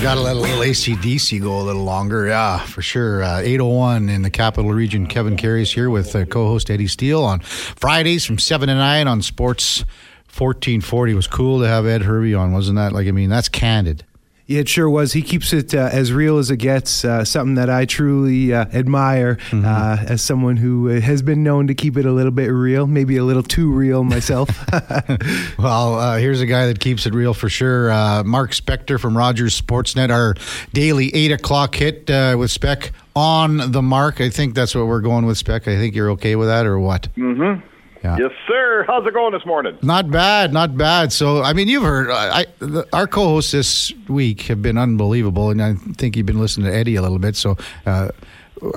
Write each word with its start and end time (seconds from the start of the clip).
Got 0.00 0.14
to 0.14 0.20
let 0.20 0.36
a 0.36 0.38
little 0.38 0.60
ACDC 0.60 1.42
go 1.42 1.60
a 1.60 1.64
little 1.64 1.82
longer. 1.82 2.28
Yeah, 2.28 2.60
for 2.60 2.80
sure. 2.80 3.22
Uh, 3.22 3.40
801 3.40 4.08
in 4.08 4.22
the 4.22 4.30
capital 4.30 4.70
region. 4.72 5.08
Kevin 5.08 5.36
Karius 5.36 5.74
here 5.74 5.90
with 5.90 6.14
uh, 6.14 6.24
co 6.24 6.46
host 6.46 6.70
Eddie 6.70 6.86
Steele 6.86 7.24
on 7.24 7.40
Fridays 7.40 8.24
from 8.24 8.38
7 8.38 8.68
to 8.68 8.74
9 8.74 9.08
on 9.08 9.22
Sports 9.22 9.80
1440. 10.28 11.12
It 11.12 11.14
was 11.16 11.26
cool 11.26 11.60
to 11.60 11.66
have 11.66 11.84
Ed 11.84 12.02
Hervey 12.02 12.32
on, 12.32 12.52
wasn't 12.52 12.76
that? 12.76 12.92
Like, 12.92 13.08
I 13.08 13.10
mean, 13.10 13.28
that's 13.28 13.48
candid. 13.48 14.04
Yeah, 14.48 14.60
it 14.60 14.68
sure 14.70 14.88
was. 14.88 15.12
He 15.12 15.20
keeps 15.20 15.52
it 15.52 15.74
uh, 15.74 15.90
as 15.92 16.10
real 16.10 16.38
as 16.38 16.50
it 16.50 16.56
gets. 16.56 17.04
Uh, 17.04 17.22
something 17.22 17.56
that 17.56 17.68
I 17.68 17.84
truly 17.84 18.54
uh, 18.54 18.64
admire 18.72 19.34
mm-hmm. 19.50 19.62
Uh, 19.62 19.98
as 20.08 20.22
someone 20.22 20.56
who 20.56 20.88
uh, 20.88 21.00
has 21.02 21.20
been 21.20 21.42
known 21.42 21.66
to 21.66 21.74
keep 21.74 21.98
it 21.98 22.06
a 22.06 22.12
little 22.12 22.32
bit 22.32 22.46
real, 22.46 22.86
maybe 22.86 23.18
a 23.18 23.24
little 23.24 23.42
too 23.42 23.70
real 23.70 24.04
myself. 24.04 24.48
well, 25.58 25.96
uh, 25.96 26.16
here's 26.16 26.40
a 26.40 26.46
guy 26.46 26.64
that 26.64 26.80
keeps 26.80 27.04
it 27.04 27.12
real 27.12 27.34
for 27.34 27.50
sure. 27.50 27.88
Mark 28.24 28.52
Spector 28.52 28.98
from 28.98 29.14
Rogers 29.14 29.60
Sportsnet, 29.60 30.08
our 30.08 30.34
daily 30.72 31.14
eight 31.14 31.30
o'clock 31.30 31.74
hit 31.74 32.08
with 32.08 32.50
Spec 32.50 32.92
on 33.14 33.72
the 33.72 33.82
mark. 33.82 34.22
I 34.22 34.30
think 34.30 34.54
that's 34.54 34.74
what 34.74 34.86
we're 34.86 35.02
going 35.02 35.26
with, 35.26 35.36
Spec. 35.36 35.68
I 35.68 35.76
think 35.76 35.94
you're 35.94 36.12
okay 36.12 36.36
with 36.36 36.48
that, 36.48 36.64
or 36.64 36.78
what? 36.78 37.08
Mm-hmm. 37.18 37.67
Yeah. 38.02 38.16
Yes, 38.18 38.30
sir. 38.46 38.84
How's 38.86 39.06
it 39.06 39.12
going 39.12 39.32
this 39.32 39.44
morning? 39.44 39.76
Not 39.82 40.10
bad, 40.10 40.52
not 40.52 40.76
bad. 40.76 41.12
So, 41.12 41.42
I 41.42 41.52
mean, 41.52 41.68
you've 41.68 41.82
heard 41.82 42.10
I, 42.10 42.46
the, 42.60 42.86
our 42.92 43.06
co-hosts 43.06 43.52
this 43.52 43.92
week 44.08 44.42
have 44.42 44.62
been 44.62 44.78
unbelievable, 44.78 45.50
and 45.50 45.60
I 45.60 45.74
think 45.74 46.16
you've 46.16 46.26
been 46.26 46.38
listening 46.38 46.70
to 46.70 46.76
Eddie 46.76 46.94
a 46.94 47.02
little 47.02 47.18
bit. 47.18 47.34
So, 47.34 47.56
uh, 47.86 48.10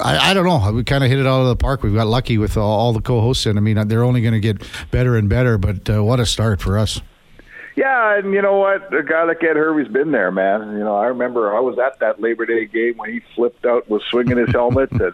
I, 0.02 0.32
I, 0.32 0.34
don't 0.34 0.46
know. 0.46 0.72
We 0.72 0.84
kind 0.84 1.04
of 1.04 1.10
hit 1.10 1.20
it 1.20 1.28
out 1.28 1.42
of 1.42 1.48
the 1.48 1.56
park. 1.56 1.84
We've 1.84 1.94
got 1.94 2.08
lucky 2.08 2.38
with 2.38 2.58
all, 2.58 2.80
all 2.80 2.94
the 2.94 3.02
co-hosts, 3.02 3.46
and 3.46 3.58
I 3.58 3.62
mean, 3.62 3.88
they're 3.88 4.04
only 4.04 4.22
going 4.22 4.34
to 4.34 4.40
get 4.40 4.62
better 4.92 5.16
and 5.16 5.30
better. 5.30 5.58
But 5.58 5.90
uh, 5.90 6.04
what 6.04 6.20
a 6.20 6.26
start 6.26 6.62
for 6.62 6.78
us! 6.78 7.02
Yeah, 7.76 8.18
and 8.18 8.34
you 8.34 8.42
know 8.42 8.58
what? 8.58 8.94
A 8.94 9.04
guy 9.04 9.24
like 9.24 9.44
Ed 9.44 9.56
Hervey's 9.56 9.88
been 9.88 10.12
there, 10.12 10.32
man. 10.32 10.74
You 10.74 10.84
know, 10.84 10.96
I 10.96 11.08
remember 11.08 11.56
I 11.56 11.60
was 11.60 11.80
at 11.80 12.00
that 12.00 12.20
Labor 12.22 12.46
Day 12.46 12.66
game 12.66 12.98
when 12.98 13.12
he 13.12 13.22
flipped 13.36 13.66
out, 13.66 13.90
was 13.90 14.04
swinging 14.10 14.38
his 14.38 14.52
helmet, 14.52 14.92
and 14.92 15.14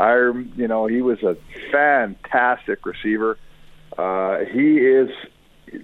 I, 0.00 0.14
you 0.56 0.68
know, 0.68 0.86
he 0.86 1.02
was 1.02 1.22
a 1.22 1.36
fantastic 1.70 2.86
receiver 2.86 3.38
uh, 3.98 4.44
he 4.50 4.78
is 4.78 5.10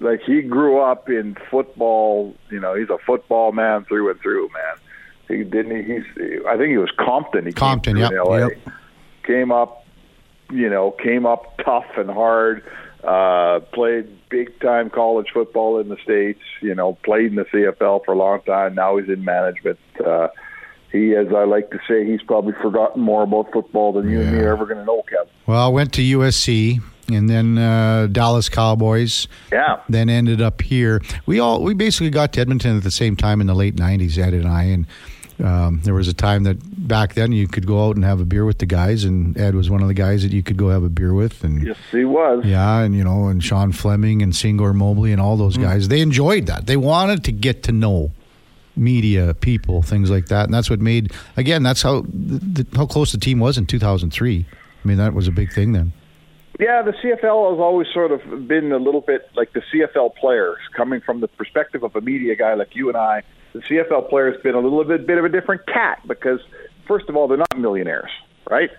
like 0.01 0.20
he 0.23 0.43
grew 0.43 0.81
up 0.81 1.09
in 1.09 1.37
football. 1.51 2.34
You 2.51 2.61
know, 2.61 2.75
he's 2.75 2.89
a 2.89 2.98
football 3.05 3.53
man 3.53 3.84
through 3.84 4.11
and 4.11 4.21
through, 4.21 4.48
man. 4.48 4.77
He 5.29 5.45
didn't. 5.45 5.84
He, 5.84 5.95
he's. 5.95 6.05
I 6.47 6.56
think 6.56 6.71
he 6.71 6.79
was 6.79 6.91
Compton. 6.97 7.47
He 7.47 7.53
Compton, 7.53 7.97
yeah. 7.97 8.11
yep, 8.11 8.51
Yep. 8.67 8.75
Came 9.25 9.53
up, 9.53 9.87
you 10.51 10.69
know, 10.69 10.91
came 10.91 11.27
up 11.27 11.59
tough 11.65 11.87
and 11.97 12.11
hard. 12.11 12.62
Uh, 13.03 13.61
played 13.73 14.09
big 14.31 14.59
time 14.61 14.89
college 14.91 15.28
football 15.33 15.78
in 15.78 15.89
the 15.89 15.97
states. 16.03 16.41
You 16.61 16.75
know, 16.75 16.95
played 17.05 17.27
in 17.27 17.34
the 17.34 17.45
CFL 17.45 18.05
for 18.05 18.12
a 18.12 18.17
long 18.17 18.41
time. 18.43 18.75
Now 18.75 18.97
he's 18.97 19.09
in 19.09 19.25
management. 19.25 19.78
Uh, 20.05 20.28
he, 20.93 21.15
as 21.17 21.27
I 21.34 21.45
like 21.45 21.71
to 21.71 21.81
say, 21.89 22.06
he's 22.06 22.23
probably 22.23 22.55
forgotten 22.62 23.03
more 23.03 23.25
about 23.25 23.51
football 23.53 23.93
than 23.93 24.09
you 24.09 24.21
yeah. 24.21 24.27
and 24.27 24.37
me 24.37 24.43
are 24.45 24.53
ever 24.53 24.65
going 24.65 24.78
to 24.78 24.84
know, 24.84 25.03
Kevin. 25.03 25.27
Well, 25.45 25.61
I 25.61 25.69
went 25.69 25.93
to 25.95 26.03
USC, 26.03 26.81
and 27.08 27.28
then 27.28 27.58
uh, 27.58 28.08
Dallas 28.10 28.48
Cowboys. 28.48 29.28
Yeah. 29.52 29.80
Then 29.88 30.08
ended 30.08 30.41
up 30.41 30.62
here. 30.62 31.02
We 31.27 31.41
all 31.41 31.62
we 31.62 31.74
basically 31.74 32.10
got 32.10 32.33
to 32.34 32.41
Edmonton 32.41 32.77
at 32.77 32.83
the 32.83 32.91
same 32.91 33.16
time 33.16 33.41
in 33.41 33.47
the 33.47 33.55
late 33.55 33.77
'90s, 33.77 34.19
Ed 34.19 34.34
and 34.34 34.48
I, 34.48 34.64
and 34.64 34.86
um, 35.42 35.80
there 35.82 35.94
was 35.94 36.06
a 36.06 36.14
time 36.14 36.44
that 36.44 36.56
back 36.86 37.14
then 37.14 37.32
you 37.32 37.48
could 37.48 37.66
go 37.66 37.88
out 37.88 37.97
and 37.97 38.05
have 38.05 38.20
a 38.20 38.25
beer 38.25 38.44
with 38.44 38.58
the 38.58 38.66
guys, 38.66 39.05
and 39.05 39.36
Ed 39.36 39.55
was 39.55 39.69
one 39.69 39.82
of 39.82 39.88
the 39.88 39.94
guys 39.94 40.22
that 40.22 40.32
you 40.32 40.42
could 40.42 40.56
go 40.56 40.69
have 40.69 40.84
a 40.84 40.88
beer 40.88 41.12
with. 41.12 41.42
And 41.42 41.66
yes, 41.66 41.77
he 41.91 42.05
was. 42.05 42.44
Yeah, 42.44 42.80
and 42.80 42.94
you 42.94 43.05
know, 43.05 43.28
and 43.28 43.42
Sean 43.42 43.72
Fleming 43.72 44.22
and 44.22 44.34
Singor 44.34 44.72
Mobley 44.72 45.12
and 45.12 45.20
all 45.20 45.36
those 45.36 45.56
mm. 45.56 45.62
guys. 45.62 45.88
They 45.88 46.00
enjoyed 46.00 46.47
that. 46.47 46.66
They 46.66 46.77
wanted 46.77 47.25
to 47.25 47.32
get 47.32 47.62
to 47.64 47.72
know 47.72 48.12
media 48.77 49.34
people, 49.34 49.82
things 49.82 50.10
like 50.10 50.27
that, 50.27 50.44
and 50.44 50.55
that's 50.55 50.70
what 50.70 50.80
made. 50.80 51.12
Again, 51.36 51.62
that's 51.62 51.82
how 51.82 52.05
the, 52.08 52.66
how 52.77 52.86
close 52.86 53.12
the 53.12 53.19
team 53.19 53.41
was 53.41 53.58
in 53.58 53.66
2003. 53.66 54.47
I 54.84 54.88
mean, 54.88 54.98
that 54.98 55.14
was 55.14 55.27
a 55.27 55.32
big 55.32 55.52
thing 55.52 55.72
then. 55.72 55.92
Yeah, 56.60 56.83
the 56.83 56.92
CFL 56.92 57.50
has 57.50 57.60
always 57.60 57.88
sort 57.92 58.12
of 58.12 58.47
been 58.47 58.70
a 58.70 58.76
little 58.76 59.00
bit 59.00 59.28
like 59.34 59.53
the 59.53 59.62
CFL 59.72 60.15
players, 60.15 60.59
coming 60.76 61.00
from 61.00 61.20
the 61.20 61.26
perspective 61.26 61.82
of 61.82 61.97
a 61.97 62.00
media 62.00 62.37
guy 62.37 62.54
like 62.54 62.76
you 62.76 62.88
and 62.88 62.97
I. 62.97 63.22
The 63.54 63.60
CFL 63.60 64.09
player 64.09 64.32
has 64.32 64.41
been 64.41 64.54
a 64.54 64.60
little 64.60 64.84
bit 64.84 65.06
bit 65.06 65.19
of 65.19 65.25
a 65.25 65.28
different 65.28 65.66
cat 65.66 66.00
because, 66.06 66.41
first 66.87 67.09
of 67.09 67.16
all, 67.16 67.26
they're 67.26 67.38
not 67.38 67.59
millionaires, 67.59 68.10
right? 68.48 68.70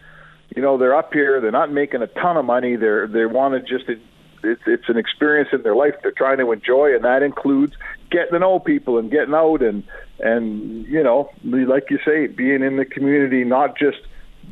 You 0.56 0.62
know, 0.62 0.78
they're 0.78 0.96
up 0.96 1.12
here, 1.12 1.42
they're 1.42 1.52
not 1.52 1.72
making 1.72 2.02
a 2.02 2.08
ton 2.08 2.38
of 2.38 2.46
money. 2.46 2.78
They're 2.78 3.08
they 3.08 3.26
want 3.26 3.56
to 3.56 3.60
just 3.60 3.90
it's 3.90 4.62
it's 4.66 4.88
an 4.88 4.98
experience 4.98 5.50
in 5.52 5.64
their 5.64 5.76
life 5.76 5.96
they're 6.02 6.12
trying 6.12 6.38
to 6.38 6.52
enjoy, 6.54 6.96
and 6.96 7.04
that 7.04 7.24
includes 7.24 7.74
getting 8.10 8.32
to 8.32 8.40
know 8.40 8.60
people 8.60 8.98
and 8.98 9.12
getting 9.12 9.34
out 9.34 9.62
and 9.62 9.84
and 10.20 10.86
you 10.86 11.04
know, 11.04 11.30
like 11.44 11.90
you 11.90 12.00
say, 12.06 12.28
being 12.28 12.64
in 12.64 12.78
the 12.78 12.86
community, 12.86 13.44
not 13.44 13.78
just 13.78 13.98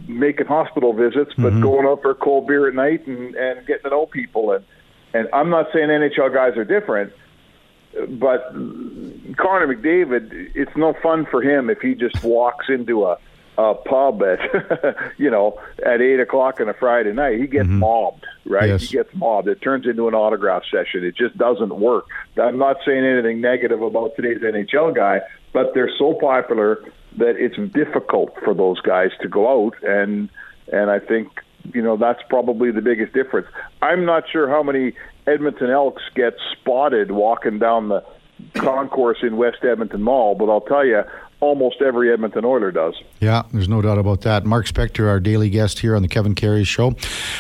making 0.08 0.48
hospital 0.48 0.94
visits, 0.94 1.32
but 1.38 1.54
mm-hmm. 1.54 1.62
going 1.62 1.86
out 1.86 2.02
for 2.02 2.12
a 2.12 2.16
cold 2.16 2.48
beer 2.48 2.68
at 2.68 2.76
night 2.76 3.08
and, 3.08 3.36
and 3.36 3.66
getting 3.66 3.84
to 3.84 3.90
know 3.90 4.06
people. 4.06 4.52
And, 4.52 4.66
and 5.14 5.28
I'm 5.34 5.50
not 5.50 5.68
saying 5.74 5.88
NHL 5.88 6.34
guys 6.34 6.58
are 6.58 6.66
different, 6.66 7.14
but 8.10 8.52
Connor 9.38 9.76
McDavid, 9.76 10.52
it's 10.56 10.76
no 10.76 10.94
fun 11.02 11.26
for 11.30 11.42
him 11.42 11.70
if 11.70 11.80
he 11.80 11.96
just 11.96 12.24
walks 12.24 12.66
into 12.70 13.06
a, 13.06 13.18
a 13.58 13.76
pub 13.76 14.24
at, 14.24 14.40
you 15.18 15.30
know, 15.30 15.60
at 15.86 16.02
eight 16.02 16.20
o'clock 16.20 16.60
on 16.60 16.70
a 16.70 16.74
Friday 16.74 17.14
night. 17.14 17.40
He 17.40 17.48
gets 17.48 17.68
mm-hmm. 17.68 17.80
mobbed, 17.80 18.26
right? 18.46 18.70
Yes. 18.70 18.82
He 18.84 18.98
gets 18.98 19.14
mobbed. 19.14 19.48
It 19.48 19.62
turns 19.62 19.86
into 19.86 20.08
an 20.08 20.16
autograph 20.16 20.64
session. 20.72 21.04
It 21.04 21.16
just 21.16 21.38
doesn't 21.38 21.76
work. 21.80 22.06
I'm 22.42 22.58
not 22.58 22.78
saying 22.86 23.06
anything 23.06 23.42
negative 23.42 23.82
about 23.82 24.16
today's 24.16 24.40
NHL 24.40 24.96
guy, 24.96 25.22
but 25.54 25.74
they're 25.74 25.92
so 25.98 26.16
popular 26.20 26.84
that 27.18 27.36
it's 27.38 27.56
difficult 27.74 28.36
for 28.44 28.54
those 28.54 28.80
guys 28.82 29.12
to 29.22 29.28
go 29.28 29.66
out 29.66 29.76
and 29.84 30.30
and 30.72 30.90
I 30.90 31.00
think 31.00 31.30
you 31.74 31.82
know 31.82 31.98
that's 31.98 32.22
probably 32.30 32.72
the 32.72 32.82
biggest 32.82 33.14
difference. 33.14 33.48
I'm 33.82 34.06
not 34.06 34.24
sure 34.30 34.50
how 34.50 34.64
many 34.64 34.94
Edmonton 35.28 35.70
Elks 35.70 36.04
get 36.16 36.36
spotted 36.52 37.12
walking 37.12 37.60
down 37.60 37.90
the 37.90 38.04
concourse 38.56 39.20
in 39.22 39.38
West 39.38 39.64
Edmonton 39.64 40.02
Mall, 40.02 40.36
but 40.36 40.50
I'll 40.50 40.62
tell 40.62 40.86
you, 40.86 41.04
almost 41.40 41.82
every 41.82 42.12
Edmonton 42.12 42.44
Oiler 42.46 42.72
does. 42.72 42.96
Yeah, 43.20 43.44
there's 43.52 43.70
no 43.70 43.82
doubt 43.82 43.98
about 43.98 44.22
that. 44.22 44.46
Mark 44.46 44.66
Spector, 44.66 45.08
our 45.08 45.20
daily 45.20 45.50
guest 45.50 45.80
here 45.80 45.96
on 45.96 46.02
the 46.02 46.08
Kevin 46.08 46.36
Karius 46.36 46.68
Show, 46.68 46.96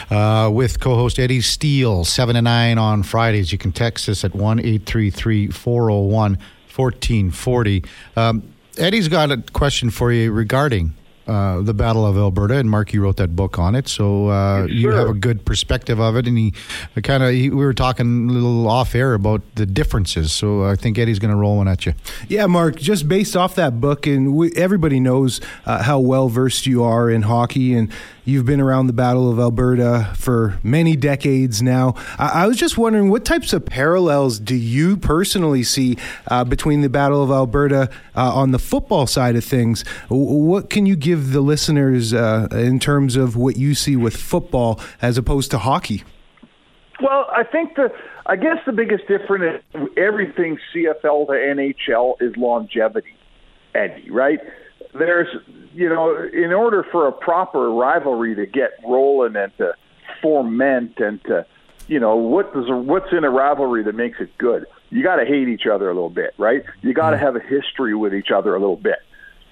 uh, 0.10 0.50
with 0.50 0.80
co-host 0.80 1.20
Eddie 1.20 1.42
Steele, 1.42 2.06
seven 2.06 2.36
to 2.36 2.42
nine 2.42 2.78
on 2.78 3.04
Fridays. 3.04 3.52
You 3.52 3.58
can 3.58 3.72
text 3.72 4.08
us 4.08 4.24
at 4.24 4.36
one 4.36 4.60
eight 4.60 4.86
three 4.86 5.10
three 5.10 5.48
four 5.48 5.84
zero 5.84 5.96
oh 5.96 6.02
one 6.02 6.38
fourteen 6.68 7.32
forty. 7.32 7.84
Um, 8.16 8.53
Eddie's 8.78 9.08
got 9.08 9.32
a 9.32 9.38
question 9.54 9.90
for 9.90 10.12
you 10.12 10.32
regarding 10.32 10.94
uh, 11.28 11.62
the 11.62 11.74
Battle 11.74 12.06
of 12.06 12.18
Alberta, 12.18 12.58
and 12.58 12.70
Mark, 12.70 12.92
you 12.92 13.02
wrote 13.02 13.18
that 13.18 13.36
book 13.36 13.58
on 13.58 13.76
it, 13.76 13.88
so 13.88 14.28
uh, 14.28 14.66
you 14.66 14.90
have 14.90 15.08
a 15.08 15.14
good 15.14 15.46
perspective 15.46 16.00
of 16.00 16.18
it. 16.18 16.28
And 16.28 16.38
he 16.38 16.54
kind 17.02 17.24
of 17.24 17.30
we 17.30 17.50
were 17.50 17.74
talking 17.74 18.30
a 18.30 18.34
little 18.34 18.68
off 18.68 18.94
air 18.94 19.14
about 19.14 19.42
the 19.56 19.66
differences, 19.66 20.34
so 20.34 20.66
I 20.66 20.76
think 20.76 20.98
Eddie's 20.98 21.20
going 21.20 21.32
to 21.32 21.38
roll 21.38 21.58
one 21.58 21.68
at 21.70 21.86
you. 21.86 21.94
Yeah, 22.28 22.46
Mark, 22.48 22.76
just 22.76 23.08
based 23.08 23.38
off 23.38 23.56
that 23.56 23.80
book, 23.80 24.06
and 24.06 24.36
we, 24.36 24.52
everybody 24.56 25.00
knows 25.00 25.40
uh, 25.66 25.84
how 25.84 26.00
well 26.00 26.28
versed 26.28 26.66
you 26.66 26.84
are 26.84 27.10
in 27.10 27.22
hockey, 27.22 27.74
and 27.74 27.90
You've 28.26 28.46
been 28.46 28.62
around 28.62 28.88
the 28.88 28.94
Battle 28.94 29.30
of 29.30 29.38
Alberta 29.38 30.14
for 30.16 30.58
many 30.64 30.96
decades 30.96 31.62
now. 31.62 31.96
I, 32.18 32.44
I 32.44 32.48
was 32.48 32.56
just 32.56 32.78
wondering 32.78 33.10
what 33.10 33.26
types 33.26 33.52
of 33.52 33.66
parallels 33.66 34.40
do 34.40 34.56
you 34.56 34.96
personally 34.96 35.64
see 35.64 35.98
uh, 36.28 36.46
between 36.46 36.80
the 36.80 36.90
Battle 36.90 37.22
of 37.22 37.32
Alberta 37.32 37.90
uh, 38.16 38.34
on 38.34 38.52
the 38.52 38.60
football 38.60 39.08
side 39.08 39.36
of 39.36 39.44
things? 39.44 39.84
What 40.08 40.70
can 40.70 40.86
you 40.86 40.96
give 40.96 41.34
the 41.34 41.42
listeners 41.42 42.14
uh, 42.14 42.48
in 42.52 42.80
terms 42.80 43.18
of 43.18 43.36
what 43.36 43.58
you 43.58 43.76
see 43.76 43.98
with 43.98 44.16
football 44.16 44.80
as 45.02 45.18
opposed 45.18 45.52
to 45.52 45.58
hockey? 45.58 46.06
Well, 47.02 47.28
I 47.30 47.44
think 47.44 47.76
the 47.76 47.92
I 48.26 48.38
guess 48.38 48.58
the 48.66 48.72
biggest 48.72 49.06
difference 49.06 49.62
is 49.74 49.88
everything 49.98 50.58
CFL 50.74 51.28
to 51.28 51.34
NHL 51.34 52.22
is 52.22 52.38
longevity, 52.38 53.18
Eddie. 53.76 54.10
Right? 54.10 54.40
there's 54.94 55.28
you 55.74 55.90
know 55.90 56.30
in 56.34 56.54
order 56.54 56.86
for 56.92 57.08
a 57.08 57.12
proper 57.12 57.70
rivalry 57.72 58.36
to 58.36 58.46
get 58.46 58.72
rolling 58.88 59.36
and 59.36 59.56
to 59.58 59.74
foment 60.22 61.00
and 61.00 61.24
to 61.26 61.46
you 61.88 62.00
know 62.00 62.16
what 62.16 62.54
does 62.54 62.66
what's 62.70 63.12
in 63.12 63.24
a 63.24 63.30
rivalry 63.30 63.84
that 63.84 63.96
makes 63.96 64.20
it 64.20 64.38
good? 64.38 64.66
You 64.90 65.02
got 65.04 65.16
to 65.16 65.26
hate 65.26 65.48
each 65.48 65.66
other 65.66 65.90
a 65.90 65.94
little 65.94 66.10
bit 66.10 66.34
right? 66.38 66.64
You 66.82 66.94
got 66.94 67.12
to 67.12 67.18
mm-hmm. 67.18 67.26
have 67.26 67.36
a 67.36 67.40
history 67.40 67.96
with 67.96 68.14
each 68.14 68.32
other 68.32 68.56
a 68.56 68.60
little 68.60 68.78
bit. 68.78 69.00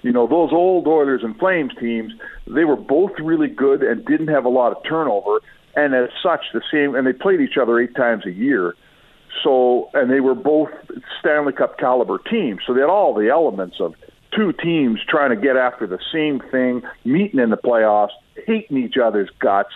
You 0.02 0.12
know 0.12 0.26
those 0.26 0.50
old 0.52 0.86
oilers 0.86 1.22
and 1.22 1.36
flames 1.38 1.72
teams 1.78 2.12
they 2.46 2.64
were 2.64 2.76
both 2.76 3.12
really 3.20 3.48
good 3.48 3.82
and 3.82 4.04
didn't 4.04 4.28
have 4.28 4.44
a 4.44 4.50
lot 4.50 4.72
of 4.76 4.82
turnover 4.84 5.40
and 5.74 5.94
as 5.94 6.10
such 6.22 6.44
the 6.52 6.62
same 6.70 6.94
and 6.94 7.06
they 7.06 7.12
played 7.12 7.40
each 7.40 7.56
other 7.56 7.78
eight 7.80 7.94
times 7.94 8.26
a 8.26 8.32
year. 8.32 8.74
So 9.42 9.90
and 9.94 10.10
they 10.10 10.20
were 10.20 10.34
both 10.34 10.70
stanley 11.20 11.52
cup 11.52 11.78
caliber 11.78 12.18
teams 12.18 12.60
so 12.66 12.74
they 12.74 12.80
had 12.80 12.90
all 12.90 13.14
the 13.14 13.28
elements 13.30 13.76
of 13.80 13.94
two 14.34 14.52
teams 14.52 15.00
trying 15.08 15.30
to 15.30 15.36
get 15.36 15.56
after 15.56 15.86
the 15.86 15.98
same 16.12 16.40
thing, 16.50 16.82
meeting 17.04 17.40
in 17.40 17.50
the 17.50 17.56
playoffs, 17.56 18.10
hating 18.46 18.76
each 18.76 18.96
other's 19.02 19.30
guts, 19.38 19.72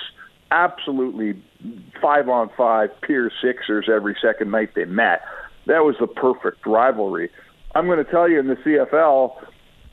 absolutely 0.50 1.40
five 2.00 2.28
on 2.28 2.50
five, 2.56 2.90
peer 3.02 3.30
Sixers 3.42 3.88
every 3.92 4.16
second 4.20 4.50
night 4.50 4.70
they 4.74 4.84
met. 4.84 5.22
That 5.66 5.84
was 5.84 5.96
the 5.98 6.06
perfect 6.06 6.64
rivalry. 6.66 7.30
I'm 7.74 7.86
going 7.86 8.02
to 8.02 8.10
tell 8.10 8.28
you 8.28 8.38
in 8.38 8.46
the 8.46 8.56
CFL, 8.56 9.44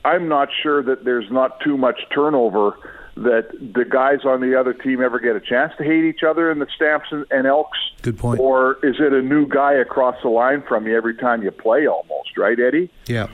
I'm 0.06 0.28
not 0.28 0.50
sure 0.62 0.84
that 0.84 1.04
there's 1.04 1.30
not 1.32 1.60
too 1.62 1.78
much 1.78 2.00
turnover 2.14 2.74
that 3.16 3.50
the 3.52 3.86
guys 3.86 4.26
on 4.26 4.42
the 4.42 4.60
other 4.60 4.74
team 4.74 5.02
ever 5.02 5.20
get 5.20 5.36
a 5.36 5.40
chance 5.40 5.72
to 5.78 5.84
hate 5.84 6.04
each 6.04 6.24
other 6.28 6.52
in 6.52 6.60
the 6.60 6.68
Stamps 6.76 7.08
and, 7.12 7.26
and 7.30 7.46
Elks. 7.46 7.78
Good 8.02 8.18
point. 8.18 8.40
Or 8.40 8.78
is 8.84 8.96
it 9.00 9.14
a 9.14 9.22
new 9.22 9.48
guy 9.48 9.74
across 9.74 10.16
the 10.24 10.30
line 10.30 10.64
from 10.68 10.88
you 10.88 10.98
every 10.98 11.16
time 11.16 11.44
you 11.44 11.52
play 11.52 11.88
almost, 11.88 12.38
right, 12.38 12.60
Eddie? 12.60 12.90
Yeah. 13.06 13.28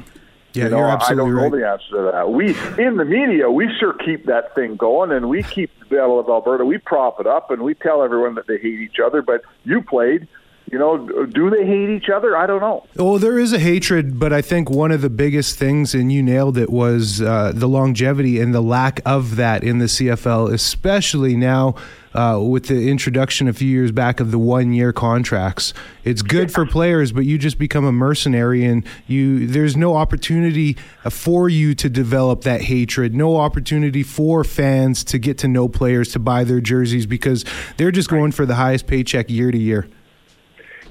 Yeah, 0.54 0.66
you 0.66 0.69
know, 0.72 0.78
you're 0.78 0.88
absolutely 0.88 1.24
I 1.24 1.28
don't 1.28 1.36
right. 1.36 1.51
know 1.51 1.57
the 1.60 1.69
answer 1.69 1.90
to 1.90 2.12
that. 2.12 2.31
We 2.31 2.84
in 2.84 2.98
the 2.98 3.06
media, 3.06 3.51
we 3.51 3.69
sure 3.80 3.94
keep 3.94 4.25
that 4.25 4.56
thing 4.56 4.75
going, 4.75 5.12
and 5.12 5.30
we 5.30 5.44
keep 5.44 5.72
the 5.80 5.86
Battle 5.86 6.19
of 6.19 6.28
Alberta. 6.28 6.66
We 6.66 6.80
prop 6.80 7.19
it 7.19 7.28
up, 7.28 7.51
and 7.51 7.62
we 7.62 7.75
tell 7.75 8.04
everyone 8.04 8.36
that 8.36 8.48
they 8.48 8.57
hate 8.57 8.80
each 8.80 8.98
other. 9.04 9.22
But 9.22 9.42
you 9.63 9.84
played, 9.84 10.28
you 10.72 10.78
know, 10.78 11.25
do 11.25 11.50
they 11.50 11.66
hate 11.66 11.90
each 11.90 12.10
other? 12.10 12.36
I 12.36 12.46
don't 12.46 12.62
know. 12.62 12.86
Oh, 12.98 13.18
there 13.18 13.40
is 13.40 13.54
a 13.54 13.60
hatred, 13.60 14.19
but 14.19 14.34
I 14.34 14.42
think 14.42 14.69
one 14.69 14.92
of 14.92 15.01
the 15.01 15.10
biggest 15.10 15.57
things, 15.57 15.94
and 15.96 16.12
you 16.12 16.22
nailed 16.22 16.57
it, 16.57 16.69
was 16.69 17.22
uh, 17.22 17.52
the 17.56 17.68
longevity 17.68 18.40
and 18.40 18.54
the 18.54 18.62
lack 18.62 19.02
of 19.06 19.36
that 19.36 19.63
in 19.63 19.80
the 19.80 19.86
CFL, 19.86 20.54
especially 20.54 21.36
now 21.36 21.75
uh, 22.13 22.39
with 22.41 22.67
the 22.67 22.89
introduction 22.89 23.47
a 23.47 23.53
few 23.53 23.67
years 23.67 23.91
back 23.91 24.19
of 24.19 24.31
the 24.31 24.39
one-year 24.39 24.94
contracts. 24.94 25.73
It's 26.03 26.21
good 26.21 26.51
for 26.51 26.65
players, 26.65 27.11
but 27.11 27.25
you 27.25 27.38
just 27.38 27.57
become 27.57 27.85
a 27.85 27.91
mercenary, 27.91 28.65
and 28.65 28.85
you 29.07 29.47
there's 29.47 29.77
no 29.77 29.95
opportunity 29.95 30.77
for 31.09 31.50
you 31.50 31.75
to 31.75 31.89
develop 31.89 32.41
that 32.41 32.61
hatred. 32.61 33.13
No 33.13 33.38
opportunity 33.38 34.03
for 34.03 34.44
fans 34.44 35.03
to 35.06 35.19
get 35.19 35.38
to 35.39 35.47
know 35.47 35.67
players 35.67 36.11
to 36.13 36.19
buy 36.19 36.44
their 36.44 36.61
jerseys 36.61 37.06
because 37.06 37.45
they're 37.77 37.91
just 37.91 38.09
going 38.09 38.31
for 38.31 38.45
the 38.45 38.56
highest 38.56 38.88
paycheck 38.88 39.29
year 39.29 39.51
to 39.51 39.57
year. 39.57 39.88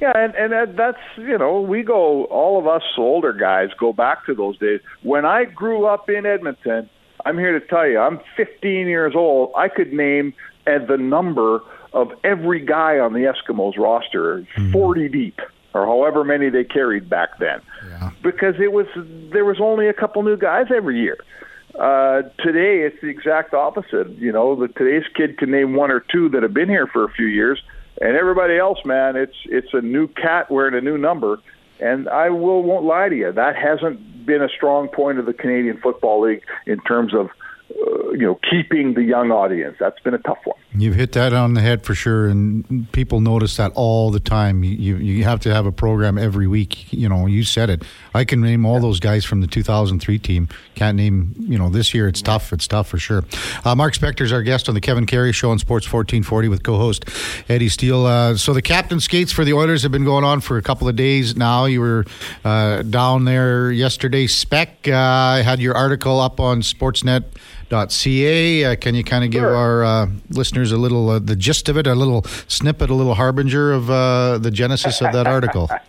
Yeah, 0.01 0.13
and 0.15 0.35
and 0.37 0.53
that- 0.53 0.77
that's 0.77 0.99
you 1.17 1.39
know 1.39 1.61
we 1.61 1.83
go 1.83 2.25
all 2.27 2.59
of 2.59 2.67
us 2.69 2.83
older 2.97 3.33
guys 3.33 3.71
go 3.79 3.93
back 3.93 4.27
to 4.27 4.35
those 4.35 4.57
days 4.59 4.81
when 5.03 5.25
I 5.25 5.45
grew 5.45 5.87
up 5.87 6.09
in 6.09 6.25
Edmonton. 6.27 6.89
I'm 7.25 7.37
here 7.37 7.59
to 7.59 7.67
tell 7.67 7.87
you, 7.87 7.99
I'm 7.99 8.21
15 8.37 8.87
years 8.87 9.15
old. 9.17 9.51
I 9.57 9.69
could 9.69 9.93
name 9.93 10.35
uh, 10.69 10.85
the 10.87 10.97
number 10.99 11.61
of 11.93 12.13
every 12.25 12.61
guy 12.65 12.99
on 12.99 13.13
the 13.15 13.21
Eskimos 13.21 13.79
roster, 13.79 14.47
40 14.73 15.09
deep, 15.09 15.41
or 15.75 15.87
however 15.87 16.23
many 16.25 16.51
they 16.51 16.65
carried 16.65 17.09
back 17.09 17.39
then, 17.39 17.61
Yeah. 17.91 18.11
because 18.23 18.55
it 18.61 18.73
was 18.73 18.87
there 19.33 19.45
was 19.45 19.59
only 19.61 19.89
a 19.89 19.93
couple 19.95 20.23
new 20.23 20.37
guys 20.37 20.67
every 20.75 21.01
year. 21.01 21.17
Uh, 21.79 22.23
today, 22.41 22.81
it's 22.83 23.01
the 23.01 23.09
exact 23.09 23.55
opposite. 23.55 24.09
You 24.19 24.33
know, 24.33 24.57
the 24.57 24.69
today's 24.69 25.05
kid 25.15 25.39
can 25.39 25.51
name 25.51 25.75
one 25.75 25.91
or 25.91 26.01
two 26.01 26.29
that 26.31 26.43
have 26.43 26.53
been 26.55 26.69
here 26.69 26.87
for 26.87 27.05
a 27.05 27.11
few 27.11 27.27
years, 27.27 27.63
and 28.01 28.17
everybody 28.17 28.57
else, 28.59 28.79
man, 28.85 29.17
it's 29.17 29.37
it's 29.47 29.73
a 29.73 29.81
new 29.81 30.09
cat 30.09 30.51
wearing 30.51 30.75
a 30.75 30.81
new 30.81 30.99
number. 30.99 31.39
And 31.81 32.09
I 32.09 32.31
will 32.31 32.63
won't 32.65 32.85
lie 32.85 33.09
to 33.09 33.15
you, 33.17 33.31
that 33.33 33.55
hasn't 33.55 34.27
been 34.27 34.43
a 34.43 34.49
strong 34.49 34.89
point 34.89 35.21
of 35.21 35.27
the 35.27 35.33
Canadian 35.33 35.77
Football 35.79 36.23
League 36.23 36.43
in 36.67 36.81
terms 36.81 37.15
of 37.15 37.29
uh, 37.71 38.11
you 38.11 38.27
know 38.27 38.39
keeping 38.51 38.95
the 38.95 39.03
young 39.03 39.31
audience. 39.31 39.77
That's 39.79 40.01
been 40.01 40.15
a 40.15 40.19
tough 40.19 40.39
one. 40.45 40.57
You've 40.75 40.95
hit 40.95 41.13
that 41.13 41.33
on 41.33 41.55
the 41.55 41.61
head 41.61 41.85
for 41.85 41.95
sure, 41.95 42.29
and 42.29 42.91
people 42.93 43.21
notice 43.21 43.57
that 43.57 43.73
all 43.75 44.11
the 44.11 44.21
time. 44.21 44.63
You, 44.63 44.97
you 44.97 45.25
have 45.25 45.41
to 45.41 45.53
have 45.53 45.67
a 45.67 45.73
program 45.73 46.19
every 46.19 46.47
week. 46.47 46.93
You 46.93 47.09
know, 47.09 47.27
you 47.27 47.43
said 47.43 47.71
it. 47.71 47.83
I 48.15 48.25
can 48.25 48.41
name 48.41 48.67
all 48.67 48.81
those 48.81 49.01
guys 49.01 49.25
from 49.25 49.41
the 49.41 49.47
2003 49.47 50.19
team. 50.19 50.49
Can't 50.75 50.97
name. 50.97 51.35
You 51.39 51.59
know, 51.59 51.69
this 51.69 51.95
year 51.95 52.07
it's 52.07 52.23
tough. 52.23 52.53
It's 52.53 52.69
tough 52.69 52.89
for 52.89 52.99
sure. 52.99 53.25
Uh, 53.65 53.75
Mark 53.75 53.95
Spector 53.95 54.23
is 54.23 54.33
our 54.33 54.43
guest 54.43 54.69
on 54.69 54.75
the 54.75 54.81
Kevin 54.81 55.07
Karius 55.07 55.35
Show 55.35 55.51
on 55.51 55.59
Sports 55.59 55.87
1440 55.87 56.49
with 56.49 56.63
co-host 56.63 57.05
Eddie 57.49 57.69
Steele. 57.69 58.05
Uh, 58.07 58.37
so 58.37 58.53
the 58.53 58.63
captain 58.63 59.01
skates 59.01 59.33
for 59.33 59.45
the 59.45 59.53
Oilers 59.55 59.83
have 59.83 59.93
been 59.93 60.05
going 60.05 60.25
on 60.25 60.41
for 60.41 60.59
a 60.59 60.63
couple 60.63 60.89
of 60.89 60.97
days 60.97 61.37
now. 61.37 61.65
You 61.65 61.81
were 61.81 62.05
uh, 62.45 62.83
down 62.83 63.25
there 63.25 63.73
yesterday. 63.73 64.27
Spec 64.27 64.87
uh, 64.87 65.43
had 65.43 65.61
your 65.61 65.75
article 65.75 66.21
up 66.21 66.41
on 66.41 66.61
Sportsnet. 66.61 67.25
.ca. 67.71 68.65
Uh, 68.65 68.77
can 68.77 68.95
you 68.95 69.05
kind 69.05 69.25
of 69.25 69.31
give 69.31 69.43
Sure. 69.43 69.55
our 69.57 69.85
uh, 69.85 70.07
listeners 70.31 70.73
a 70.73 70.77
little 70.77 71.11
uh, 71.11 71.19
the 71.19 71.37
gist 71.37 71.69
of 71.69 71.77
it, 71.77 71.87
a 71.87 71.95
little 71.95 72.23
snippet, 72.49 72.91
a 72.91 72.95
little 72.95 73.15
harbinger 73.15 73.73
of 73.73 73.91
uh, 73.91 74.39
the 74.39 74.51
genesis 74.51 75.01
of 75.01 75.13
that 75.13 75.27
article? 75.27 75.69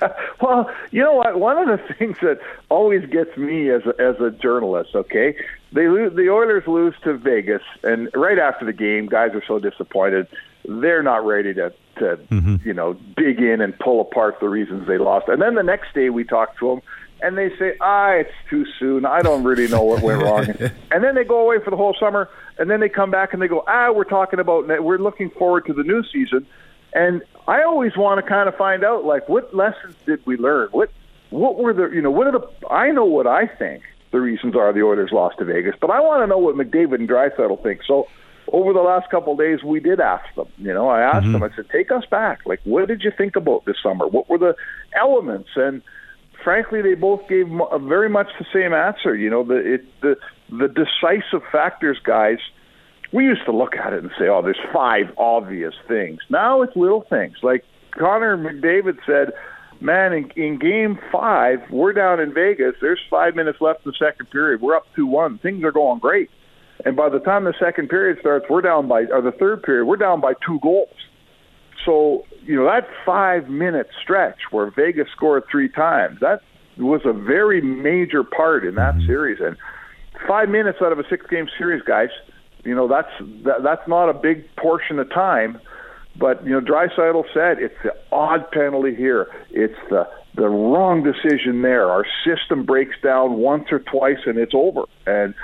Well, 0.38 0.70
you 0.90 1.02
know 1.02 1.14
what? 1.14 1.40
One 1.40 1.56
of 1.56 1.66
the 1.66 1.94
things 1.98 2.18
that 2.20 2.38
always 2.68 3.08
gets 3.08 3.36
me 3.38 3.70
as 3.70 3.82
a, 3.86 3.94
as 4.00 4.20
a 4.20 4.30
journalist, 4.30 4.94
okay, 4.94 5.34
they 5.72 5.88
lose, 5.88 6.14
the 6.14 6.28
Oilers 6.28 6.66
lose 6.66 6.94
to 7.04 7.14
Vegas, 7.14 7.62
and 7.82 8.10
right 8.14 8.38
after 8.38 8.66
the 8.66 8.72
game, 8.74 9.06
guys 9.06 9.34
are 9.34 9.42
so 9.46 9.58
disappointed. 9.58 10.26
They're 10.68 11.02
not 11.02 11.24
ready 11.24 11.54
to 11.54 11.72
to 11.98 12.18
you 12.64 12.74
know 12.74 12.94
dig 13.16 13.40
in 13.40 13.60
and 13.62 13.76
pull 13.78 14.00
apart 14.02 14.38
the 14.40 14.48
reasons 14.48 14.86
they 14.86 14.98
lost. 14.98 15.26
And 15.28 15.40
then 15.40 15.54
the 15.54 15.62
next 15.62 15.94
day, 15.94 16.10
we 16.10 16.22
talk 16.22 16.58
to 16.58 16.68
them, 16.68 16.82
and 17.26 17.36
they 17.36 17.50
say, 17.58 17.76
"Ah, 17.80 18.10
it's 18.10 18.32
too 18.48 18.64
soon. 18.78 19.04
I 19.04 19.20
don't 19.20 19.42
really 19.42 19.66
know 19.66 19.82
what 19.82 20.00
went 20.00 20.22
wrong." 20.22 20.48
and 20.92 21.02
then 21.02 21.16
they 21.16 21.24
go 21.24 21.40
away 21.40 21.58
for 21.62 21.70
the 21.70 21.76
whole 21.76 21.96
summer, 21.98 22.30
and 22.56 22.70
then 22.70 22.78
they 22.78 22.88
come 22.88 23.10
back 23.10 23.32
and 23.32 23.42
they 23.42 23.48
go, 23.48 23.64
"Ah, 23.66 23.90
we're 23.90 24.04
talking 24.04 24.38
about 24.38 24.68
we're 24.82 24.98
looking 24.98 25.30
forward 25.30 25.66
to 25.66 25.72
the 25.72 25.82
new 25.82 26.04
season." 26.04 26.46
And 26.92 27.22
I 27.48 27.62
always 27.64 27.96
want 27.96 28.24
to 28.24 28.28
kind 28.28 28.48
of 28.48 28.56
find 28.56 28.84
out, 28.84 29.04
like, 29.04 29.28
what 29.28 29.54
lessons 29.54 29.96
did 30.06 30.24
we 30.24 30.36
learn? 30.36 30.68
What 30.70 30.90
what 31.30 31.56
were 31.56 31.72
the 31.72 31.90
you 31.92 32.00
know 32.00 32.12
what 32.12 32.28
are 32.28 32.32
the 32.32 32.46
I 32.70 32.92
know 32.92 33.04
what 33.04 33.26
I 33.26 33.46
think 33.46 33.82
the 34.12 34.20
reasons 34.20 34.54
are 34.54 34.72
the 34.72 34.82
Oilers 34.82 35.10
lost 35.10 35.38
to 35.38 35.44
Vegas, 35.44 35.74
but 35.80 35.90
I 35.90 36.00
want 36.00 36.22
to 36.22 36.28
know 36.28 36.38
what 36.38 36.54
McDavid 36.54 36.94
and 36.94 37.08
Draisaitl 37.08 37.60
think. 37.62 37.80
So 37.86 38.06
over 38.52 38.72
the 38.72 38.80
last 38.80 39.10
couple 39.10 39.32
of 39.32 39.38
days, 39.40 39.64
we 39.64 39.80
did 39.80 39.98
ask 39.98 40.32
them. 40.36 40.46
You 40.58 40.72
know, 40.72 40.88
I 40.88 41.00
asked 41.02 41.30
them. 41.32 41.42
I 41.42 41.50
said, 41.56 41.68
"Take 41.70 41.90
us 41.90 42.04
back. 42.08 42.46
Like, 42.46 42.60
what 42.62 42.86
did 42.86 43.02
you 43.02 43.10
think 43.10 43.34
about 43.34 43.64
this 43.64 43.76
summer? 43.82 44.06
What 44.06 44.30
were 44.30 44.38
the 44.38 44.54
elements?" 44.94 45.50
And 45.56 45.82
frankly, 46.46 46.80
they 46.80 46.94
both 46.94 47.28
gave 47.28 47.48
uh, 47.60 47.76
very 47.78 48.08
much 48.08 48.28
the 48.38 48.46
same 48.54 48.72
answer. 48.72 49.16
You 49.16 49.28
know, 49.28 49.42
the 49.42 49.56
it, 49.74 49.84
the 50.00 50.14
the 50.48 50.68
decisive 50.68 51.42
factors, 51.50 51.98
guys. 52.04 52.38
We 53.12 53.24
used 53.24 53.44
to 53.46 53.52
look 53.52 53.74
at 53.74 53.92
it 53.92 54.04
and 54.04 54.12
say, 54.16 54.28
"Oh, 54.28 54.42
there's 54.42 54.60
five 54.72 55.06
obvious 55.18 55.74
things." 55.88 56.20
Now 56.30 56.62
it's 56.62 56.76
little 56.76 57.04
things. 57.10 57.34
Like 57.42 57.64
Connor 57.98 58.36
McDavid 58.36 58.98
said, 59.04 59.32
"Man, 59.80 60.12
in, 60.12 60.30
in 60.36 60.58
Game 60.60 61.00
Five, 61.10 61.58
we're 61.68 61.92
down 61.92 62.20
in 62.20 62.32
Vegas. 62.32 62.74
There's 62.80 63.00
five 63.10 63.34
minutes 63.34 63.58
left 63.60 63.84
in 63.84 63.90
the 63.90 63.96
second 64.06 64.30
period. 64.30 64.60
We're 64.60 64.76
up 64.76 64.86
two 64.94 65.06
one. 65.06 65.38
Things 65.38 65.64
are 65.64 65.72
going 65.72 65.98
great." 65.98 66.30
And 66.84 66.94
by 66.94 67.08
the 67.08 67.18
time 67.18 67.42
the 67.42 67.54
second 67.58 67.88
period 67.88 68.18
starts, 68.20 68.46
we're 68.48 68.60
down 68.60 68.86
by, 68.86 69.06
or 69.10 69.20
the 69.22 69.32
third 69.32 69.62
period, 69.64 69.86
we're 69.86 69.96
down 69.96 70.20
by 70.20 70.34
two 70.46 70.60
goals. 70.62 70.94
So, 71.84 72.24
you 72.46 72.56
know, 72.56 72.64
that 72.64 72.88
five 73.04 73.48
minute 73.48 73.88
stretch 74.02 74.38
where 74.50 74.70
Vegas 74.70 75.08
scored 75.14 75.44
three 75.50 75.68
times, 75.68 76.18
that 76.20 76.40
was 76.78 77.00
a 77.04 77.12
very 77.12 77.60
major 77.60 78.22
part 78.22 78.64
in 78.64 78.74
that 78.76 78.94
mm-hmm. 78.94 79.06
series. 79.06 79.38
And 79.40 79.56
five 80.28 80.48
minutes 80.48 80.78
out 80.82 80.92
of 80.92 80.98
a 80.98 81.04
six 81.08 81.26
game 81.26 81.48
series, 81.58 81.82
guys, 81.82 82.08
you 82.64 82.74
know, 82.74 82.88
that's, 82.88 83.10
that, 83.44 83.62
that's 83.62 83.86
not 83.88 84.08
a 84.08 84.14
big 84.14 84.44
portion 84.56 84.98
of 84.98 85.10
time. 85.10 85.60
But, 86.18 86.44
you 86.46 86.52
know, 86.52 86.60
Draisaitl 86.60 87.24
said 87.34 87.58
it's 87.58 87.74
the 87.82 87.92
odd 88.10 88.50
penalty 88.50 88.94
here. 88.94 89.26
It's 89.50 89.78
the, 89.90 90.08
the 90.34 90.48
wrong 90.48 91.02
decision 91.02 91.62
there. 91.62 91.90
Our 91.90 92.06
system 92.24 92.64
breaks 92.64 92.96
down 93.02 93.34
once 93.34 93.66
or 93.70 93.80
twice 93.80 94.18
and 94.24 94.38
it's 94.38 94.54
over. 94.54 94.84
And, 95.06 95.34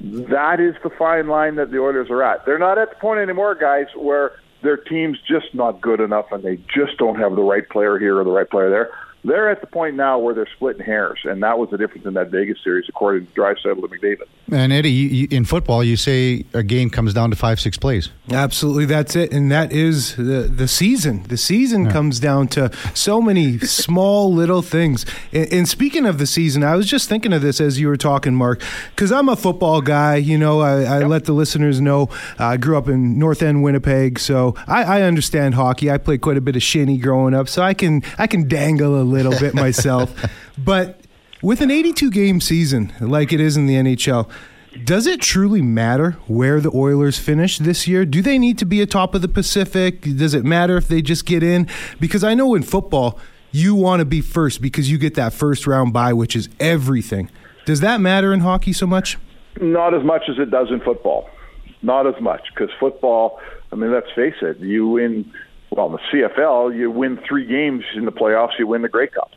that 0.00 0.60
is 0.60 0.74
the 0.82 0.90
fine 0.96 1.26
line 1.26 1.56
that 1.56 1.70
the 1.72 1.78
Oilers 1.78 2.08
are 2.10 2.22
at. 2.22 2.46
They're 2.46 2.58
not 2.58 2.78
at 2.78 2.90
the 2.90 2.96
point 2.96 3.20
anymore, 3.20 3.56
guys, 3.56 3.86
where 3.96 4.32
their 4.62 4.76
team's 4.76 5.18
just 5.26 5.54
not 5.54 5.80
good 5.80 6.00
enough 6.00 6.26
and 6.32 6.42
they 6.42 6.56
just 6.74 6.98
don't 6.98 7.18
have 7.18 7.36
the 7.36 7.42
right 7.42 7.68
player 7.68 7.98
here 7.98 8.18
or 8.18 8.24
the 8.24 8.30
right 8.30 8.48
player 8.48 8.70
there. 8.70 8.90
They're 9.24 9.50
at 9.50 9.60
the 9.60 9.66
point 9.66 9.96
now 9.96 10.18
where 10.18 10.34
they're 10.34 10.48
splitting 10.56 10.84
hairs, 10.84 11.18
and 11.24 11.42
that 11.42 11.58
was 11.58 11.70
the 11.70 11.78
difference 11.78 12.06
in 12.06 12.14
that 12.14 12.30
Vegas 12.30 12.58
series, 12.62 12.88
according 12.88 13.26
to 13.26 13.32
Draisaitl 13.32 13.82
and 13.82 13.90
McDavid. 13.90 14.28
And 14.50 14.72
Eddie, 14.72 14.90
you, 14.90 15.28
in 15.30 15.44
football, 15.44 15.84
you 15.84 15.96
say 15.96 16.44
a 16.54 16.62
game 16.62 16.90
comes 16.90 17.14
down 17.14 17.30
to 17.30 17.36
five, 17.36 17.60
six 17.60 17.76
plays. 17.76 18.10
Absolutely, 18.30 18.86
that's 18.86 19.16
it, 19.16 19.32
and 19.32 19.50
that 19.50 19.72
is 19.72 20.16
the 20.16 20.50
the 20.50 20.68
season. 20.68 21.22
The 21.24 21.36
season 21.36 21.90
comes 21.90 22.20
down 22.20 22.48
to 22.48 22.70
so 22.94 23.20
many 23.20 23.58
small 23.60 24.32
little 24.32 24.62
things. 24.62 25.04
And, 25.32 25.52
and 25.52 25.68
speaking 25.68 26.06
of 26.06 26.18
the 26.18 26.26
season, 26.26 26.62
I 26.62 26.76
was 26.76 26.86
just 26.86 27.08
thinking 27.08 27.32
of 27.32 27.42
this 27.42 27.60
as 27.60 27.80
you 27.80 27.88
were 27.88 27.96
talking, 27.96 28.34
Mark, 28.34 28.62
because 28.90 29.12
I'm 29.12 29.28
a 29.28 29.36
football 29.36 29.80
guy. 29.80 30.16
You 30.16 30.38
know, 30.38 30.60
I, 30.60 30.82
I 30.82 30.98
let 31.04 31.24
the 31.24 31.32
listeners 31.32 31.80
know 31.80 32.08
I 32.38 32.56
grew 32.56 32.76
up 32.76 32.88
in 32.88 33.18
North 33.18 33.42
End, 33.42 33.62
Winnipeg, 33.62 34.18
so 34.18 34.54
I, 34.66 35.00
I 35.00 35.02
understand 35.02 35.54
hockey. 35.54 35.90
I 35.90 35.98
played 35.98 36.20
quite 36.20 36.36
a 36.36 36.42
bit 36.42 36.56
of 36.56 36.62
shinny 36.62 36.98
growing 36.98 37.34
up, 37.34 37.48
so 37.48 37.62
I 37.62 37.74
can 37.74 38.02
I 38.18 38.26
can 38.26 38.48
dangle 38.48 39.00
a 39.00 39.04
little 39.04 39.38
bit 39.38 39.54
myself. 39.54 40.14
but 40.58 41.00
with 41.42 41.60
an 41.60 41.70
82 41.70 42.10
game 42.10 42.40
season 42.40 42.92
like 43.00 43.32
it 43.32 43.40
is 43.40 43.56
in 43.56 43.66
the 43.66 43.74
NHL. 43.74 44.28
Does 44.84 45.06
it 45.06 45.20
truly 45.20 45.62
matter 45.62 46.12
where 46.26 46.60
the 46.60 46.70
Oilers 46.74 47.18
finish 47.18 47.58
this 47.58 47.88
year? 47.88 48.04
Do 48.04 48.22
they 48.22 48.38
need 48.38 48.58
to 48.58 48.64
be 48.64 48.80
atop 48.80 49.14
of 49.14 49.22
the 49.22 49.28
Pacific? 49.28 50.02
Does 50.02 50.34
it 50.34 50.44
matter 50.44 50.76
if 50.76 50.88
they 50.88 51.02
just 51.02 51.26
get 51.26 51.42
in? 51.42 51.68
Because 51.98 52.22
I 52.22 52.34
know 52.34 52.54
in 52.54 52.62
football, 52.62 53.18
you 53.50 53.74
want 53.74 54.00
to 54.00 54.04
be 54.04 54.20
first 54.20 54.60
because 54.60 54.90
you 54.90 54.98
get 54.98 55.14
that 55.14 55.32
first 55.32 55.66
round 55.66 55.92
bye, 55.92 56.12
which 56.12 56.36
is 56.36 56.48
everything. 56.60 57.30
Does 57.64 57.80
that 57.80 58.00
matter 58.00 58.32
in 58.32 58.40
hockey 58.40 58.72
so 58.72 58.86
much? 58.86 59.18
Not 59.60 59.94
as 59.94 60.04
much 60.04 60.22
as 60.28 60.38
it 60.38 60.50
does 60.50 60.68
in 60.70 60.80
football. 60.80 61.28
Not 61.82 62.06
as 62.06 62.20
much 62.20 62.42
because 62.54 62.70
football. 62.78 63.40
I 63.72 63.76
mean, 63.76 63.92
let's 63.92 64.10
face 64.14 64.36
it. 64.42 64.58
You 64.58 64.88
win. 64.88 65.32
Well, 65.70 65.86
in 65.86 65.92
the 65.92 65.98
CFL, 66.12 66.76
you 66.76 66.90
win 66.90 67.18
three 67.28 67.46
games 67.46 67.84
in 67.94 68.04
the 68.04 68.12
playoffs. 68.12 68.58
You 68.58 68.66
win 68.66 68.82
the 68.82 68.88
Grey 68.88 69.08
Cup, 69.08 69.30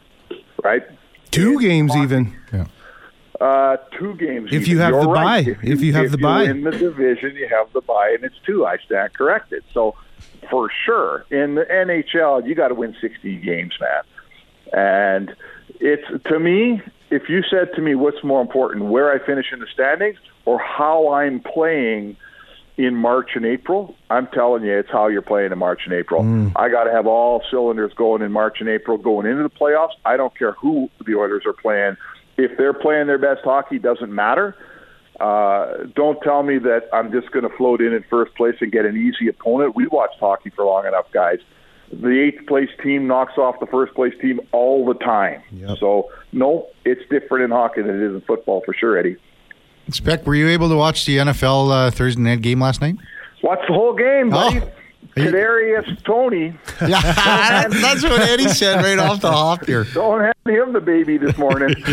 right? 0.64 0.84
Two 1.32 1.60
games, 1.60 1.96
even. 1.96 2.38
Yeah. 2.54 2.66
Uh, 3.40 3.78
two 3.98 4.14
games. 4.16 4.50
If 4.52 4.64
even. 4.64 4.70
you 4.72 4.80
have 4.80 4.92
You're 4.92 5.02
the 5.02 5.10
right. 5.10 5.46
bye. 5.46 5.58
If 5.64 5.82
you 5.82 5.94
have 5.94 6.06
if 6.06 6.12
the 6.12 6.18
bye 6.18 6.44
in 6.44 6.64
the 6.64 6.72
division, 6.72 7.36
you 7.36 7.48
have 7.48 7.72
the 7.74 7.82
bye, 7.82 8.12
and 8.14 8.24
it's 8.24 8.36
two. 8.46 8.66
I 8.66 8.78
stand 8.78 9.14
corrected. 9.14 9.64
So 9.74 9.96
for 10.50 10.70
sure, 10.86 11.26
in 11.32 11.56
the 11.56 11.66
NHL, 11.66 12.48
you 12.48 12.56
got 12.56 12.68
to 12.68 12.76
win 12.76 12.96
60 13.02 13.38
games, 13.38 13.74
man. 13.80 14.04
And 14.74 15.36
it's 15.80 16.24
to 16.26 16.40
me, 16.40 16.82
if 17.10 17.30
you 17.30 17.42
said 17.50 17.74
to 17.76 17.82
me, 17.82 17.96
what's 17.96 18.24
more 18.24 18.42
important, 18.42 18.86
where 18.86 19.12
I 19.12 19.26
finish 19.26 19.48
in 19.52 19.60
the 19.60 19.68
standings 19.74 20.18
or 20.46 20.60
how 20.60 21.12
I'm 21.14 21.40
playing 21.40 22.18
in 22.78 22.96
March 22.96 23.32
and 23.36 23.46
April, 23.46 23.96
I'm 24.10 24.28
telling 24.28 24.64
you, 24.64 24.78
it's 24.78 24.90
how 24.90 25.08
you're 25.08 25.22
playing 25.22 25.52
in 25.52 25.60
March 25.60 25.82
and 25.86 25.94
April. 25.94 26.24
I 26.56 26.70
got 26.70 26.86
to 26.86 26.92
have 26.92 27.06
all 27.06 27.44
cylinders 27.52 27.94
going 27.94 28.22
in 28.22 28.32
March 28.32 28.58
and 28.60 28.70
April 28.70 28.98
going 28.98 29.28
into 29.28 29.44
the 29.44 29.50
playoffs. 29.50 29.94
I 30.06 30.18
don't 30.18 30.36
care 30.38 30.54
who 30.54 30.90
the 31.06 31.16
Oilers 31.16 31.44
are 31.46 31.54
playing. 31.54 31.98
If 32.38 32.58
they're 32.58 32.74
playing 32.74 33.08
their 33.08 33.18
best 33.18 33.42
hockey, 33.44 33.78
doesn't 33.78 34.14
matter. 34.14 34.56
Uh, 35.20 35.86
don't 35.96 36.20
tell 36.24 36.42
me 36.42 36.58
that 36.58 36.90
I'm 36.92 37.12
just 37.12 37.32
going 37.32 37.48
to 37.48 37.56
float 37.56 37.82
in 37.82 37.94
in 37.94 38.04
first 38.10 38.34
place 38.36 38.56
and 38.62 38.72
get 38.72 38.86
an 38.86 38.98
easy 38.98 39.28
opponent. 39.28 39.76
We 39.76 39.86
watched 39.88 40.20
hockey 40.20 40.50
for 40.50 40.66
long 40.66 40.88
enough, 40.88 41.06
guys. 41.12 41.40
The 41.92 42.20
eighth 42.20 42.48
place 42.48 42.70
team 42.82 43.06
knocks 43.06 43.38
off 43.38 43.60
the 43.60 43.68
first 43.68 43.94
place 43.94 44.14
team 44.22 44.40
all 44.52 44.86
the 44.86 44.96
time. 44.96 45.44
Yep. 45.52 45.78
So, 45.80 46.10
no, 46.32 46.68
it's 46.86 47.02
different 47.10 47.44
in 47.44 47.52
hockey 47.52 47.82
than 47.82 48.02
it 48.02 48.08
is 48.08 48.16
in 48.16 48.22
football 48.22 48.64
for 48.66 48.74
sure, 48.74 48.98
Eddie. 48.98 49.18
Speck, 49.90 50.26
were 50.26 50.36
you 50.36 50.48
able 50.50 50.70
to 50.70 50.76
watch 50.76 51.06
the 51.06 51.18
NFL 51.18 51.72
uh, 51.72 51.92
Thursday 51.92 52.22
night 52.22 52.42
game 52.42 52.62
last 52.62 52.82
night? 52.82 52.96
Watch 53.44 53.60
the 53.68 53.74
whole 53.74 53.94
game, 53.94 54.30
buddy. 54.30 54.62
Oh. 54.62 54.72
Kadarius 55.18 56.02
Toney. 56.06 56.58
Yeah, 56.88 57.02
that's 57.68 58.04
what 58.04 58.22
Eddie 58.22 58.48
said 58.48 58.78
right 58.78 58.98
off 58.98 59.20
the 59.20 59.32
hop 59.32 59.66
here. 59.66 59.84
Don't 59.94 60.22
have 60.22 60.34
him 60.46 60.72
the 60.72 60.80
baby 60.80 61.18
this 61.18 61.38
morning. 61.38 61.76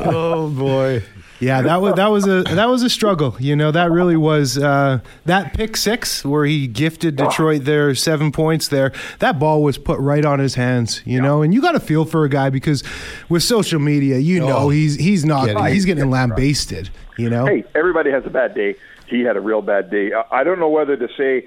Oh 0.00 0.50
boy. 0.50 1.02
Yeah, 1.40 1.62
that 1.62 1.80
was 1.80 1.94
that 1.94 2.08
was 2.10 2.26
a 2.28 2.42
that 2.42 2.68
was 2.68 2.82
a 2.82 2.90
struggle. 2.90 3.34
You 3.40 3.56
know, 3.56 3.70
that 3.70 3.90
really 3.90 4.16
was 4.16 4.58
uh, 4.58 5.00
that 5.24 5.54
pick 5.54 5.76
six 5.76 6.24
where 6.24 6.44
he 6.44 6.66
gifted 6.66 7.16
Detroit 7.16 7.64
their 7.64 7.94
seven 7.94 8.30
points. 8.30 8.68
There, 8.68 8.92
that 9.20 9.38
ball 9.38 9.62
was 9.62 9.78
put 9.78 9.98
right 10.00 10.24
on 10.24 10.38
his 10.38 10.54
hands. 10.54 11.00
You 11.06 11.20
know, 11.20 11.40
and 11.42 11.54
you 11.54 11.62
got 11.62 11.72
to 11.72 11.80
feel 11.80 12.04
for 12.04 12.24
a 12.24 12.28
guy 12.28 12.50
because 12.50 12.84
with 13.30 13.42
social 13.42 13.80
media, 13.80 14.18
you 14.18 14.40
know, 14.40 14.56
Oh. 14.58 14.68
he's 14.68 14.96
he's 14.96 15.24
not 15.24 15.48
Yeah, 15.48 15.68
he's 15.70 15.84
getting 15.86 16.10
lambasted. 16.10 16.90
You 17.16 17.30
know, 17.30 17.46
hey, 17.46 17.64
everybody 17.74 18.10
has 18.10 18.24
a 18.26 18.30
bad 18.30 18.54
day. 18.54 18.74
He 19.06 19.20
had 19.22 19.36
a 19.36 19.40
real 19.40 19.62
bad 19.62 19.90
day. 19.90 20.12
I- 20.12 20.40
I 20.40 20.44
don't 20.44 20.58
know 20.60 20.68
whether 20.68 20.96
to 20.96 21.08
say 21.16 21.46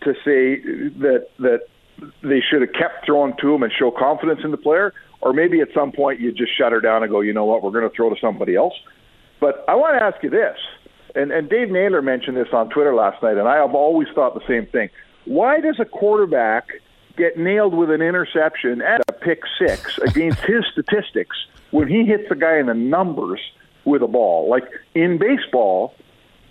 to 0.00 0.14
say 0.24 0.56
that 0.98 1.28
that 1.40 1.60
they 2.22 2.40
should 2.40 2.62
have 2.62 2.72
kept 2.72 3.04
throwing 3.04 3.34
to 3.40 3.54
him 3.54 3.62
and 3.62 3.72
show 3.72 3.90
confidence 3.90 4.40
in 4.44 4.50
the 4.50 4.56
player, 4.56 4.92
or 5.20 5.32
maybe 5.32 5.60
at 5.60 5.68
some 5.74 5.92
point 5.92 6.20
you 6.20 6.32
just 6.32 6.56
shut 6.56 6.72
her 6.72 6.80
down 6.80 7.02
and 7.02 7.10
go, 7.12 7.20
you 7.20 7.32
know 7.32 7.44
what, 7.44 7.62
we're 7.62 7.70
going 7.70 7.88
to 7.88 7.94
throw 7.94 8.08
to 8.10 8.16
somebody 8.20 8.54
else. 8.54 8.74
But 9.40 9.64
I 9.68 9.74
want 9.74 9.98
to 9.98 10.02
ask 10.02 10.22
you 10.22 10.30
this, 10.30 10.56
and, 11.14 11.30
and 11.30 11.48
Dave 11.48 11.70
Naylor 11.70 12.02
mentioned 12.02 12.36
this 12.36 12.48
on 12.52 12.68
Twitter 12.68 12.94
last 12.94 13.22
night, 13.22 13.36
and 13.36 13.48
I 13.48 13.56
have 13.56 13.74
always 13.74 14.08
thought 14.14 14.34
the 14.34 14.46
same 14.46 14.66
thing. 14.66 14.90
Why 15.24 15.60
does 15.60 15.80
a 15.80 15.84
quarterback 15.84 16.68
get 17.16 17.38
nailed 17.38 17.74
with 17.74 17.90
an 17.90 18.02
interception 18.02 18.82
and 18.82 19.02
a 19.08 19.12
pick 19.12 19.42
six 19.58 19.98
against 20.06 20.40
his 20.40 20.64
statistics 20.72 21.36
when 21.70 21.88
he 21.88 22.04
hits 22.04 22.28
the 22.28 22.36
guy 22.36 22.58
in 22.58 22.66
the 22.66 22.74
numbers 22.74 23.40
with 23.84 24.02
a 24.02 24.06
ball? 24.06 24.48
Like 24.48 24.64
in 24.94 25.18
baseball, 25.18 25.94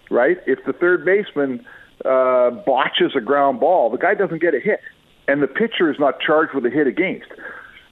right? 0.10 0.38
If 0.46 0.64
the 0.66 0.74
third 0.74 1.06
baseman 1.06 1.66
uh, 2.04 2.52
botches 2.52 3.16
a 3.16 3.22
ground 3.22 3.60
ball, 3.60 3.90
the 3.90 3.98
guy 3.98 4.14
doesn't 4.14 4.42
get 4.42 4.54
a 4.54 4.60
hit, 4.60 4.82
and 5.28 5.42
the 5.42 5.48
pitcher 5.48 5.92
is 5.92 6.00
not 6.00 6.20
charged 6.20 6.54
with 6.54 6.66
a 6.66 6.70
hit 6.70 6.88
against, 6.88 7.28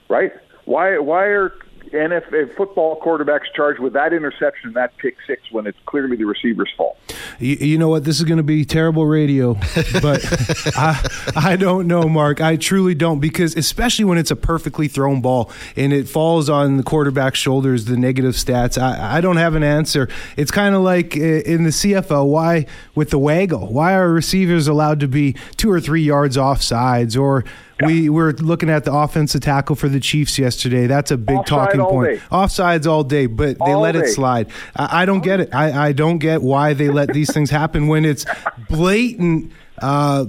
right? 0.10 0.32
Why? 0.66 0.98
Why 0.98 1.26
are 1.26 1.54
NFL 1.94 2.56
football 2.56 3.00
quarterbacks 3.00 3.46
charged 3.56 3.80
with 3.80 3.94
that 3.94 4.14
interception, 4.14 4.74
that 4.74 4.98
pick 4.98 5.18
six, 5.26 5.52
when 5.52 5.68
it's 5.68 5.78
clearly 5.86 6.16
the 6.16 6.26
receiver's 6.26 6.72
fault? 6.76 6.98
You, 7.40 7.56
you 7.56 7.78
know 7.78 7.90
what? 7.90 8.04
This 8.04 8.20
is 8.20 8.26
going 8.26 8.38
to 8.38 8.44
be 8.44 8.66
terrible 8.66 9.06
radio, 9.06 9.56
but 10.02 10.24
I, 10.76 11.10
I 11.36 11.56
don't 11.56 11.88
know, 11.88 12.04
Mark. 12.04 12.42
I 12.42 12.56
truly 12.56 12.96
don't 12.96 13.20
because 13.20 13.56
especially 13.56 14.06
when 14.06 14.18
it's 14.18 14.32
a 14.32 14.36
perfectly 14.36 14.88
thrown 14.88 15.22
ball 15.22 15.52
and 15.76 15.94
it 15.94 16.08
falls 16.08 16.50
on 16.50 16.78
the 16.78 16.84
quarterback's 16.84 17.40
shoulders, 17.40 17.86
the 17.86 17.98
negative 17.98 18.36
stats. 18.36 18.82
I, 18.82 19.18
I 19.18 19.22
don't 19.22 19.38
have 19.38 19.56
an 19.56 19.64
answer. 19.64 20.10
It's 20.38 20.52
kind 20.52 20.76
of 20.76 20.82
like 20.82 21.16
uh, 21.16 21.20
in 21.20 21.64
the 21.64 21.70
CFL. 21.70 22.28
Why 22.28 22.66
with 22.96 23.10
the 23.10 23.20
waggle? 23.20 23.72
Why 23.72 23.94
are 23.94 24.10
receivers 24.10 24.68
allowed 24.68 25.00
to 25.02 25.08
be 25.08 25.36
two 25.58 25.72
or 25.72 25.80
three 25.80 26.04
yards 26.04 26.38
off 26.38 26.62
sides 26.62 27.16
or 27.16 27.44
we 27.86 28.10
were 28.10 28.34
looking 28.34 28.70
at 28.70 28.84
the 28.84 28.94
offensive 28.94 29.42
tackle 29.42 29.76
for 29.76 29.90
the 29.90 30.00
Chiefs 30.00 30.38
yesterday. 30.38 30.88
That's 30.88 31.12
a 31.12 31.18
big 31.18 31.38
Offside 31.38 31.48
talking 31.48 31.82
point. 31.82 32.20
day. 32.20 32.26
Offsides 32.32 32.88
all 32.88 33.04
day, 33.04 33.26
but 33.26 33.58
they 33.60 33.72
All 33.72 33.82
let 33.82 33.96
it 33.96 34.08
slide. 34.08 34.48
I, 34.76 35.04
I 35.04 35.06
don't 35.06 35.22
get 35.22 35.40
it. 35.40 35.54
I, 35.54 35.90
I 35.90 35.92
don't 35.92 36.20
get 36.20 36.42
why 36.42 36.74
they 36.74 36.90
let 36.90 37.10
these 37.10 37.23
things 37.32 37.50
happen 37.50 37.88
when 37.88 38.06
it's 38.06 38.26
blatant 38.70 39.52
uh, 39.82 40.26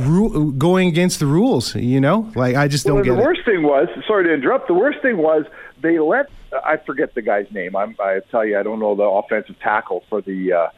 ru- 0.00 0.52
going 0.52 0.88
against 0.88 1.18
the 1.20 1.26
rules. 1.26 1.74
You 1.74 2.00
know, 2.00 2.30
like 2.34 2.56
I 2.56 2.68
just 2.68 2.86
don't 2.86 2.96
well, 2.96 3.04
get 3.04 3.16
the 3.16 3.20
it. 3.22 3.24
worst 3.24 3.44
thing 3.44 3.62
was, 3.62 3.88
sorry 4.06 4.24
to 4.24 4.34
interrupt. 4.34 4.68
The 4.68 4.74
worst 4.74 5.00
thing 5.02 5.16
was 5.18 5.44
they 5.82 5.98
let 5.98 6.26
I 6.64 6.78
forget 6.78 7.14
the 7.14 7.22
guy's 7.22 7.50
name. 7.52 7.76
I'm, 7.76 7.94
I 8.00 8.20
tell 8.30 8.44
you, 8.44 8.58
I 8.58 8.62
don't 8.62 8.80
know 8.80 8.94
the 8.94 9.02
offensive 9.02 9.58
tackle 9.60 10.04
for 10.08 10.20
the. 10.20 10.52
Uh, 10.52 10.68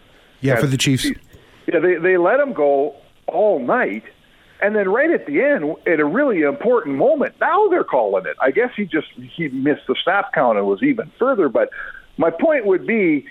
Yeah, 0.40 0.56
for 0.56 0.66
the 0.66 0.76
Chiefs. 0.76 1.06
Yeah, 1.66 1.78
they 1.80 1.96
they 1.96 2.16
let 2.16 2.40
him 2.40 2.52
go 2.52 2.96
all 3.26 3.60
night, 3.60 4.02
and 4.60 4.74
then 4.74 4.88
right 4.88 5.10
at 5.10 5.26
the 5.26 5.42
end, 5.42 5.76
at 5.86 6.00
a 6.00 6.04
really 6.04 6.42
important 6.42 6.96
moment, 6.96 7.34
now 7.40 7.68
they're 7.68 7.84
calling 7.84 8.26
it. 8.26 8.36
I 8.40 8.50
guess 8.50 8.70
he 8.76 8.84
just 8.84 9.06
he 9.36 9.48
missed 9.48 9.86
the 9.86 9.94
snap 10.02 10.32
count 10.32 10.58
and 10.58 10.66
was 10.66 10.82
even 10.82 11.12
further. 11.18 11.48
But 11.48 11.70
my 12.16 12.30
point 12.30 12.66
would 12.66 12.86
be, 12.86 13.26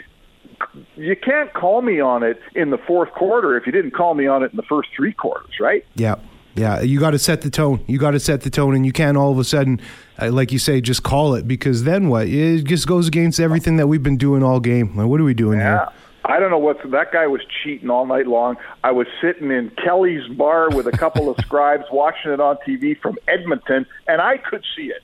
you 0.95 1.15
can't 1.15 1.53
call 1.53 1.81
me 1.81 1.99
on 1.99 2.23
it 2.23 2.39
in 2.55 2.69
the 2.69 2.77
fourth 2.77 3.11
quarter 3.11 3.57
if 3.57 3.65
you 3.65 3.71
didn't 3.71 3.91
call 3.91 4.13
me 4.13 4.27
on 4.27 4.43
it 4.43 4.51
in 4.51 4.57
the 4.57 4.63
first 4.63 4.89
three 4.95 5.13
quarters, 5.13 5.59
right? 5.59 5.85
Yeah. 5.95 6.15
Yeah, 6.55 6.81
you 6.81 6.99
got 6.99 7.11
to 7.11 7.19
set 7.19 7.41
the 7.41 7.49
tone. 7.49 7.85
You 7.87 7.97
got 7.99 8.11
to 8.11 8.19
set 8.19 8.41
the 8.41 8.49
tone, 8.49 8.75
and 8.75 8.85
you 8.85 8.91
can't 8.91 9.15
all 9.15 9.31
of 9.31 9.39
a 9.39 9.43
sudden, 9.45 9.79
uh, 10.21 10.29
like 10.31 10.51
you 10.51 10.59
say, 10.59 10.81
just 10.81 11.03
call 11.03 11.35
it 11.35 11.47
because 11.47 11.83
then 11.83 12.09
what? 12.09 12.27
It 12.27 12.63
just 12.63 12.85
goes 12.85 13.07
against 13.07 13.39
everything 13.39 13.77
that 13.77 13.87
we've 13.87 14.03
been 14.03 14.17
doing 14.17 14.43
all 14.43 14.59
game. 14.59 14.97
Like, 14.97 15.07
what 15.07 15.21
are 15.21 15.23
we 15.23 15.33
doing 15.33 15.59
here? 15.59 15.87
I 16.25 16.39
don't 16.39 16.51
know 16.51 16.57
what 16.57 16.77
that 16.91 17.11
guy 17.11 17.27
was 17.27 17.41
cheating 17.63 17.89
all 17.89 18.05
night 18.05 18.27
long. 18.27 18.57
I 18.83 18.91
was 18.91 19.07
sitting 19.21 19.51
in 19.51 19.71
Kelly's 19.83 20.27
bar 20.27 20.69
with 20.69 20.85
a 20.85 20.91
couple 20.91 21.29
of 21.29 21.37
scribes 21.45 21.85
watching 21.91 22.31
it 22.31 22.39
on 22.39 22.57
TV 22.67 22.99
from 22.99 23.17
Edmonton, 23.27 23.85
and 24.07 24.21
I 24.21 24.37
could 24.37 24.63
see 24.75 24.87
it. 24.87 25.01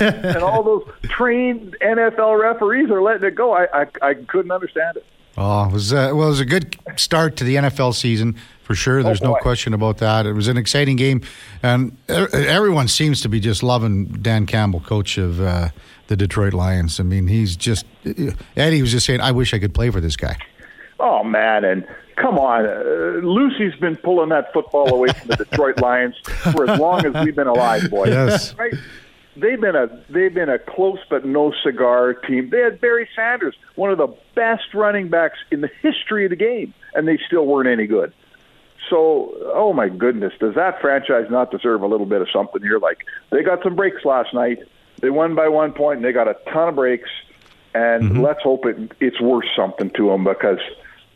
and 0.00 0.36
all 0.38 0.62
those 0.62 0.88
trained 1.04 1.76
NFL 1.80 2.40
referees 2.40 2.90
are 2.90 3.02
letting 3.02 3.24
it 3.28 3.34
go. 3.34 3.52
I 3.52 3.66
I, 3.72 3.86
I 4.02 4.14
couldn't 4.14 4.50
understand 4.50 4.96
it. 4.96 5.06
Oh, 5.36 5.66
it 5.66 5.72
was 5.72 5.92
uh, 5.92 6.12
well, 6.14 6.26
it 6.26 6.30
was 6.30 6.40
a 6.40 6.44
good 6.44 6.76
start 6.96 7.36
to 7.36 7.44
the 7.44 7.56
NFL 7.56 7.94
season 7.94 8.36
for 8.62 8.74
sure. 8.74 9.02
There's 9.02 9.22
no 9.22 9.34
question 9.36 9.74
about 9.74 9.98
that. 9.98 10.26
It 10.26 10.32
was 10.32 10.48
an 10.48 10.56
exciting 10.56 10.96
game, 10.96 11.22
and 11.62 11.92
e- 12.08 12.14
everyone 12.32 12.88
seems 12.88 13.20
to 13.22 13.28
be 13.28 13.40
just 13.40 13.62
loving 13.62 14.06
Dan 14.06 14.46
Campbell, 14.46 14.80
coach 14.80 15.18
of 15.18 15.40
uh, 15.40 15.68
the 16.08 16.16
Detroit 16.16 16.52
Lions. 16.52 17.00
I 17.00 17.04
mean, 17.04 17.26
he's 17.26 17.56
just 17.56 17.86
Eddie 18.56 18.82
was 18.82 18.90
just 18.92 19.06
saying, 19.06 19.20
"I 19.20 19.32
wish 19.32 19.54
I 19.54 19.58
could 19.58 19.74
play 19.74 19.90
for 19.90 20.00
this 20.00 20.16
guy." 20.16 20.36
Oh 20.98 21.24
man, 21.24 21.64
and 21.64 21.86
come 22.16 22.38
on, 22.38 22.66
uh, 22.66 23.26
Lucy's 23.26 23.78
been 23.80 23.96
pulling 23.96 24.28
that 24.30 24.52
football 24.52 24.92
away 24.92 25.08
from 25.08 25.28
the 25.28 25.36
Detroit 25.36 25.80
Lions 25.80 26.16
for 26.52 26.68
as 26.68 26.78
long 26.78 27.06
as 27.06 27.24
we've 27.24 27.34
been 27.34 27.46
alive, 27.46 27.88
boys. 27.90 28.10
Yes. 28.10 28.54
right. 28.56 28.74
They've 29.36 29.60
been 29.60 29.76
a 29.76 29.88
they've 30.08 30.34
been 30.34 30.48
a 30.48 30.58
close 30.58 30.98
but 31.08 31.24
no 31.24 31.52
cigar 31.62 32.14
team. 32.14 32.50
They 32.50 32.60
had 32.60 32.80
Barry 32.80 33.08
Sanders, 33.14 33.54
one 33.76 33.90
of 33.90 33.98
the 33.98 34.08
best 34.34 34.74
running 34.74 35.08
backs 35.08 35.38
in 35.50 35.60
the 35.60 35.70
history 35.82 36.24
of 36.24 36.30
the 36.30 36.36
game, 36.36 36.74
and 36.94 37.06
they 37.06 37.18
still 37.26 37.46
weren't 37.46 37.68
any 37.68 37.86
good. 37.86 38.12
So, 38.88 39.32
oh 39.54 39.72
my 39.72 39.88
goodness, 39.88 40.32
does 40.40 40.56
that 40.56 40.80
franchise 40.80 41.30
not 41.30 41.52
deserve 41.52 41.82
a 41.82 41.86
little 41.86 42.06
bit 42.06 42.20
of 42.20 42.28
something 42.30 42.60
here? 42.60 42.78
Like 42.78 43.06
they 43.30 43.42
got 43.42 43.62
some 43.62 43.76
breaks 43.76 44.04
last 44.04 44.34
night. 44.34 44.58
They 45.00 45.10
won 45.10 45.36
by 45.36 45.48
one 45.48 45.72
point, 45.72 45.98
and 45.98 46.04
they 46.04 46.12
got 46.12 46.28
a 46.28 46.34
ton 46.52 46.68
of 46.68 46.74
breaks. 46.74 47.08
And 47.72 48.02
mm-hmm. 48.02 48.20
let's 48.20 48.42
hope 48.42 48.66
it 48.66 48.92
it's 48.98 49.20
worth 49.20 49.44
something 49.54 49.90
to 49.90 50.08
them 50.08 50.24
because 50.24 50.58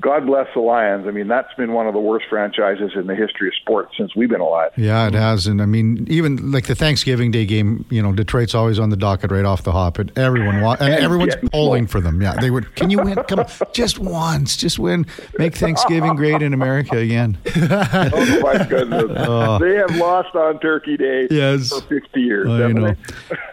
God 0.05 0.27
bless 0.27 0.47
the 0.53 0.61
Lions. 0.61 1.07
I 1.07 1.13
mean, 1.13 1.29
that's 1.29 1.53
been 1.55 1.73
one 1.73 1.87
of 1.87 1.95
the 1.95 1.99
worst 2.01 2.27
franchises 2.29 2.91
in 2.95 3.07
the 3.07 3.15
history 3.15 3.49
of 3.49 3.55
sports 3.55 3.95
since 3.97 4.15
we've 4.15 4.29
been 4.29 4.43
alive. 4.43 4.71
Yeah, 4.77 5.07
it 5.09 5.15
has, 5.15 5.47
and 5.47 5.63
I 5.63 5.65
mean, 5.65 6.07
even 6.11 6.53
like 6.53 6.67
the 6.67 6.75
Thanksgiving 6.75 7.31
Day 7.31 7.47
game, 7.47 7.87
you 7.89 8.03
know, 8.03 8.13
Detroit's 8.13 8.55
always 8.55 8.79
on 8.79 8.91
the 8.91 8.99
docket 8.99 9.31
right 9.31 9.47
off 9.47 9.63
the 9.63 9.73
hop, 9.73 9.99
and 9.99 10.13
everyone 10.19 10.61
wa- 10.61 10.77
and 10.79 10.93
And 10.93 11.03
everyone's 11.03 11.37
polling 11.51 11.87
for 11.87 12.03
them. 12.03 12.21
Yeah, 12.21 12.35
they 12.39 12.51
would. 12.51 12.75
Can 12.77 12.91
you 12.91 12.99
win? 12.99 13.15
Come 13.29 13.39
on, 13.41 13.47
just 13.73 13.99
once, 13.99 14.59
just 14.59 14.79
win. 14.79 15.07
Make 15.39 15.55
Thanksgiving 15.57 16.17
great 16.17 16.43
in 16.43 16.53
America 16.53 16.99
again. 16.99 17.39
Oh 17.57 18.41
my 18.43 18.63
goodness, 18.69 19.05
they 19.61 19.75
have 19.77 19.97
lost 19.97 20.35
on 20.35 20.59
Turkey 20.61 20.99
Day 20.99 21.29
Yes. 21.31 21.71
for 21.71 21.81
50 21.81 22.21
years. 22.21 22.47
I 22.49 22.59
haven't 22.59 22.75
know. 22.83 22.95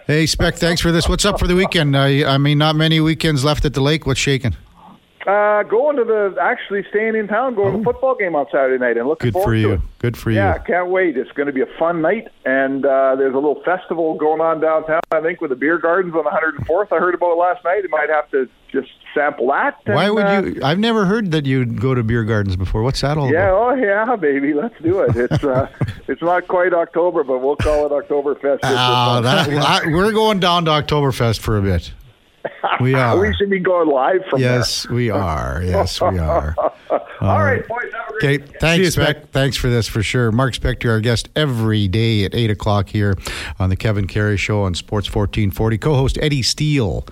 Hey, 0.06 0.26
Spec, 0.26 0.56
thanks 0.56 0.82
for 0.82 0.92
this. 0.92 1.08
What's 1.08 1.24
up 1.24 1.40
for 1.40 1.48
the 1.48 1.56
weekend? 1.56 1.96
Uh, 1.96 2.02
I 2.28 2.38
mean, 2.38 2.58
not 2.58 2.76
many 2.76 3.00
weekends 3.00 3.46
left 3.46 3.64
at 3.64 3.74
the 3.74 3.82
lake. 3.82 4.06
What's 4.06 4.20
shaking? 4.20 4.56
Uh, 5.28 5.62
going 5.64 5.98
to 5.98 6.04
the 6.04 6.36
actually 6.42 6.84
staying 6.90 7.16
in 7.16 7.28
town, 7.28 7.54
going 7.54 7.70
oh. 7.70 7.72
to 7.74 7.78
the 7.78 7.84
football 7.84 8.16
game 8.16 8.36
on 8.36 8.46
Saturday 8.52 8.80
night, 8.80 8.98
and 8.98 9.08
looking 9.08 9.28
Good 9.28 9.34
forward 9.34 9.52
for 9.52 9.56
you. 9.56 9.68
to 9.68 9.74
it. 9.74 9.82
Good 10.00 10.18
for 10.18 10.32
you. 10.32 10.38
Yeah, 10.38 10.58
can't 10.58 10.90
wait. 10.90 11.16
It's 11.16 11.32
going 11.34 11.46
to 11.46 11.54
be 11.54 11.62
a 11.62 11.70
fun 11.78 12.02
night, 12.02 12.30
and 12.44 12.84
uh, 12.84 13.16
there's 13.16 13.34
a 13.34 13.38
little 13.38 13.62
festival 13.64 14.16
going 14.16 14.42
on 14.42 14.60
downtown. 14.60 15.02
I 15.12 15.22
think 15.22 15.40
with 15.40 15.52
the 15.52 15.56
beer 15.56 15.78
gardens 15.78 16.16
on 16.16 16.24
the 16.24 16.64
104th. 16.66 16.92
I 16.92 16.98
heard 16.98 17.14
about 17.14 17.34
it 17.34 17.38
last 17.38 17.64
night. 17.64 17.84
You 17.84 17.90
might 17.90 18.10
have 18.10 18.32
to 18.32 18.50
just 18.72 18.90
sample 19.14 19.48
that. 19.50 19.78
And, 19.86 19.94
Why 19.94 20.10
would 20.10 20.26
uh, 20.26 20.42
you? 20.44 20.62
I've 20.64 20.80
never 20.80 21.06
heard 21.06 21.32
that 21.32 21.46
you'd 21.46 21.80
go 21.80 21.94
to 21.94 22.02
beer 22.02 22.24
gardens 22.24 22.56
before. 22.56 22.82
What's 22.82 23.02
that 23.02 23.18
all 23.18 23.32
yeah, 23.32 23.50
about? 23.50 23.78
Yeah, 23.80 24.04
oh 24.06 24.10
yeah, 24.10 24.16
baby, 24.16 24.54
let's 24.54 24.80
do 24.82 25.02
it. 25.02 25.16
It's 25.16 25.44
uh, 25.44 25.70
it's 26.08 26.22
not 26.22 26.48
quite 26.48 26.74
October, 26.74 27.24
but 27.24 27.40
we'll 27.40 27.58
call 27.58 27.86
it 27.86 27.92
Oktoberfest. 27.92 28.60
Oh, 28.64 29.22
that, 29.22 29.50
I, 29.50 29.86
we're 29.88 30.14
going 30.14 30.40
down 30.40 30.66
to 30.66 30.72
Oktoberfest 30.72 31.40
for 31.40 31.58
a 31.58 31.62
bit. 31.62 31.94
We 32.80 32.94
are. 32.96 33.20
we 33.20 33.34
should 33.36 33.50
be 33.50 33.60
going 33.60 33.90
live 33.90 34.22
from 34.30 34.40
yes, 34.42 34.84
there. 34.84 34.96
we 34.96 35.10
are. 35.10 35.62
Yes, 35.64 36.02
we 36.02 36.18
are. 36.20 36.56
All 37.22 37.44
right, 37.44 37.68
boys. 37.68 37.92
Okay, 38.16 38.38
thanks, 38.38 38.94
Spec. 38.94 39.30
Thanks 39.32 39.58
for 39.58 39.70
this 39.70 39.88
for 39.88 40.04
sure. 40.04 40.32
Mark 40.32 40.54
Spector, 40.54 40.90
our 40.90 41.00
guest 41.00 41.30
every 41.36 41.88
day 41.88 42.24
at 42.24 42.34
8 42.34 42.52
o'clock 42.52 42.90
here 42.90 43.16
on 43.60 43.70
the 43.70 43.76
Kevin 43.76 44.08
Karius 44.08 44.40
Show 44.40 44.64
on 44.64 44.74
Sports 44.74 45.08
1440. 45.08 45.78
Co 45.78 45.96
host 45.96 46.18
Eddie 46.22 46.42
Steele 46.42 47.06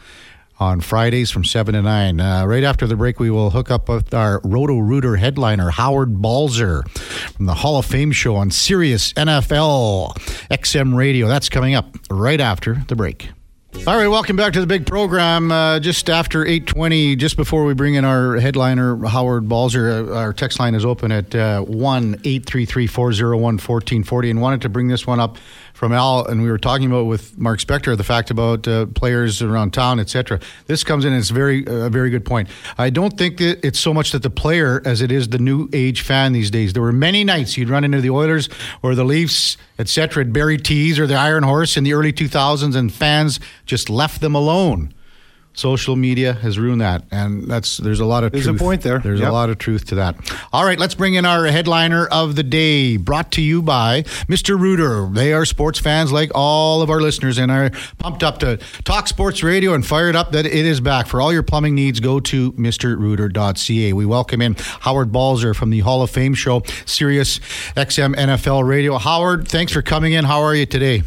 on 0.59 0.81
Fridays 0.81 1.31
from 1.31 1.45
7 1.45 1.73
to 1.73 1.81
9. 1.81 2.19
Uh, 2.19 2.45
right 2.45 2.63
after 2.63 2.85
the 2.85 2.95
break, 2.95 3.19
we 3.19 3.29
will 3.29 3.51
hook 3.51 3.71
up 3.71 3.87
with 3.87 4.13
our 4.13 4.41
Roto 4.43 4.77
Rooter 4.77 5.15
headliner, 5.15 5.69
Howard 5.69 6.21
Balzer, 6.21 6.83
from 6.83 7.45
the 7.45 7.55
Hall 7.55 7.77
of 7.77 7.85
Fame 7.85 8.11
show 8.11 8.35
on 8.35 8.51
Sirius 8.51 9.13
NFL 9.13 10.15
XM 10.49 10.95
Radio. 10.95 11.27
That's 11.27 11.49
coming 11.49 11.75
up 11.75 11.95
right 12.09 12.41
after 12.41 12.75
the 12.87 12.95
break. 12.95 13.29
All 13.71 13.95
right, 13.95 14.07
welcome 14.07 14.35
back 14.35 14.53
to 14.53 14.61
the 14.61 14.67
big 14.67 14.87
program. 14.87 15.51
Uh, 15.51 15.79
just 15.79 16.09
after 16.09 16.43
8.20, 16.43 17.15
just 17.17 17.37
before 17.37 17.65
we 17.65 17.75
bring 17.75 17.93
in 17.93 18.03
our 18.03 18.37
headliner, 18.37 18.97
Howard 19.05 19.47
Balzer, 19.47 19.91
uh, 19.91 20.17
our 20.17 20.33
text 20.33 20.59
line 20.59 20.73
is 20.73 20.83
open 20.83 21.11
at 21.11 21.35
uh, 21.35 21.63
1-833-401-1440 21.67 24.31
and 24.31 24.41
wanted 24.41 24.63
to 24.63 24.69
bring 24.69 24.87
this 24.87 25.05
one 25.05 25.19
up 25.19 25.37
from 25.79 25.93
Al, 25.93 26.25
and 26.25 26.43
we 26.43 26.51
were 26.51 26.57
talking 26.57 26.87
about 26.87 27.05
with 27.05 27.37
Mark 27.37 27.61
Spector 27.61 27.95
the 27.95 28.03
fact 28.03 28.29
about 28.29 28.67
uh, 28.67 28.85
players 28.87 29.41
around 29.41 29.71
town, 29.71 29.97
etc. 29.97 30.41
This 30.67 30.83
comes 30.83 31.05
in; 31.05 31.13
it's 31.13 31.29
very 31.29 31.63
a 31.65 31.89
very 31.89 32.09
good 32.09 32.25
point. 32.25 32.49
I 32.77 32.89
don't 32.89 33.17
think 33.17 33.37
that 33.37 33.65
it's 33.65 33.79
so 33.79 33.93
much 33.93 34.11
that 34.11 34.21
the 34.21 34.29
player 34.29 34.81
as 34.83 35.01
it 35.01 35.09
is 35.09 35.29
the 35.29 35.39
new 35.39 35.69
age 35.71 36.01
fan 36.01 36.33
these 36.33 36.51
days. 36.51 36.73
There 36.73 36.83
were 36.83 36.91
many 36.91 37.23
nights 37.23 37.57
you'd 37.57 37.69
run 37.69 37.85
into 37.85 38.01
the 38.01 38.09
Oilers 38.09 38.49
or 38.83 38.93
the 38.93 39.05
Leafs, 39.05 39.55
etc. 39.79 40.25
at 40.25 40.33
Barry 40.33 40.57
T's 40.57 40.99
or 40.99 41.07
the 41.07 41.15
Iron 41.15 41.43
Horse 41.43 41.77
in 41.77 41.85
the 41.85 41.93
early 41.93 42.11
2000s, 42.11 42.75
and 42.75 42.93
fans 42.93 43.39
just 43.65 43.89
left 43.89 44.19
them 44.19 44.35
alone 44.35 44.93
social 45.53 45.95
media 45.95 46.33
has 46.33 46.57
ruined 46.57 46.81
that, 46.81 47.03
and 47.11 47.43
that's 47.43 47.77
there's 47.77 47.99
a 47.99 48.05
lot 48.05 48.23
of 48.23 48.31
there's 48.31 48.45
truth. 48.45 48.55
a 48.55 48.63
point 48.63 48.81
there. 48.81 48.99
There's 48.99 49.19
yep. 49.19 49.29
a 49.29 49.31
lot 49.31 49.49
of 49.49 49.57
truth 49.57 49.85
to 49.87 49.95
that. 49.95 50.15
All 50.53 50.65
right, 50.65 50.79
let's 50.79 50.95
bring 50.95 51.15
in 51.15 51.25
our 51.25 51.45
headliner 51.45 52.05
of 52.07 52.35
the 52.35 52.43
day, 52.43 52.97
brought 52.97 53.31
to 53.33 53.41
you 53.41 53.61
by 53.61 54.03
Mr. 54.27 54.59
Rooter. 54.59 55.07
They 55.11 55.33
are 55.33 55.45
sports 55.45 55.79
fans 55.79 56.11
like 56.11 56.31
all 56.33 56.81
of 56.81 56.89
our 56.89 57.01
listeners, 57.01 57.37
and 57.37 57.51
are 57.51 57.71
pumped 57.97 58.23
up 58.23 58.39
to 58.39 58.57
talk 58.83 59.07
sports 59.07 59.43
radio 59.43 59.73
and 59.73 59.85
fired 59.85 60.15
up 60.15 60.31
that 60.31 60.45
it 60.45 60.53
is 60.53 60.79
back. 60.79 61.07
For 61.07 61.21
all 61.21 61.33
your 61.33 61.43
plumbing 61.43 61.75
needs, 61.75 61.99
go 61.99 62.19
to 62.19 62.51
MrRooter.ca. 62.53 63.93
We 63.93 64.05
welcome 64.05 64.41
in 64.41 64.55
Howard 64.81 65.11
Balzer 65.11 65.53
from 65.53 65.69
the 65.69 65.79
Hall 65.79 66.01
of 66.01 66.09
Fame 66.09 66.33
show, 66.33 66.63
Sirius 66.85 67.39
XM 67.75 68.15
NFL 68.15 68.67
Radio. 68.67 68.97
Howard, 68.97 69.47
thanks 69.47 69.71
for 69.71 69.81
coming 69.81 70.13
in. 70.13 70.25
How 70.25 70.41
are 70.41 70.55
you 70.55 70.65
today? 70.65 71.03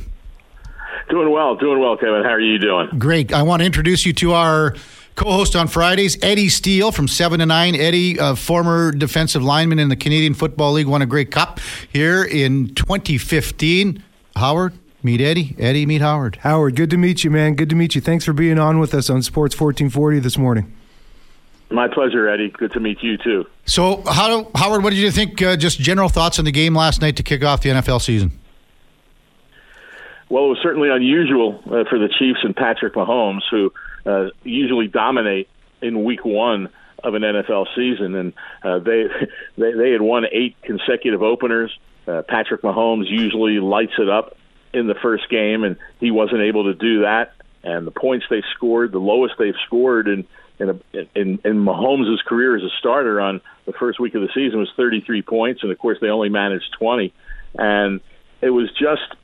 Doing 1.11 1.31
well, 1.31 1.57
doing 1.57 1.81
well, 1.81 1.97
Kevin. 1.97 2.23
How 2.23 2.31
are 2.31 2.41
you 2.41 2.59
doing? 2.59 2.89
Great. 2.99 3.33
I 3.33 3.43
want 3.43 3.61
to 3.61 3.67
introduce 3.67 4.07
you 4.07 4.13
to 4.15 4.33
our 4.33 4.75
co-host 5.15 5.55
on 5.57 5.69
Fridays, 5.69 6.23
Eddie 6.23 6.49
Steele 6.49 6.93
from 6.93 7.07
Seven 7.09 7.41
to 7.41 7.47
Nine. 7.47 7.75
Eddie, 7.75 8.17
a 8.19 8.35
former 8.37 8.93
defensive 8.93 9.43
lineman 9.43 9.79
in 9.79 9.89
the 9.89 9.97
Canadian 9.97 10.35
Football 10.35 10.73
League, 10.73 10.87
won 10.87 11.03
a 11.03 11.07
Grey 11.07 11.25
Cup 11.25 11.61
here 11.93 12.25
in 12.25 12.75
2015. 12.75 14.03
Howard, 14.37 14.73
meet 15.03 15.21
Eddie. 15.21 15.55
Eddie, 15.59 15.85
meet 15.87 16.01
Howard. 16.01 16.37
Howard, 16.37 16.77
good 16.77 16.91
to 16.91 16.97
meet 16.97 17.25
you, 17.25 17.31
man. 17.31 17.55
Good 17.55 17.69
to 17.71 17.77
meet 17.77 17.95
you. 17.95 18.01
Thanks 18.01 18.25
for 18.25 18.33
being 18.33 18.59
on 18.59 18.79
with 18.79 18.95
us 18.95 19.11
on 19.11 19.23
Sports 19.23 19.55
1440 19.59 20.21
this 20.21 20.39
morning. 20.39 20.73
My 21.71 21.89
pleasure, 21.89 22.29
Eddie. 22.29 22.51
Good 22.51 22.73
to 22.73 22.81
meet 22.81 23.03
you 23.03 23.17
too. 23.17 23.47
So, 23.65 24.03
how, 24.07 24.51
Howard, 24.55 24.83
what 24.83 24.91
did 24.91 24.99
you 24.99 25.11
think? 25.11 25.41
Uh, 25.41 25.57
just 25.57 25.79
general 25.81 26.11
thoughts 26.11 26.39
on 26.39 26.45
the 26.45 26.53
game 26.53 26.75
last 26.75 27.01
night 27.01 27.17
to 27.17 27.23
kick 27.23 27.43
off 27.43 27.63
the 27.63 27.71
NFL 27.71 28.03
season? 28.03 28.39
Well, 30.33 30.47
it 30.47 30.49
was 30.49 30.61
certainly 30.63 30.89
unusual 30.89 31.61
uh, 31.67 31.85
for 31.91 31.99
the 31.99 32.09
Chiefs 32.09 32.39
and 32.43 32.57
Patrick 32.57 32.95
Mahomes, 32.95 33.43
who 33.51 33.71
uh, 34.07 34.31
usually 34.43 34.87
dominate 34.87 35.47
in 35.83 36.05
Week 36.05 36.25
One 36.25 36.71
of 37.05 37.13
an 37.13 37.21
NFL 37.21 37.67
season, 37.77 38.15
and 38.15 38.33
uh, 38.65 38.79
they, 38.79 39.09
they 39.59 39.73
they 39.73 39.91
had 39.91 40.01
won 40.01 40.25
eight 40.33 40.57
consecutive 40.63 41.23
openers. 41.23 41.71
Uh, 42.09 42.23
Patrick 42.27 42.63
Mahomes 42.63 43.11
usually 43.11 43.59
lights 43.59 43.93
it 43.99 44.09
up 44.09 44.39
in 44.73 44.87
the 44.87 44.95
first 44.95 45.29
game, 45.29 45.65
and 45.65 45.77
he 46.01 46.11
wasn't 46.11 46.41
able 46.41 46.65
to 46.65 46.73
do 46.73 47.03
that. 47.03 47.35
And 47.63 47.87
the 47.87 47.91
points 47.91 48.25
they 48.31 48.43
scored, 48.57 48.93
the 48.93 49.01
lowest 49.01 49.35
they've 49.39 49.53
scored 49.67 50.09
in 50.09 50.27
in, 50.59 50.71
a, 50.71 50.99
in, 51.15 51.41
in 51.45 51.63
Mahomes' 51.63 52.25
career 52.25 52.57
as 52.57 52.63
a 52.63 52.71
starter 52.79 53.21
on 53.21 53.43
the 53.67 53.73
first 53.73 54.01
week 54.01 54.15
of 54.15 54.23
the 54.23 54.31
season 54.35 54.61
was 54.61 54.71
33 54.79 55.21
points, 55.21 55.63
and 55.63 55.71
of 55.71 55.79
course 55.79 55.99
they 56.01 56.09
only 56.09 56.31
managed 56.31 56.73
20. 56.79 57.13
And 57.59 58.01
it 58.41 58.49
was 58.49 58.71
just 58.71 59.15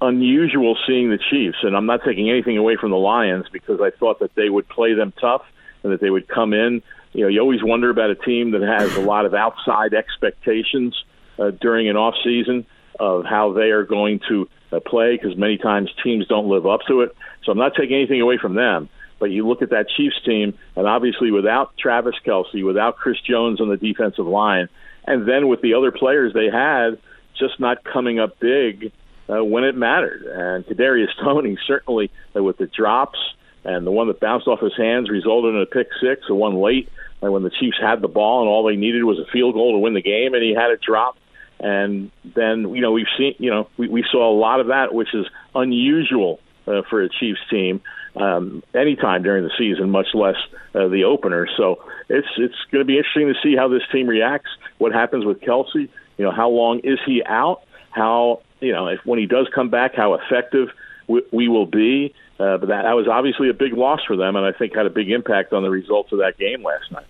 unusual 0.00 0.76
seeing 0.86 1.10
the 1.10 1.18
Chiefs, 1.18 1.58
and 1.62 1.76
I'm 1.76 1.86
not 1.86 2.00
taking 2.04 2.30
anything 2.30 2.56
away 2.56 2.76
from 2.76 2.90
the 2.90 2.96
Lions 2.96 3.46
because 3.52 3.80
I 3.80 3.90
thought 3.90 4.20
that 4.20 4.34
they 4.34 4.48
would 4.48 4.68
play 4.68 4.94
them 4.94 5.12
tough 5.20 5.42
and 5.82 5.92
that 5.92 6.00
they 6.00 6.10
would 6.10 6.28
come 6.28 6.52
in. 6.52 6.82
You 7.12 7.22
know, 7.22 7.28
you 7.28 7.40
always 7.40 7.62
wonder 7.62 7.90
about 7.90 8.10
a 8.10 8.14
team 8.14 8.52
that 8.52 8.62
has 8.62 8.96
a 8.96 9.00
lot 9.00 9.26
of 9.26 9.34
outside 9.34 9.94
expectations 9.94 11.04
uh, 11.38 11.50
during 11.50 11.88
an 11.88 11.96
off 11.96 12.14
season 12.22 12.66
of 12.98 13.24
how 13.24 13.52
they 13.52 13.70
are 13.70 13.84
going 13.84 14.20
to 14.28 14.48
uh, 14.72 14.80
play 14.80 15.16
because 15.16 15.36
many 15.36 15.58
times 15.58 15.90
teams 16.02 16.26
don't 16.28 16.48
live 16.48 16.66
up 16.66 16.80
to 16.88 17.00
it. 17.00 17.16
So 17.44 17.52
I'm 17.52 17.58
not 17.58 17.74
taking 17.74 17.96
anything 17.96 18.20
away 18.20 18.38
from 18.38 18.54
them. 18.54 18.88
But 19.18 19.30
you 19.30 19.46
look 19.46 19.60
at 19.60 19.70
that 19.70 19.86
Chiefs 19.96 20.20
team, 20.24 20.54
and 20.76 20.86
obviously 20.86 21.30
without 21.30 21.76
Travis 21.76 22.14
Kelce, 22.24 22.64
without 22.64 22.96
Chris 22.96 23.20
Jones 23.20 23.60
on 23.60 23.68
the 23.68 23.76
defensive 23.76 24.26
line, 24.26 24.68
and 25.06 25.28
then 25.28 25.48
with 25.48 25.60
the 25.60 25.74
other 25.74 25.92
players 25.92 26.32
they 26.32 26.46
had 26.46 26.98
just 27.38 27.60
not 27.60 27.84
coming 27.84 28.18
up 28.18 28.38
big 28.38 28.92
uh, 29.30 29.44
when 29.44 29.64
it 29.64 29.76
mattered. 29.76 30.22
And 30.22 30.66
Kadarius 30.66 31.08
Toney 31.22 31.58
certainly 31.66 32.10
uh, 32.36 32.42
with 32.42 32.58
the 32.58 32.66
drops 32.66 33.18
and 33.64 33.86
the 33.86 33.90
one 33.90 34.08
that 34.08 34.20
bounced 34.20 34.46
off 34.46 34.60
his 34.60 34.76
hands 34.76 35.10
resulted 35.10 35.54
in 35.54 35.60
a 35.60 35.66
pick 35.66 35.88
six, 36.00 36.22
the 36.28 36.34
one 36.34 36.56
late 36.56 36.88
uh, 37.22 37.30
when 37.30 37.42
the 37.42 37.50
Chiefs 37.50 37.76
had 37.80 38.00
the 38.00 38.08
ball 38.08 38.40
and 38.40 38.48
all 38.48 38.64
they 38.64 38.76
needed 38.76 39.04
was 39.04 39.18
a 39.18 39.30
field 39.30 39.54
goal 39.54 39.72
to 39.72 39.78
win 39.78 39.94
the 39.94 40.02
game, 40.02 40.34
and 40.34 40.42
he 40.42 40.54
had 40.54 40.70
a 40.70 40.76
drop. 40.76 41.16
And 41.58 42.10
then 42.24 42.74
you 42.74 42.80
know 42.80 42.92
we've 42.92 43.10
seen 43.18 43.34
you 43.38 43.50
know 43.50 43.68
we, 43.76 43.88
we 43.88 44.04
saw 44.10 44.30
a 44.30 44.36
lot 44.36 44.60
of 44.60 44.68
that, 44.68 44.94
which 44.94 45.14
is 45.14 45.26
unusual 45.54 46.40
uh, 46.66 46.82
for 46.88 47.02
a 47.02 47.08
Chiefs 47.10 47.40
team 47.50 47.82
um, 48.16 48.62
anytime 48.74 49.22
during 49.22 49.44
the 49.44 49.50
season, 49.58 49.90
much 49.90 50.08
less 50.14 50.36
uh, 50.74 50.88
the 50.88 51.04
opener. 51.04 51.46
So 51.58 51.84
it's 52.08 52.28
it's 52.38 52.54
going 52.72 52.80
to 52.80 52.86
be 52.86 52.96
interesting 52.96 53.28
to 53.28 53.34
see 53.42 53.56
how 53.56 53.68
this 53.68 53.82
team 53.92 54.06
reacts. 54.06 54.48
What 54.78 54.92
happens 54.92 55.26
with 55.26 55.42
Kelce? 55.42 55.90
You 56.16 56.24
know, 56.24 56.32
how 56.32 56.48
long 56.48 56.80
is 56.82 56.98
he 57.04 57.22
out? 57.26 57.60
How 57.90 58.40
you 58.60 58.72
know, 58.72 58.88
if 58.88 59.00
when 59.04 59.18
he 59.18 59.26
does 59.26 59.48
come 59.54 59.70
back, 59.70 59.94
how 59.94 60.14
effective 60.14 60.68
we, 61.06 61.22
we 61.32 61.48
will 61.48 61.66
be. 61.66 62.14
Uh, 62.38 62.56
but 62.56 62.68
that, 62.68 62.82
that 62.82 62.92
was 62.92 63.06
obviously 63.06 63.50
a 63.50 63.54
big 63.54 63.74
loss 63.74 64.00
for 64.06 64.16
them, 64.16 64.36
and 64.36 64.46
I 64.46 64.56
think 64.56 64.74
had 64.74 64.86
a 64.86 64.90
big 64.90 65.10
impact 65.10 65.52
on 65.52 65.62
the 65.62 65.70
results 65.70 66.12
of 66.12 66.18
that 66.18 66.38
game 66.38 66.62
last 66.62 66.90
night. 66.90 67.06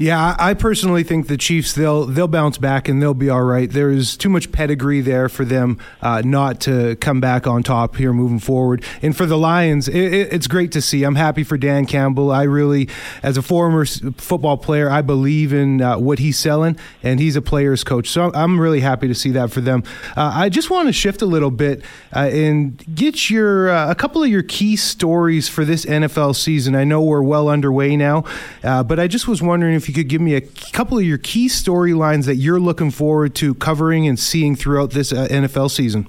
Yeah, 0.00 0.34
I 0.38 0.54
personally 0.54 1.02
think 1.02 1.26
the 1.26 1.36
Chiefs 1.36 1.74
they'll 1.74 2.06
they'll 2.06 2.26
bounce 2.26 2.56
back 2.56 2.88
and 2.88 3.02
they'll 3.02 3.12
be 3.12 3.28
all 3.28 3.42
right. 3.42 3.70
There's 3.70 4.16
too 4.16 4.30
much 4.30 4.50
pedigree 4.50 5.02
there 5.02 5.28
for 5.28 5.44
them 5.44 5.78
uh, 6.00 6.22
not 6.24 6.58
to 6.62 6.96
come 6.96 7.20
back 7.20 7.46
on 7.46 7.62
top 7.62 7.96
here 7.96 8.14
moving 8.14 8.38
forward. 8.38 8.82
And 9.02 9.14
for 9.14 9.26
the 9.26 9.36
Lions, 9.36 9.88
it, 9.88 9.96
it, 10.14 10.32
it's 10.32 10.46
great 10.46 10.72
to 10.72 10.80
see. 10.80 11.04
I'm 11.04 11.16
happy 11.16 11.44
for 11.44 11.58
Dan 11.58 11.84
Campbell. 11.84 12.32
I 12.32 12.44
really, 12.44 12.88
as 13.22 13.36
a 13.36 13.42
former 13.42 13.84
football 13.84 14.56
player, 14.56 14.88
I 14.88 15.02
believe 15.02 15.52
in 15.52 15.82
uh, 15.82 15.98
what 15.98 16.18
he's 16.18 16.38
selling, 16.38 16.78
and 17.02 17.20
he's 17.20 17.36
a 17.36 17.42
player's 17.42 17.84
coach. 17.84 18.08
So 18.08 18.32
I'm 18.32 18.58
really 18.58 18.80
happy 18.80 19.06
to 19.06 19.14
see 19.14 19.32
that 19.32 19.50
for 19.50 19.60
them. 19.60 19.82
Uh, 20.16 20.32
I 20.34 20.48
just 20.48 20.70
want 20.70 20.88
to 20.88 20.94
shift 20.94 21.20
a 21.20 21.26
little 21.26 21.50
bit 21.50 21.82
uh, 22.16 22.20
and 22.20 22.82
get 22.94 23.28
your 23.28 23.68
uh, 23.68 23.90
a 23.90 23.94
couple 23.94 24.22
of 24.22 24.30
your 24.30 24.44
key 24.44 24.76
stories 24.76 25.50
for 25.50 25.66
this 25.66 25.84
NFL 25.84 26.36
season. 26.36 26.74
I 26.74 26.84
know 26.84 27.02
we're 27.02 27.20
well 27.20 27.50
underway 27.50 27.98
now, 27.98 28.24
uh, 28.64 28.82
but 28.82 28.98
I 28.98 29.06
just 29.06 29.28
was 29.28 29.42
wondering 29.42 29.74
if 29.74 29.89
you 29.90 29.94
could 29.94 30.08
give 30.08 30.20
me 30.20 30.34
a 30.34 30.40
couple 30.40 30.96
of 30.96 31.04
your 31.04 31.18
key 31.18 31.48
storylines 31.48 32.26
that 32.26 32.36
you're 32.36 32.60
looking 32.60 32.92
forward 32.92 33.34
to 33.34 33.54
covering 33.54 34.06
and 34.06 34.20
seeing 34.20 34.54
throughout 34.54 34.92
this 34.92 35.12
uh, 35.12 35.26
NFL 35.28 35.68
season. 35.68 36.06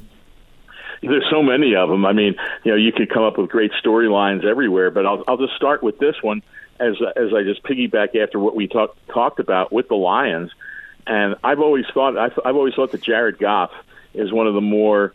There's 1.01 1.25
so 1.31 1.41
many 1.41 1.75
of 1.75 1.89
them. 1.89 2.05
I 2.05 2.13
mean, 2.13 2.35
you 2.63 2.71
know, 2.71 2.77
you 2.77 2.91
could 2.91 3.09
come 3.09 3.23
up 3.23 3.39
with 3.39 3.49
great 3.49 3.71
storylines 3.83 4.45
everywhere, 4.45 4.91
but 4.91 5.07
I'll, 5.07 5.23
I'll 5.27 5.37
just 5.37 5.55
start 5.55 5.81
with 5.81 5.97
this 5.97 6.15
one 6.21 6.43
as 6.79 6.95
as 7.15 7.33
I 7.33 7.41
just 7.41 7.63
piggyback 7.63 8.15
after 8.15 8.37
what 8.37 8.55
we 8.55 8.67
talked 8.67 8.99
talked 9.07 9.39
about 9.39 9.73
with 9.73 9.87
the 9.87 9.95
Lions. 9.95 10.51
And 11.07 11.35
I've 11.43 11.59
always 11.59 11.85
thought 11.91 12.19
I've, 12.19 12.37
I've 12.45 12.55
always 12.55 12.75
thought 12.75 12.91
that 12.91 13.01
Jared 13.01 13.39
Goff 13.39 13.71
is 14.13 14.31
one 14.31 14.45
of 14.45 14.53
the 14.53 14.61
more 14.61 15.13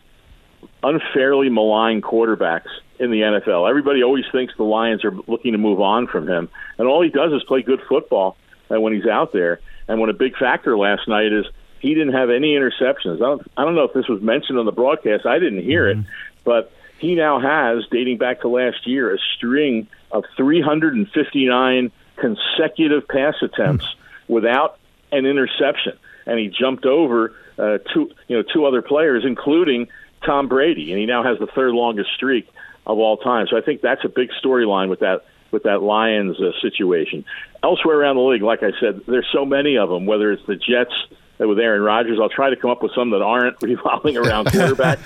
unfairly 0.83 1.47
maligned 1.47 2.03
quarterbacks 2.03 2.67
in 2.99 3.11
the 3.11 3.21
NFL. 3.21 3.69
Everybody 3.69 4.03
always 4.03 4.25
thinks 4.29 4.53
the 4.57 4.63
Lions 4.63 5.05
are 5.05 5.15
looking 5.25 5.53
to 5.53 5.57
move 5.57 5.79
on 5.79 6.07
from 6.07 6.27
him, 6.27 6.49
and 6.77 6.85
all 6.85 7.01
he 7.01 7.09
does 7.09 7.31
is 7.31 7.43
play 7.45 7.61
good 7.61 7.79
football 7.87 8.35
uh, 8.71 8.79
when 8.79 8.93
he's 8.93 9.07
out 9.07 9.33
there. 9.33 9.59
And 9.87 9.99
what 9.99 10.09
a 10.09 10.13
big 10.13 10.35
factor 10.37 10.77
last 10.77 11.07
night 11.07 11.31
is 11.31 11.45
he 11.79 11.93
didn't 11.93 12.13
have 12.13 12.29
any 12.29 12.55
interceptions. 12.55 13.15
I 13.15 13.19
don't, 13.19 13.51
I 13.55 13.63
don't 13.63 13.75
know 13.75 13.83
if 13.83 13.93
this 13.93 14.07
was 14.07 14.21
mentioned 14.21 14.59
on 14.59 14.65
the 14.65 14.71
broadcast. 14.71 15.25
I 15.25 15.39
didn't 15.39 15.63
hear 15.63 15.85
mm-hmm. 15.85 16.01
it, 16.01 16.07
but 16.43 16.71
he 16.99 17.15
now 17.15 17.39
has, 17.39 17.85
dating 17.91 18.17
back 18.17 18.41
to 18.41 18.47
last 18.47 18.87
year, 18.87 19.13
a 19.13 19.17
string 19.35 19.87
of 20.11 20.25
359 20.35 21.91
consecutive 22.15 23.07
pass 23.07 23.35
attempts 23.41 23.85
mm-hmm. 23.85 24.33
without 24.33 24.79
an 25.11 25.25
interception, 25.25 25.97
and 26.25 26.39
he 26.39 26.47
jumped 26.47 26.85
over 26.85 27.33
uh, 27.57 27.77
two, 27.93 28.11
you 28.27 28.37
know, 28.37 28.43
two 28.43 28.65
other 28.65 28.81
players, 28.81 29.23
including 29.25 29.87
Tom 30.25 30.47
Brady, 30.47 30.91
and 30.91 30.99
he 30.99 31.05
now 31.05 31.23
has 31.23 31.39
the 31.39 31.47
third 31.47 31.73
longest 31.73 32.09
streak 32.15 32.49
of 32.85 32.97
all 32.97 33.17
time. 33.17 33.47
So 33.49 33.57
I 33.57 33.61
think 33.61 33.81
that's 33.81 34.03
a 34.03 34.09
big 34.09 34.29
storyline 34.43 34.89
with 34.89 34.99
that 34.99 35.25
with 35.51 35.63
that 35.63 35.81
Lions 35.81 36.39
uh, 36.39 36.51
situation. 36.61 37.25
Elsewhere 37.63 37.97
around 37.97 38.15
the 38.15 38.21
league, 38.21 38.41
like 38.41 38.63
I 38.63 38.71
said, 38.79 39.01
there's 39.07 39.27
so 39.33 39.45
many 39.45 39.77
of 39.77 39.89
them. 39.89 40.05
Whether 40.05 40.31
it's 40.31 40.45
the 40.45 40.55
Jets 40.55 40.93
with 41.39 41.59
Aaron 41.59 41.81
Rodgers, 41.81 42.19
I'll 42.21 42.29
try 42.29 42.49
to 42.49 42.55
come 42.55 42.71
up 42.71 42.81
with 42.81 42.93
some 42.93 43.11
that 43.11 43.21
aren't 43.21 43.61
revolving 43.61 44.17
around 44.17 44.45
quarterback. 44.51 44.99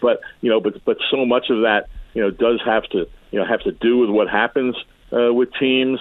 but 0.00 0.20
you 0.40 0.50
know, 0.50 0.60
but 0.60 0.84
but 0.84 0.98
so 1.10 1.24
much 1.24 1.50
of 1.50 1.62
that 1.62 1.88
you 2.14 2.22
know 2.22 2.30
does 2.30 2.60
have 2.64 2.84
to 2.90 3.08
you 3.30 3.38
know 3.38 3.46
have 3.46 3.60
to 3.62 3.72
do 3.72 3.98
with 3.98 4.10
what 4.10 4.28
happens 4.28 4.76
uh, 5.12 5.32
with 5.32 5.52
teams, 5.58 6.00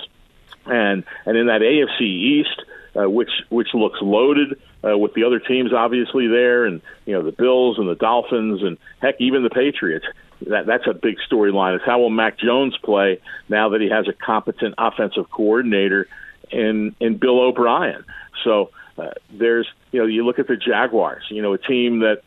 and 0.66 1.04
and 1.26 1.38
in 1.38 1.48
that 1.48 1.62
AFC 1.62 2.02
East, 2.02 2.62
uh, 2.96 3.10
which 3.10 3.32
which 3.50 3.74
looks 3.74 4.00
loaded 4.02 4.60
uh, 4.84 4.98
with 4.98 5.14
the 5.14 5.24
other 5.24 5.40
teams 5.40 5.74
obviously 5.74 6.28
there, 6.28 6.66
and 6.66 6.82
you 7.06 7.14
know 7.14 7.24
the 7.24 7.32
Bills 7.32 7.78
and 7.78 7.88
the 7.88 7.96
Dolphins, 7.96 8.64
and 8.64 8.78
heck, 9.02 9.16
even 9.20 9.44
the 9.44 9.50
Patriots 9.50 10.06
that 10.45 10.65
that's 10.65 10.88
a 10.88 10.93
big 10.93 11.17
storyline. 11.30 11.76
Is 11.76 11.82
how 11.86 12.00
will 12.00 12.10
Mac 12.10 12.38
Jones 12.38 12.78
play 12.78 13.19
now 13.50 13.69
that 13.69 13.82
he 13.82 13.89
has 13.89 14.08
a 14.08 14.13
competent 14.13 14.76
offensive 14.78 15.30
coordinator 15.30 16.08
in 16.52 16.95
in 17.00 17.17
Bill 17.17 17.39
O'Brien? 17.39 18.04
So 18.43 18.71
uh, 18.97 19.12
there's 19.32 19.67
you 19.91 20.00
know 20.00 20.06
you 20.06 20.26
look 20.26 20.39
at 20.39 20.47
the 20.47 20.58
Jaguars, 20.58 21.26
you 21.30 21.41
know 21.41 21.54
a 21.54 21.58
team 21.58 22.00
that 22.00 22.21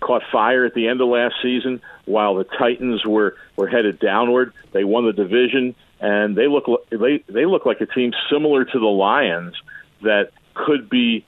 caught 0.00 0.22
fire 0.30 0.64
at 0.64 0.74
the 0.74 0.88
end 0.88 1.00
of 1.00 1.08
last 1.08 1.34
season 1.42 1.80
while 2.04 2.34
the 2.34 2.44
Titans 2.44 3.04
were 3.04 3.36
were 3.56 3.68
headed 3.68 3.98
downward. 3.98 4.52
They 4.72 4.84
won 4.84 5.06
the 5.06 5.12
division 5.12 5.74
and 6.00 6.36
they 6.36 6.48
look 6.48 6.66
they 6.90 7.24
they 7.28 7.46
look 7.46 7.64
like 7.64 7.80
a 7.80 7.86
team 7.86 8.12
similar 8.30 8.64
to 8.64 8.78
the 8.78 8.86
Lions 8.86 9.54
that 10.02 10.30
could 10.54 10.90
be 10.90 11.24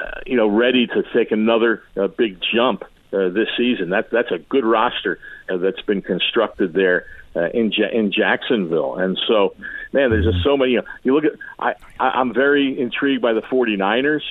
uh, 0.00 0.20
you 0.26 0.36
know 0.36 0.48
ready 0.48 0.86
to 0.86 1.02
take 1.14 1.30
another 1.30 1.82
uh, 1.96 2.06
big 2.06 2.38
jump 2.54 2.84
uh, 3.14 3.28
this 3.28 3.48
season. 3.56 3.90
That 3.90 4.10
that's 4.10 4.32
a 4.32 4.38
good 4.38 4.64
roster 4.64 5.18
uh, 5.48 5.58
that's 5.58 5.80
been 5.82 6.02
constructed 6.02 6.72
there 6.72 7.06
uh, 7.36 7.48
in 7.50 7.72
ja- 7.72 7.90
in 7.92 8.12
Jacksonville. 8.12 8.96
And 8.96 9.18
so, 9.28 9.54
man, 9.92 10.10
there's 10.10 10.24
just 10.24 10.42
so 10.44 10.56
many. 10.56 10.72
You, 10.72 10.78
know, 10.78 10.86
you 11.02 11.14
look 11.14 11.24
at 11.24 11.38
I, 11.58 11.74
I 11.98 12.20
I'm 12.20 12.34
very 12.34 12.78
intrigued 12.78 13.22
by 13.22 13.32
the 13.32 13.42
49ers 13.42 14.22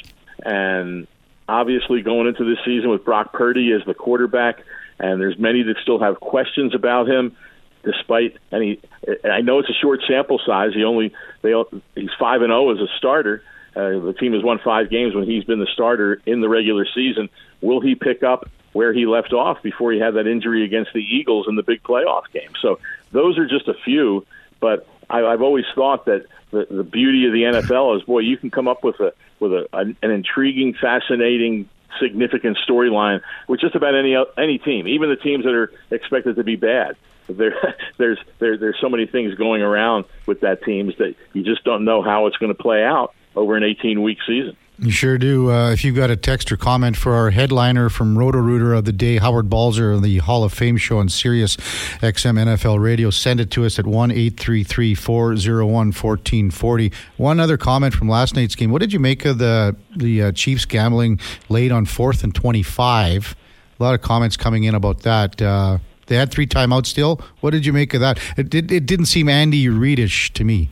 and 0.46 1.08
obviously 1.48 2.02
going 2.02 2.28
into 2.28 2.44
this 2.44 2.58
season 2.66 2.90
with 2.90 3.06
Brock 3.06 3.34
Purdy 3.34 3.72
as 3.72 3.86
the 3.86 3.94
quarterback 3.94 4.64
and 5.00 5.20
there's 5.20 5.38
many 5.38 5.64
that 5.64 5.76
still 5.82 6.00
have 6.00 6.20
questions 6.20 6.74
about 6.74 7.08
him 7.08 7.36
despite 7.84 8.38
any 8.52 8.80
I 9.24 9.42
know 9.42 9.60
it's 9.60 9.70
a 9.70 9.74
short 9.74 10.02
sample 10.08 10.40
size. 10.46 10.74
He 10.74 10.84
only 10.84 11.14
they 11.42 11.54
he's 11.96 12.10
5 12.20 12.42
and 12.42 12.50
0 12.50 12.72
as 12.72 12.80
a 12.80 12.88
starter. 12.98 13.44
Uh, 13.76 14.00
the 14.00 14.14
team 14.20 14.34
has 14.34 14.44
won 14.44 14.60
five 14.64 14.90
games 14.90 15.16
when 15.16 15.24
he's 15.24 15.44
been 15.44 15.60
the 15.60 15.68
starter 15.74 16.22
in 16.26 16.42
the 16.42 16.50
regular 16.50 16.86
season. 16.94 17.30
Will 17.62 17.82
he 17.82 17.96
pick 17.96 18.22
up 18.22 18.50
where 18.74 18.92
he 18.92 19.06
left 19.06 19.34
off 19.34 19.62
before 19.64 19.92
he 19.92 20.00
had 20.00 20.16
that 20.16 20.28
injury 20.28 20.66
against 20.66 20.94
the 20.94 21.00
Eagles 21.00 21.48
in 21.48 21.56
the 21.56 21.64
big 21.64 21.82
playoff 21.84 22.24
game. 22.32 22.52
So 22.62 22.80
those 23.12 23.38
are 23.38 23.48
just 23.48 23.68
a 23.68 23.74
few, 23.74 24.26
but 24.60 24.88
I, 25.10 25.24
I've 25.24 25.42
always 25.42 25.66
thought 25.74 26.06
that 26.06 26.26
the, 26.52 26.68
the 26.70 26.84
beauty 26.84 27.26
of 27.26 27.34
the 27.34 27.44
NFL 27.44 27.98
is, 27.98 28.04
boy, 28.04 28.20
you 28.20 28.38
can 28.38 28.52
come 28.52 28.68
up 28.68 28.84
with 28.84 29.00
a 29.00 29.14
with 29.40 29.54
a, 29.54 29.68
an, 29.74 29.98
an 30.02 30.12
intriguing, 30.12 30.74
fascinating, 30.74 31.70
significant 32.00 32.58
storyline 32.68 33.22
with 33.48 33.60
just 33.60 33.76
about 33.76 33.96
any 33.96 34.16
any 34.38 34.58
team, 34.58 34.88
even 34.88 35.10
the 35.10 35.16
teams 35.16 35.46
that 35.46 35.54
are 35.54 35.72
expected 35.92 36.36
to 36.38 36.44
be 36.44 36.56
bad. 36.56 36.96
There, 37.28 37.76
there's 37.98 38.20
there, 38.40 38.58
there's 38.58 38.78
so 38.80 38.90
many 38.90 39.06
things 39.06 39.36
going 39.36 39.62
around 39.62 40.06
with 40.26 40.42
that 40.42 40.64
teams 40.64 40.98
that 40.98 41.16
you 41.34 41.44
just 41.44 41.64
don't 41.64 41.86
know 41.86 42.02
how 42.02 42.28
it's 42.28 42.38
going 42.38 42.54
to 42.54 42.62
play 42.62 42.84
out 42.84 43.14
over 43.36 43.56
an 43.56 43.64
18 43.64 44.02
week 44.02 44.20
season. 44.26 44.56
You 44.80 44.90
sure 44.90 45.20
do. 45.20 45.52
Uh, 45.52 45.72
if 45.72 45.86
you've 45.86 45.96
got 45.96 46.10
a 46.10 46.16
text 46.16 46.52
or 46.52 46.58
comment 46.58 46.98
for 46.98 47.14
our 47.14 47.30
headliner 47.30 47.90
from 47.90 48.18
Roto 48.18 48.40
Rooter 48.40 48.74
of 48.74 48.86
the 48.86 48.92
day, 48.92 49.18
Howard 49.18 49.48
Balzer 49.48 50.00
the 50.00 50.18
Hall 50.18 50.44
of 50.44 50.52
Fame 50.52 50.78
show 50.78 50.98
on 50.98 51.10
Sirius 51.10 51.58
XM 52.02 52.40
NFL 52.40 52.82
Radio, 52.82 53.12
send 53.12 53.40
it 53.40 53.52
to 53.52 53.66
us 53.66 53.78
at 53.78 53.86
1 53.86 54.10
833 54.10 54.96
401 54.96 55.72
1440. 55.72 56.92
One 57.18 57.40
other 57.40 57.56
comment 57.56 57.94
from 57.94 58.10
last 58.10 58.36
night's 58.36 58.56
game. 58.56 58.72
What 58.72 58.80
did 58.80 58.92
you 58.92 59.00
make 59.00 59.26
of 59.26 59.38
the, 59.38 59.76
the 59.96 60.24
uh, 60.24 60.32
Chiefs 60.32 60.66
gambling 60.66 61.20
late 61.50 61.72
on 61.72 61.86
fourth 61.86 62.24
and 62.24 62.34
25? 62.34 63.36
A 63.80 63.84
lot 63.84 63.94
of 63.94 64.02
comments 64.02 64.36
coming 64.36 64.64
in 64.64 64.74
about 64.74 65.02
that. 65.02 65.40
Uh, 65.40 65.78
they 66.08 66.16
had 66.16 66.32
three 66.32 66.48
timeouts 66.48 66.88
still. 66.88 67.22
What 67.42 67.52
did 67.52 67.64
you 67.64 67.74
make 67.74 67.94
of 67.94 68.02
that? 68.02 68.20
It, 68.38 68.54
it, 68.56 68.72
it 68.72 68.86
didn't 68.88 69.06
seem 69.06 69.30
Andy 69.30 69.68
Reidish 69.68 70.34
to 70.34 70.44
me. 70.44 70.72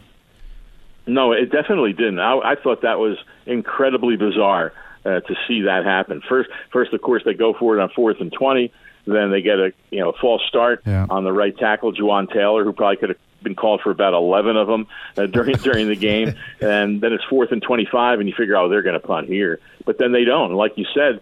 No, 1.06 1.32
it 1.32 1.52
definitely 1.52 1.94
didn't. 1.94 2.20
I, 2.20 2.38
I 2.40 2.56
thought 2.56 2.82
that 2.82 2.98
was 2.98 3.18
incredibly 3.45 4.17
bizarre 4.17 4.73
uh, 5.06 5.19
to 5.21 5.36
see 5.47 5.62
that 5.62 5.84
happen. 5.84 6.21
First, 6.27 6.49
first, 6.71 6.93
of 6.93 7.01
course, 7.01 7.23
they 7.25 7.34
go 7.34 7.54
for 7.54 7.77
it 7.77 7.82
on 7.82 7.89
fourth 7.89 8.17
and 8.19 8.32
twenty. 8.32 8.71
Then 9.06 9.32
they 9.32 9.41
get 9.41 9.58
a 9.60 9.73
you 9.89 9.99
know 9.99 10.10
a 10.10 10.13
false 10.13 10.41
start 10.47 10.84
yeah. 10.86 11.08
on 11.10 11.23
the 11.23 11.34
right 11.34 11.58
tackle, 11.58 11.93
Jawaan 11.93 12.32
Taylor, 12.32 12.63
who 12.63 12.73
probably 12.73 12.97
could 12.97 13.10
have 13.10 13.17
been 13.41 13.56
called 13.56 13.82
for 13.82 13.89
about 13.89 14.13
eleven 14.13 14.58
of 14.58 14.67
them 14.67 14.88
uh, 15.17 15.25
during 15.27 15.56
during 15.58 15.88
the 15.88 15.95
game. 15.95 16.36
And 16.62 17.01
then 17.01 17.12
it's 17.13 17.23
fourth 17.23 17.51
and 17.51 17.62
twenty 17.62 17.88
five, 17.91 18.19
and 18.19 18.30
you 18.30 18.36
figure, 18.38 18.56
oh, 18.56 18.69
they're 18.69 18.84
going 18.84 18.99
to 18.99 19.06
punt 19.06 19.27
here. 19.27 19.60
But 19.86 19.97
then 19.97 20.12
they 20.12 20.25
don't. 20.25 20.54
Like 20.54 20.77
you 20.77 20.86
said, 20.93 21.21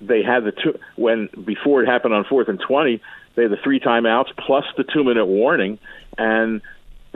they 0.00 0.22
had 0.22 0.44
the 0.44 0.52
two 0.52 0.78
when 0.94 1.28
before 1.44 1.82
it 1.82 1.86
happened 1.86 2.14
on 2.14 2.24
fourth 2.24 2.48
and 2.48 2.60
twenty. 2.60 3.02
They 3.34 3.42
had 3.42 3.50
the 3.52 3.56
three 3.56 3.80
timeouts 3.80 4.36
plus 4.36 4.64
the 4.76 4.84
two 4.84 5.02
minute 5.02 5.26
warning, 5.26 5.78
and 6.16 6.60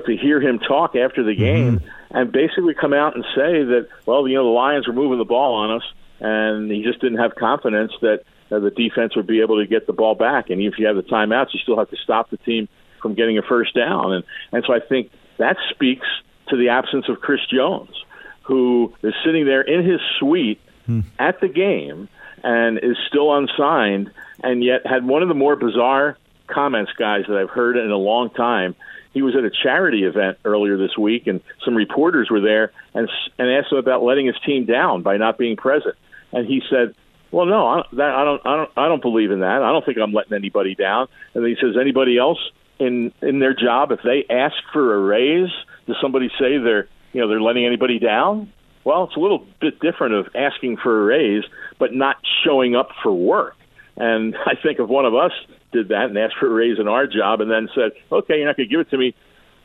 to 0.07 0.17
hear 0.17 0.41
him 0.41 0.59
talk 0.59 0.95
after 0.97 1.23
the 1.23 1.35
game 1.35 1.79
mm-hmm. 1.79 2.17
and 2.17 2.33
basically 2.33 2.75
come 2.75 2.93
out 2.93 3.15
and 3.15 3.25
say 3.35 3.65
that, 3.65 3.89
well, 4.07 4.27
you 4.29 4.35
know, 4.35 4.45
the 4.45 4.51
Lions 4.51 4.87
were 4.87 4.93
moving 4.93 5.19
the 5.19 5.25
ball 5.25 5.55
on 5.55 5.77
us, 5.77 5.83
and 6.21 6.71
he 6.71 6.83
just 6.83 7.01
didn't 7.01 7.19
have 7.19 7.35
confidence 7.35 7.93
that 8.01 8.25
uh, 8.51 8.59
the 8.59 8.71
defense 8.71 9.17
would 9.17 9.27
be 9.27 9.41
able 9.41 9.61
to 9.61 9.67
get 9.67 9.87
the 9.87 9.93
ball 9.93 10.15
back. 10.15 10.51
And 10.51 10.61
if 10.61 10.79
you 10.79 10.87
have 10.87 10.97
the 10.97 11.03
timeouts, 11.03 11.55
you 11.55 11.61
still 11.61 11.79
have 11.79 11.91
to 11.91 11.97
stop 11.97 12.31
the 12.31 12.37
team 12.39 12.69
from 13.01 13.15
getting 13.15 13.39
a 13.39 13.43
first 13.43 13.75
down. 13.75 14.13
And 14.13 14.25
and 14.53 14.65
so 14.67 14.73
I 14.73 14.81
think 14.81 15.11
that 15.39 15.57
speaks 15.71 16.07
to 16.49 16.57
the 16.57 16.69
absence 16.69 17.09
of 17.09 17.21
Chris 17.21 17.41
Jones, 17.51 18.05
who 18.43 18.93
is 19.03 19.15
sitting 19.25 19.45
there 19.45 19.63
in 19.63 19.85
his 19.85 20.01
suite 20.19 20.61
hmm. 20.87 21.01
at 21.19 21.41
the 21.41 21.49
game 21.49 22.09
and 22.45 22.79
is 22.79 22.97
still 23.09 23.35
unsigned, 23.35 24.11
and 24.43 24.63
yet 24.63 24.87
had 24.87 25.07
one 25.07 25.23
of 25.23 25.29
the 25.29 25.35
more 25.35 25.57
bizarre 25.57 26.19
comments, 26.49 26.93
guys, 26.99 27.25
that 27.29 27.37
I've 27.37 27.51
heard 27.51 27.77
in 27.77 27.91
a 27.91 27.97
long 27.97 28.31
time 28.31 28.75
he 29.13 29.23
was 29.23 29.35
at 29.37 29.45
a 29.45 29.51
charity 29.51 30.05
event 30.05 30.39
earlier 30.45 30.77
this 30.77 30.97
week, 30.97 31.27
and 31.27 31.41
some 31.65 31.75
reporters 31.75 32.31
were 32.31 32.41
there 32.41 32.73
and 32.95 33.09
and 33.39 33.51
asked 33.51 33.73
him 33.73 33.79
about 33.79 34.03
letting 34.03 34.27
his 34.27 34.37
team 34.45 34.65
down 34.65 35.03
by 35.03 35.17
not 35.17 35.39
being 35.39 35.57
present. 35.57 35.95
And 36.33 36.47
he 36.47 36.63
said, 36.71 36.95
"Well, 37.31 37.47
no, 37.47 37.67
I, 37.67 37.83
that, 37.93 38.11
I 38.11 38.25
don't, 38.25 38.47
I 38.47 38.57
don't, 38.57 38.71
I 38.77 38.89
don't 38.89 39.03
believe 39.03 39.31
in 39.31 39.41
that. 39.41 39.63
I 39.63 39.71
don't 39.71 39.85
think 39.85 39.99
I'm 39.99 40.13
letting 40.13 40.33
anybody 40.33 40.75
down." 40.75 41.09
And 41.35 41.47
he 41.47 41.57
says, 41.61 41.77
"Anybody 41.81 42.19
else 42.19 42.39
in 42.79 43.13
in 43.21 43.39
their 43.39 43.55
job, 43.55 43.93
if 43.93 44.01
they 44.03 44.25
ask 44.31 44.57
for 44.73 44.95
a 44.95 44.99
raise, 44.99 45.51
does 45.87 45.97
somebody 46.01 46.29
say 46.39 46.59
they're, 46.59 46.89
you 47.13 47.21
know, 47.21 47.29
they're 47.29 47.43
letting 47.43 47.67
anybody 47.67 47.99
down?" 47.99 48.51
Well, 48.85 49.05
it's 49.05 49.17
a 49.17 49.21
little 49.21 49.47
bit 49.61 49.79
different 49.79 50.15
of 50.15 50.29
asking 50.35 50.79
for 50.79 51.03
a 51.03 51.05
raise, 51.05 51.45
but 51.79 51.95
not 51.95 52.17
showing 52.45 52.75
up 52.75 52.89
for 53.03 53.13
work. 53.13 53.57
And 53.97 54.35
I 54.47 54.55
think 54.61 54.81
if 54.81 54.89
one 54.89 55.05
of 55.05 55.15
us 55.15 55.33
did 55.73 55.89
that 55.89 56.07
and 56.07 56.19
asked 56.19 56.37
for 56.39 56.47
a 56.47 56.51
raise 56.51 56.79
in 56.79 56.89
our 56.89 57.07
job 57.07 57.41
and 57.41 57.51
then 57.51 57.69
said, 57.75 57.93
okay, 58.11 58.37
you're 58.37 58.47
not 58.47 58.57
going 58.57 58.69
to 58.69 58.73
give 58.73 58.81
it 58.81 58.91
to 58.91 58.99
me, 58.99 59.15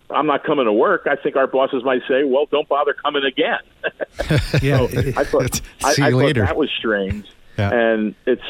I'm 0.10 0.26
not 0.26 0.44
coming 0.44 0.66
to 0.66 0.74
work, 0.74 1.06
I 1.06 1.16
think 1.16 1.36
our 1.36 1.48
bosses 1.48 1.84
might 1.84 2.02
say, 2.08 2.24
well, 2.24 2.46
don't 2.46 2.68
bother 2.68 2.94
coming 2.94 3.24
again. 3.26 3.60
yeah. 4.62 4.88
so 4.88 5.00
I 5.16 5.24
thought, 5.24 5.62
I, 5.84 5.92
I 6.02 6.12
thought 6.12 6.36
that 6.36 6.58
was 6.58 6.70
strange. 6.78 7.30
Yeah. 7.58 7.72
And 7.72 8.16
it's, 8.26 8.42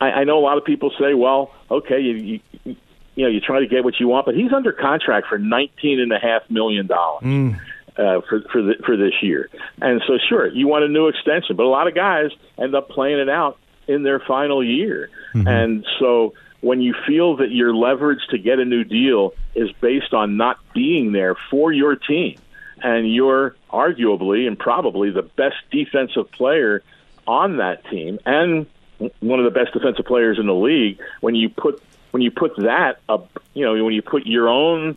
I, 0.00 0.06
I 0.06 0.24
know 0.24 0.38
a 0.38 0.44
lot 0.44 0.58
of 0.58 0.64
people 0.64 0.90
say, 0.98 1.14
well, 1.14 1.52
okay, 1.70 2.00
you, 2.00 2.40
you, 2.64 2.76
you 3.14 3.24
know, 3.24 3.30
you 3.30 3.40
try 3.40 3.60
to 3.60 3.66
get 3.66 3.84
what 3.84 3.98
you 3.98 4.08
want, 4.08 4.26
but 4.26 4.34
he's 4.34 4.52
under 4.52 4.72
contract 4.72 5.26
for 5.28 5.38
nineteen 5.38 6.00
and 6.00 6.12
a 6.12 6.18
half 6.18 6.48
million 6.50 6.86
dollars. 6.86 7.24
Mm. 7.24 7.60
Uh, 7.96 8.20
for 8.28 8.42
for 8.52 8.60
the, 8.60 8.74
for 8.84 8.94
this 8.94 9.14
year, 9.22 9.48
and 9.80 10.02
so 10.06 10.18
sure, 10.28 10.48
you 10.48 10.68
want 10.68 10.84
a 10.84 10.88
new 10.88 11.08
extension, 11.08 11.56
but 11.56 11.62
a 11.62 11.68
lot 11.68 11.88
of 11.88 11.94
guys 11.94 12.30
end 12.58 12.74
up 12.74 12.90
playing 12.90 13.18
it 13.18 13.30
out 13.30 13.58
in 13.88 14.02
their 14.02 14.20
final 14.20 14.62
year. 14.62 15.08
Mm-hmm. 15.34 15.48
And 15.48 15.86
so 15.98 16.34
when 16.60 16.80
you 16.80 16.94
feel 17.06 17.36
that 17.36 17.50
your 17.50 17.74
leverage 17.74 18.26
to 18.30 18.38
get 18.38 18.58
a 18.58 18.64
new 18.64 18.84
deal 18.84 19.34
is 19.54 19.70
based 19.80 20.14
on 20.14 20.36
not 20.36 20.58
being 20.74 21.12
there 21.12 21.36
for 21.50 21.72
your 21.72 21.96
team, 21.96 22.38
and 22.82 23.12
you're 23.12 23.54
arguably 23.70 24.46
and 24.46 24.58
probably 24.58 25.10
the 25.10 25.22
best 25.22 25.56
defensive 25.70 26.30
player 26.32 26.82
on 27.26 27.56
that 27.58 27.84
team 27.90 28.18
and 28.24 28.66
one 29.20 29.38
of 29.38 29.44
the 29.44 29.50
best 29.50 29.72
defensive 29.72 30.06
players 30.06 30.38
in 30.38 30.46
the 30.46 30.54
league, 30.54 30.98
when 31.20 31.34
you 31.34 31.48
put 31.48 31.82
when 32.12 32.22
you 32.22 32.30
put 32.30 32.56
that 32.56 33.00
up, 33.08 33.42
you 33.52 33.64
know, 33.64 33.84
when 33.84 33.92
you 33.92 34.00
put 34.00 34.26
your 34.26 34.48
own 34.48 34.96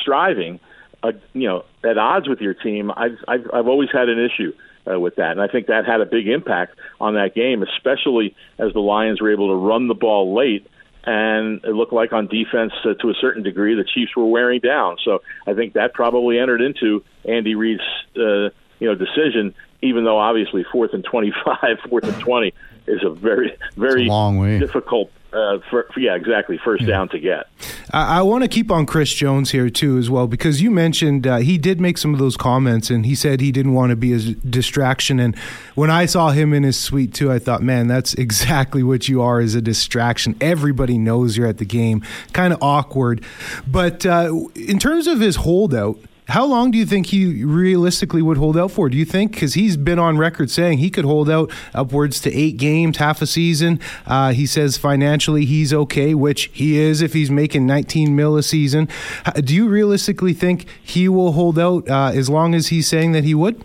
striving, 0.00 0.60
uh, 1.02 1.12
you 1.32 1.48
know, 1.48 1.64
at 1.82 1.98
odds 1.98 2.28
with 2.28 2.40
your 2.40 2.54
team, 2.54 2.92
I've 2.94 3.18
I've, 3.26 3.50
I've 3.52 3.66
always 3.66 3.90
had 3.92 4.08
an 4.08 4.18
issue. 4.18 4.52
Uh, 4.86 5.00
with 5.00 5.16
that, 5.16 5.30
and 5.30 5.40
I 5.40 5.48
think 5.48 5.68
that 5.68 5.86
had 5.86 6.02
a 6.02 6.04
big 6.04 6.28
impact 6.28 6.78
on 7.00 7.14
that 7.14 7.34
game, 7.34 7.62
especially 7.62 8.36
as 8.58 8.74
the 8.74 8.80
Lions 8.80 9.18
were 9.18 9.32
able 9.32 9.48
to 9.48 9.54
run 9.54 9.88
the 9.88 9.94
ball 9.94 10.34
late 10.34 10.66
and 11.06 11.62
it 11.64 11.74
looked 11.74 11.92
like 11.92 12.12
on 12.12 12.26
defense 12.26 12.72
uh, 12.84 12.94
to 12.94 13.10
a 13.10 13.14
certain 13.20 13.42
degree 13.42 13.74
the 13.74 13.84
Chiefs 13.84 14.16
were 14.16 14.26
wearing 14.26 14.60
down. 14.60 14.96
So 15.04 15.22
I 15.46 15.54
think 15.54 15.74
that 15.74 15.92
probably 15.94 16.38
entered 16.38 16.60
into 16.62 17.04
Andy 17.24 17.54
Reid's 17.54 17.82
uh, 18.16 18.50
you 18.78 18.88
know 18.88 18.94
decision. 18.94 19.54
Even 19.82 20.04
though 20.04 20.18
obviously 20.18 20.64
fourth 20.72 20.94
and 20.94 21.04
twenty-five, 21.04 21.78
fourth 21.88 22.04
and 22.04 22.18
twenty 22.20 22.54
is 22.86 23.02
a 23.04 23.10
very 23.10 23.56
very 23.76 24.06
long 24.06 24.38
way. 24.38 24.58
difficult 24.58 25.10
uh, 25.34 25.58
for, 25.68 25.86
yeah, 25.96 26.14
exactly. 26.14 26.58
First 26.64 26.82
yeah. 26.82 26.88
down 26.88 27.08
to 27.10 27.18
get. 27.18 27.48
I, 27.92 28.18
I 28.18 28.22
want 28.22 28.42
to 28.44 28.48
keep 28.48 28.70
on 28.70 28.86
Chris 28.86 29.12
Jones 29.12 29.50
here 29.50 29.68
too, 29.68 29.98
as 29.98 30.08
well, 30.08 30.26
because 30.26 30.62
you 30.62 30.70
mentioned 30.70 31.26
uh, 31.26 31.38
he 31.38 31.58
did 31.58 31.80
make 31.80 31.98
some 31.98 32.14
of 32.14 32.20
those 32.20 32.36
comments, 32.36 32.90
and 32.90 33.04
he 33.04 33.14
said 33.14 33.40
he 33.40 33.52
didn't 33.52 33.74
want 33.74 33.90
to 33.90 33.96
be 33.96 34.12
a 34.12 34.18
distraction. 34.18 35.18
And 35.18 35.36
when 35.74 35.90
I 35.90 36.06
saw 36.06 36.30
him 36.30 36.52
in 36.52 36.62
his 36.62 36.78
suite 36.78 37.12
too, 37.12 37.32
I 37.32 37.38
thought, 37.38 37.62
man, 37.62 37.88
that's 37.88 38.14
exactly 38.24 38.82
what 38.82 39.08
you 39.08 39.22
are 39.22 39.40
as 39.40 39.54
a 39.54 39.62
distraction. 39.62 40.36
Everybody 40.40 40.98
knows 40.98 41.36
you're 41.36 41.48
at 41.48 41.58
the 41.58 41.64
game. 41.64 42.02
Kind 42.32 42.52
of 42.52 42.62
awkward, 42.62 43.24
but 43.66 44.06
uh, 44.06 44.32
in 44.54 44.78
terms 44.78 45.06
of 45.06 45.20
his 45.20 45.36
holdout 45.36 45.98
how 46.28 46.46
long 46.46 46.70
do 46.70 46.78
you 46.78 46.86
think 46.86 47.06
he 47.06 47.44
realistically 47.44 48.22
would 48.22 48.38
hold 48.38 48.56
out 48.56 48.70
for? 48.70 48.88
Do 48.88 48.96
you 48.96 49.04
think 49.04 49.32
because 49.32 49.54
he's 49.54 49.76
been 49.76 49.98
on 49.98 50.16
record 50.16 50.50
saying 50.50 50.78
he 50.78 50.88
could 50.88 51.04
hold 51.04 51.28
out 51.28 51.50
upwards 51.74 52.20
to 52.22 52.32
eight 52.32 52.56
games, 52.56 52.96
half 52.96 53.20
a 53.20 53.26
season? 53.26 53.78
Uh, 54.06 54.32
he 54.32 54.46
says 54.46 54.78
financially 54.78 55.44
he's 55.44 55.74
okay, 55.74 56.14
which 56.14 56.50
he 56.54 56.78
is 56.78 57.02
if 57.02 57.12
he's 57.12 57.30
making 57.30 57.66
19 57.66 58.16
mil 58.16 58.36
a 58.36 58.42
season. 58.42 58.88
Do 59.36 59.54
you 59.54 59.68
realistically 59.68 60.32
think 60.32 60.66
he 60.82 61.08
will 61.08 61.32
hold 61.32 61.58
out 61.58 61.88
uh, 61.90 62.12
as 62.14 62.30
long 62.30 62.54
as 62.54 62.68
he's 62.68 62.88
saying 62.88 63.12
that 63.12 63.24
he 63.24 63.34
would? 63.34 63.62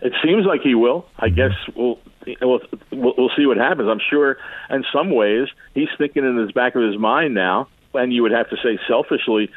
It 0.00 0.14
seems 0.24 0.46
like 0.46 0.62
he 0.62 0.74
will. 0.74 1.06
I 1.18 1.28
guess 1.28 1.52
we'll 1.76 1.98
we'll, 2.40 2.60
we'll 2.92 3.30
see 3.36 3.44
what 3.44 3.58
happens. 3.58 3.88
I'm 3.88 4.00
sure 4.08 4.38
in 4.70 4.84
some 4.92 5.10
ways 5.10 5.48
he's 5.74 5.88
thinking 5.98 6.24
in 6.24 6.36
his 6.38 6.52
back 6.52 6.74
of 6.74 6.82
his 6.82 6.98
mind 6.98 7.34
now, 7.34 7.68
and 7.92 8.12
you 8.12 8.22
would 8.22 8.32
have 8.32 8.48
to 8.50 8.56
say 8.56 8.78
selfishly 8.88 9.50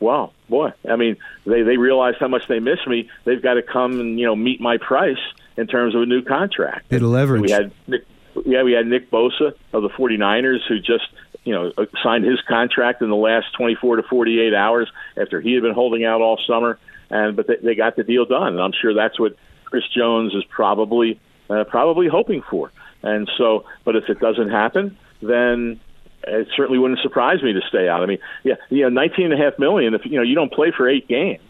wow, 0.00 0.32
boy, 0.48 0.72
I 0.88 0.96
mean, 0.96 1.16
they 1.44 1.62
they 1.62 1.76
realize 1.76 2.14
how 2.18 2.28
much 2.28 2.46
they 2.48 2.60
miss 2.60 2.78
me. 2.86 3.08
They've 3.24 3.42
got 3.42 3.54
to 3.54 3.62
come 3.62 4.00
and 4.00 4.18
you 4.18 4.26
know 4.26 4.36
meet 4.36 4.60
my 4.60 4.78
price 4.78 5.18
in 5.56 5.66
terms 5.66 5.94
of 5.94 6.02
a 6.02 6.06
new 6.06 6.22
contract. 6.22 6.92
It'll 6.92 7.10
leverage. 7.10 7.42
We 7.42 7.50
had 7.50 7.72
Nick, 7.86 8.06
yeah, 8.44 8.62
we 8.62 8.72
had 8.72 8.86
Nick 8.86 9.10
Bosa 9.10 9.54
of 9.72 9.82
the 9.82 9.88
49ers 9.90 10.66
who 10.68 10.78
just 10.78 11.08
you 11.44 11.54
know 11.54 11.72
signed 12.02 12.24
his 12.24 12.40
contract 12.42 13.02
in 13.02 13.08
the 13.08 13.16
last 13.16 13.52
24 13.56 13.96
to 13.96 14.02
48 14.02 14.54
hours 14.54 14.90
after 15.16 15.40
he 15.40 15.54
had 15.54 15.62
been 15.62 15.74
holding 15.74 16.04
out 16.04 16.20
all 16.20 16.38
summer, 16.46 16.78
and 17.10 17.36
but 17.36 17.46
they, 17.46 17.56
they 17.56 17.74
got 17.74 17.96
the 17.96 18.04
deal 18.04 18.24
done, 18.24 18.48
and 18.48 18.60
I'm 18.60 18.72
sure 18.72 18.94
that's 18.94 19.18
what 19.18 19.36
Chris 19.64 19.84
Jones 19.94 20.34
is 20.34 20.44
probably 20.44 21.20
uh, 21.48 21.64
probably 21.64 22.08
hoping 22.08 22.42
for. 22.50 22.72
And 23.02 23.30
so, 23.38 23.64
but 23.84 23.94
if 23.94 24.08
it 24.08 24.18
doesn't 24.18 24.50
happen, 24.50 24.96
then 25.22 25.80
it 26.26 26.48
certainly 26.56 26.78
wouldn't 26.78 27.00
surprise 27.00 27.42
me 27.42 27.52
to 27.52 27.60
stay 27.68 27.88
out. 27.88 28.02
I 28.02 28.06
mean, 28.06 28.18
yeah, 28.42 28.54
you 28.68 28.82
know, 28.82 28.88
nineteen 28.88 29.32
and 29.32 29.40
a 29.40 29.44
half 29.44 29.58
million. 29.58 29.94
If 29.94 30.04
you 30.04 30.16
know 30.16 30.22
you 30.22 30.34
don't 30.34 30.52
play 30.52 30.72
for 30.76 30.88
eight 30.88 31.08
games, 31.08 31.40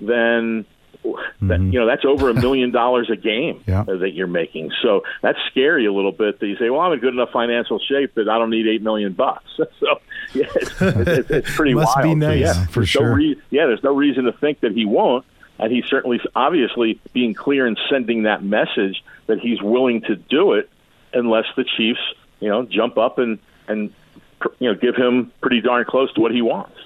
then 0.00 0.64
mm-hmm. 1.04 1.48
that, 1.48 1.60
you 1.60 1.78
know 1.78 1.86
that's 1.86 2.04
over 2.04 2.30
a 2.30 2.34
million 2.34 2.70
dollars 2.72 3.10
a 3.10 3.16
game 3.16 3.62
yeah. 3.66 3.84
that 3.84 4.12
you're 4.12 4.26
making. 4.26 4.72
So 4.82 5.02
that's 5.22 5.38
scary 5.50 5.86
a 5.86 5.92
little 5.92 6.12
bit. 6.12 6.40
That 6.40 6.46
you 6.46 6.56
say, 6.56 6.70
well, 6.70 6.80
I'm 6.80 6.92
in 6.92 7.00
good 7.00 7.14
enough 7.14 7.30
financial 7.30 7.78
shape 7.78 8.14
that 8.14 8.28
I 8.28 8.38
don't 8.38 8.50
need 8.50 8.66
eight 8.66 8.82
million 8.82 9.12
bucks. 9.12 9.50
so 9.56 10.00
yeah, 10.32 10.46
it's, 10.54 10.80
it's, 10.80 11.30
it's 11.30 11.56
pretty 11.56 11.74
Must 11.74 11.96
wild. 11.96 12.04
Be 12.04 12.14
nice. 12.14 12.54
So, 12.54 12.60
yeah, 12.60 12.66
for 12.66 12.86
sure. 12.86 13.10
No 13.10 13.14
re- 13.14 13.42
yeah, 13.50 13.66
there's 13.66 13.84
no 13.84 13.94
reason 13.94 14.24
to 14.24 14.32
think 14.32 14.60
that 14.60 14.72
he 14.72 14.84
won't. 14.84 15.24
And 15.56 15.72
he's 15.72 15.84
certainly, 15.84 16.20
obviously, 16.34 17.00
being 17.12 17.32
clear 17.32 17.64
and 17.64 17.78
sending 17.88 18.24
that 18.24 18.42
message 18.42 19.04
that 19.26 19.38
he's 19.38 19.62
willing 19.62 20.00
to 20.02 20.16
do 20.16 20.54
it, 20.54 20.68
unless 21.12 21.44
the 21.56 21.62
Chiefs, 21.62 22.00
you 22.40 22.48
know, 22.48 22.64
jump 22.64 22.98
up 22.98 23.18
and 23.18 23.38
and 23.68 23.92
you 24.58 24.68
know 24.70 24.74
give 24.78 24.96
him 24.96 25.32
pretty 25.40 25.60
darn 25.60 25.84
close 25.84 26.12
to 26.14 26.20
what 26.20 26.32
he 26.32 26.42
wants. 26.42 26.76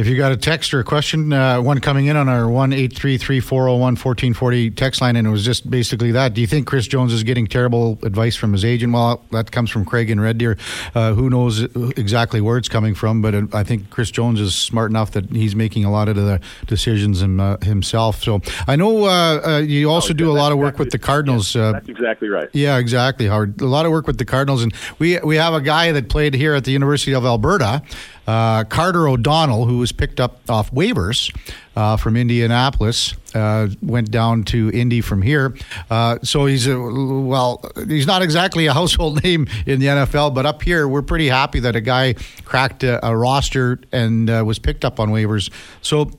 If 0.00 0.06
you 0.06 0.16
got 0.16 0.32
a 0.32 0.36
text 0.38 0.72
or 0.72 0.80
a 0.80 0.84
question, 0.84 1.30
uh, 1.30 1.60
one 1.60 1.78
coming 1.78 2.06
in 2.06 2.16
on 2.16 2.26
our 2.26 2.48
one 2.48 2.72
eight 2.72 2.96
three 2.96 3.18
three 3.18 3.38
four 3.38 3.64
zero 3.64 3.74
oh 3.74 3.76
one 3.76 3.96
fourteen 3.96 4.32
forty 4.32 4.70
text 4.70 5.02
line, 5.02 5.14
and 5.14 5.26
it 5.26 5.30
was 5.30 5.44
just 5.44 5.70
basically 5.70 6.10
that. 6.12 6.32
Do 6.32 6.40
you 6.40 6.46
think 6.46 6.66
Chris 6.66 6.86
Jones 6.86 7.12
is 7.12 7.22
getting 7.22 7.46
terrible 7.46 7.98
advice 8.02 8.34
from 8.34 8.54
his 8.54 8.64
agent? 8.64 8.94
Well, 8.94 9.22
that 9.30 9.52
comes 9.52 9.68
from 9.68 9.84
Craig 9.84 10.08
and 10.08 10.18
Red 10.18 10.38
Deer. 10.38 10.56
Uh, 10.94 11.12
who 11.12 11.28
knows 11.28 11.64
exactly 11.98 12.40
where 12.40 12.56
it's 12.56 12.68
coming 12.70 12.94
from? 12.94 13.20
But 13.20 13.34
uh, 13.34 13.42
I 13.52 13.62
think 13.62 13.90
Chris 13.90 14.10
Jones 14.10 14.40
is 14.40 14.54
smart 14.54 14.90
enough 14.90 15.10
that 15.10 15.28
he's 15.32 15.54
making 15.54 15.84
a 15.84 15.92
lot 15.92 16.08
of 16.08 16.16
the 16.16 16.40
decisions 16.66 17.20
him, 17.20 17.38
uh, 17.38 17.58
himself. 17.58 18.22
So 18.22 18.40
I 18.66 18.76
know 18.76 19.04
uh, 19.04 19.40
uh, 19.44 19.58
you 19.58 19.90
also 19.90 20.14
oh, 20.14 20.16
do 20.16 20.30
a 20.30 20.32
lot 20.32 20.50
of 20.50 20.56
work 20.56 20.76
exactly, 20.76 20.84
with 20.84 20.92
the 20.92 20.98
Cardinals. 20.98 21.54
Yeah, 21.54 21.72
that's 21.72 21.90
exactly 21.90 22.28
right. 22.28 22.48
Yeah, 22.54 22.78
exactly, 22.78 23.26
Howard. 23.26 23.60
A 23.60 23.66
lot 23.66 23.84
of 23.84 23.92
work 23.92 24.06
with 24.06 24.16
the 24.16 24.24
Cardinals, 24.24 24.62
and 24.62 24.72
we 24.98 25.18
we 25.18 25.36
have 25.36 25.52
a 25.52 25.60
guy 25.60 25.92
that 25.92 26.08
played 26.08 26.32
here 26.32 26.54
at 26.54 26.64
the 26.64 26.72
University 26.72 27.12
of 27.12 27.26
Alberta. 27.26 27.82
Uh, 28.26 28.64
Carter 28.64 29.08
O'Donnell, 29.08 29.66
who 29.66 29.78
was 29.78 29.92
picked 29.92 30.20
up 30.20 30.40
off 30.48 30.70
waivers 30.72 31.34
uh, 31.76 31.96
from 31.96 32.16
Indianapolis, 32.16 33.14
uh, 33.34 33.68
went 33.82 34.10
down 34.10 34.44
to 34.44 34.70
Indy 34.72 35.00
from 35.00 35.22
here. 35.22 35.56
Uh, 35.90 36.18
so 36.22 36.46
he's 36.46 36.66
a, 36.66 36.78
well, 36.78 37.64
he's 37.88 38.06
not 38.06 38.22
exactly 38.22 38.66
a 38.66 38.72
household 38.80 39.22
name 39.22 39.46
in 39.66 39.80
the 39.80 39.86
NFL, 39.86 40.34
but 40.34 40.46
up 40.46 40.62
here 40.62 40.86
we're 40.86 41.02
pretty 41.02 41.28
happy 41.28 41.60
that 41.60 41.76
a 41.76 41.80
guy 41.80 42.14
cracked 42.44 42.84
a, 42.84 43.04
a 43.06 43.16
roster 43.16 43.80
and 43.92 44.30
uh, 44.30 44.42
was 44.46 44.58
picked 44.58 44.84
up 44.84 45.00
on 45.00 45.10
waivers. 45.10 45.50
So 45.82 46.10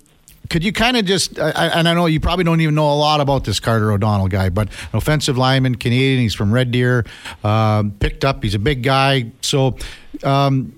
could 0.52 0.66
you 0.66 0.74
kind 0.74 0.98
of 0.98 1.06
just 1.06 1.40
and 1.40 1.88
I 1.88 1.94
know 1.94 2.08
you 2.08 2.20
probably 2.20 2.44
don't 2.44 2.60
even 2.60 2.76
know 2.76 2.92
a 2.92 2.96
lot 2.96 3.22
about 3.22 3.46
this 3.46 3.62
Carter 3.62 3.90
O'Donnell 3.92 4.28
guy, 4.28 4.50
but 4.50 4.68
an 4.68 4.98
offensive 4.98 5.38
lineman, 5.38 5.76
Canadian. 5.76 6.20
He's 6.20 6.34
from 6.34 6.54
Red 6.54 6.72
Deer, 6.72 7.06
uh, 7.42 7.84
picked 8.00 8.26
up. 8.26 8.44
He's 8.44 8.54
a 8.54 8.60
big 8.60 8.84
guy. 8.84 9.32
So 9.40 9.78
um, 10.24 10.76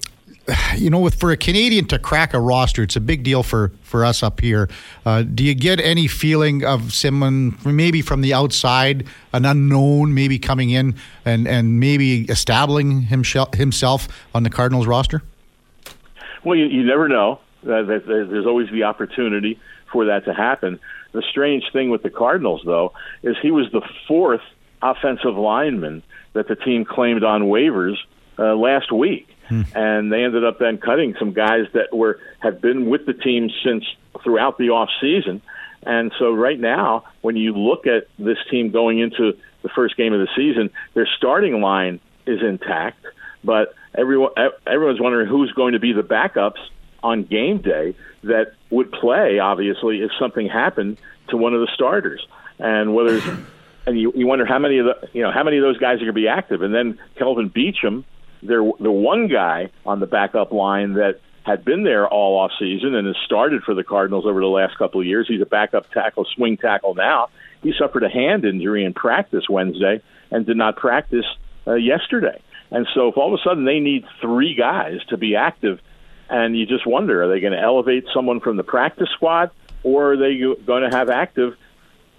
you 0.75 0.89
know, 0.89 0.99
with 0.99 1.15
for 1.15 1.31
a 1.31 1.37
Canadian 1.37 1.85
to 1.85 1.99
crack 1.99 2.33
a 2.33 2.39
roster, 2.39 2.83
it's 2.83 2.95
a 2.95 3.01
big 3.01 3.23
deal 3.23 3.43
for 3.43 3.71
for 3.83 4.03
us 4.03 4.21
up 4.21 4.41
here. 4.41 4.69
Uh, 5.05 5.23
do 5.23 5.43
you 5.43 5.53
get 5.53 5.79
any 5.79 6.07
feeling 6.07 6.65
of 6.65 6.93
someone 6.93 7.57
maybe 7.65 8.01
from 8.01 8.21
the 8.21 8.33
outside, 8.33 9.07
an 9.31 9.45
unknown, 9.45 10.13
maybe 10.13 10.37
coming 10.37 10.69
in 10.71 10.95
and 11.23 11.47
and 11.47 11.79
maybe 11.79 12.23
establishing 12.25 13.03
himself 13.03 13.53
himself 13.53 14.07
on 14.35 14.43
the 14.43 14.49
Cardinals 14.49 14.85
roster? 14.85 15.23
Well, 16.43 16.57
you, 16.57 16.65
you 16.65 16.83
never 16.83 17.07
know. 17.07 17.39
Uh, 17.63 17.83
there's 17.83 18.45
always 18.45 18.69
the 18.71 18.83
opportunity 18.83 19.59
for 19.91 20.05
that 20.05 20.25
to 20.25 20.33
happen. 20.33 20.79
The 21.13 21.21
strange 21.21 21.63
thing 21.71 21.89
with 21.89 22.03
the 22.03 22.09
Cardinals, 22.09 22.61
though, 22.65 22.91
is 23.21 23.37
he 23.41 23.51
was 23.51 23.71
the 23.71 23.81
fourth 24.07 24.41
offensive 24.81 25.37
lineman 25.37 26.03
that 26.33 26.49
the 26.49 26.55
team 26.55 26.83
claimed 26.83 27.23
on 27.23 27.43
waivers 27.43 27.95
uh, 28.37 28.55
last 28.55 28.91
week. 28.91 29.27
Hmm. 29.49 29.63
And 29.75 30.11
they 30.11 30.23
ended 30.23 30.45
up 30.45 30.59
then 30.59 30.77
cutting 30.77 31.15
some 31.19 31.33
guys 31.33 31.65
that 31.73 31.95
were 31.95 32.19
have 32.39 32.61
been 32.61 32.89
with 32.89 33.05
the 33.05 33.13
team 33.13 33.49
since 33.63 33.83
throughout 34.23 34.57
the 34.57 34.69
off 34.69 34.89
season. 35.01 35.41
And 35.85 36.13
so 36.17 36.31
right 36.31 36.59
now, 36.59 37.03
when 37.21 37.35
you 37.35 37.53
look 37.53 37.87
at 37.87 38.07
this 38.17 38.37
team 38.49 38.71
going 38.71 38.99
into 38.99 39.33
the 39.63 39.69
first 39.69 39.97
game 39.97 40.13
of 40.13 40.19
the 40.19 40.29
season, 40.35 40.69
their 40.93 41.07
starting 41.17 41.59
line 41.61 41.99
is 42.25 42.41
intact, 42.41 43.05
but 43.43 43.75
everyone 43.93 44.31
everyone's 44.65 45.01
wondering 45.01 45.27
who's 45.27 45.51
going 45.51 45.73
to 45.73 45.79
be 45.79 45.93
the 45.93 46.03
backups 46.03 46.59
on 47.01 47.23
game 47.23 47.61
day 47.61 47.95
that 48.23 48.53
would 48.69 48.91
play. 48.91 49.39
Obviously, 49.39 50.01
if 50.01 50.11
something 50.17 50.47
happened 50.47 50.97
to 51.29 51.37
one 51.37 51.53
of 51.53 51.59
the 51.59 51.69
starters, 51.73 52.25
and 52.59 52.95
whether 52.95 53.19
and 53.85 53.99
you, 53.99 54.13
you 54.15 54.25
wonder 54.25 54.45
how 54.45 54.59
many 54.59 54.77
of 54.79 54.85
the 54.85 55.09
you 55.11 55.21
know 55.21 55.31
how 55.31 55.43
many 55.43 55.57
of 55.57 55.63
those 55.63 55.77
guys 55.77 55.95
are 55.95 56.05
going 56.05 56.07
to 56.07 56.13
be 56.13 56.27
active, 56.27 56.61
and 56.61 56.73
then 56.73 56.97
Kelvin 57.17 57.49
Beachum 57.49 58.05
they're 58.45 58.63
the 58.79 58.91
one 58.91 59.27
guy 59.27 59.69
on 59.85 59.99
the 59.99 60.07
backup 60.07 60.51
line 60.51 60.93
that 60.93 61.19
had 61.43 61.65
been 61.65 61.83
there 61.83 62.07
all 62.07 62.39
off 62.39 62.51
season 62.57 62.95
and 62.95 63.05
has 63.05 63.17
started 63.25 63.63
for 63.63 63.73
the 63.73 63.83
Cardinals 63.83 64.25
over 64.25 64.39
the 64.39 64.47
last 64.47 64.77
couple 64.77 65.01
of 65.01 65.07
years. 65.07 65.27
He's 65.27 65.41
a 65.41 65.45
backup 65.45 65.91
tackle, 65.91 66.25
swing 66.35 66.57
tackle 66.57 66.95
now. 66.95 67.29
He 67.61 67.73
suffered 67.77 68.03
a 68.03 68.09
hand 68.09 68.45
injury 68.45 68.85
in 68.85 68.93
practice 68.93 69.49
Wednesday 69.49 70.01
and 70.31 70.45
did 70.45 70.57
not 70.57 70.77
practice 70.77 71.25
uh, 71.67 71.73
yesterday. 71.73 72.41
And 72.71 72.87
so, 72.95 73.09
if 73.09 73.17
all 73.17 73.33
of 73.33 73.39
a 73.39 73.43
sudden 73.43 73.65
they 73.65 73.79
need 73.79 74.05
three 74.21 74.55
guys 74.55 74.99
to 75.09 75.17
be 75.17 75.35
active, 75.35 75.79
and 76.29 76.57
you 76.57 76.65
just 76.65 76.87
wonder, 76.87 77.23
are 77.23 77.27
they 77.27 77.39
going 77.39 77.53
to 77.53 77.61
elevate 77.61 78.05
someone 78.13 78.39
from 78.39 78.57
the 78.57 78.63
practice 78.63 79.09
squad, 79.13 79.51
or 79.83 80.13
are 80.13 80.17
they 80.17 80.39
going 80.65 80.89
to 80.89 80.95
have 80.95 81.09
active, 81.09 81.55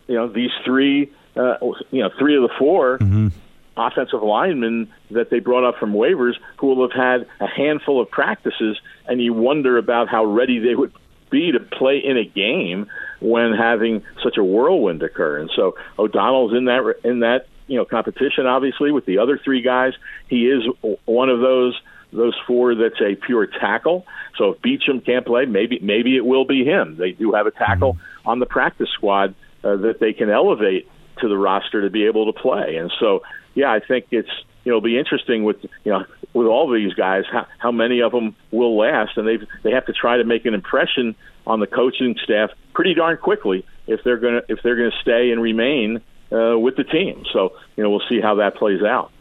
you 0.06 0.14
know, 0.14 0.28
these 0.28 0.50
three, 0.64 1.10
uh, 1.34 1.56
you 1.90 2.02
know, 2.02 2.10
three 2.18 2.36
of 2.36 2.42
the 2.42 2.54
4 2.58 2.98
mm-hmm 2.98 3.28
offensive 3.76 4.22
linemen 4.22 4.92
that 5.10 5.30
they 5.30 5.40
brought 5.40 5.66
up 5.66 5.76
from 5.78 5.92
waivers 5.92 6.34
who 6.58 6.68
will 6.68 6.88
have 6.88 6.96
had 6.96 7.26
a 7.40 7.48
handful 7.48 8.00
of 8.00 8.10
practices, 8.10 8.78
and 9.06 9.20
you 9.20 9.32
wonder 9.32 9.78
about 9.78 10.08
how 10.08 10.24
ready 10.24 10.58
they 10.58 10.74
would 10.74 10.92
be 11.30 11.52
to 11.52 11.60
play 11.60 11.98
in 11.98 12.16
a 12.16 12.24
game 12.24 12.86
when 13.20 13.52
having 13.52 14.02
such 14.22 14.36
a 14.36 14.44
whirlwind 14.44 15.02
occur. 15.02 15.38
And 15.38 15.50
so 15.54 15.76
O'Donnell's 15.98 16.52
in 16.52 16.66
that 16.66 16.94
in 17.04 17.20
that 17.20 17.46
you 17.66 17.78
know 17.78 17.84
competition, 17.84 18.46
obviously 18.46 18.92
with 18.92 19.06
the 19.06 19.18
other 19.18 19.38
three 19.42 19.62
guys. 19.62 19.94
He 20.28 20.46
is 20.46 20.62
one 21.04 21.28
of 21.28 21.40
those 21.40 21.80
those 22.12 22.34
four 22.46 22.74
that's 22.74 23.00
a 23.00 23.16
pure 23.16 23.46
tackle. 23.46 24.06
So 24.38 24.50
if 24.50 24.62
Beachum 24.62 25.04
can't 25.04 25.26
play, 25.26 25.46
maybe 25.46 25.78
maybe 25.80 26.16
it 26.16 26.24
will 26.24 26.44
be 26.44 26.64
him. 26.64 26.96
They 26.96 27.12
do 27.12 27.32
have 27.32 27.46
a 27.46 27.50
tackle 27.50 27.94
mm-hmm. 27.94 28.28
on 28.28 28.38
the 28.38 28.46
practice 28.46 28.88
squad 28.94 29.34
uh, 29.62 29.76
that 29.76 29.98
they 30.00 30.12
can 30.12 30.30
elevate 30.30 30.88
to 31.24 31.28
the 31.28 31.38
roster 31.38 31.80
to 31.80 31.90
be 31.90 32.04
able 32.04 32.30
to 32.30 32.38
play. 32.38 32.76
And 32.76 32.92
so, 33.00 33.22
yeah, 33.54 33.72
I 33.72 33.80
think 33.80 34.06
it's 34.10 34.28
you 34.64 34.72
know, 34.72 34.80
be 34.80 34.98
interesting 34.98 35.44
with 35.44 35.56
you 35.84 35.92
know 35.92 36.04
with 36.32 36.46
all 36.46 36.70
these 36.72 36.94
guys 36.94 37.24
how, 37.30 37.46
how 37.58 37.72
many 37.72 38.00
of 38.00 38.12
them 38.12 38.34
will 38.50 38.76
last, 38.76 39.16
and 39.16 39.26
they 39.26 39.38
they 39.62 39.70
have 39.70 39.86
to 39.86 39.92
try 39.92 40.16
to 40.16 40.24
make 40.24 40.46
an 40.46 40.54
impression 40.54 41.14
on 41.46 41.60
the 41.60 41.66
coaching 41.66 42.16
staff 42.22 42.50
pretty 42.74 42.94
darn 42.94 43.18
quickly 43.18 43.64
if 43.86 44.00
they're 44.04 44.18
gonna 44.18 44.40
if 44.48 44.60
they're 44.62 44.76
gonna 44.76 44.98
stay 45.02 45.30
and 45.30 45.40
remain 45.40 46.00
uh, 46.32 46.58
with 46.58 46.76
the 46.76 46.84
team. 46.84 47.24
So 47.32 47.52
you 47.76 47.84
know 47.84 47.90
we'll 47.90 48.08
see 48.08 48.20
how 48.20 48.36
that 48.36 48.56
plays 48.56 48.82
out. 48.82 49.12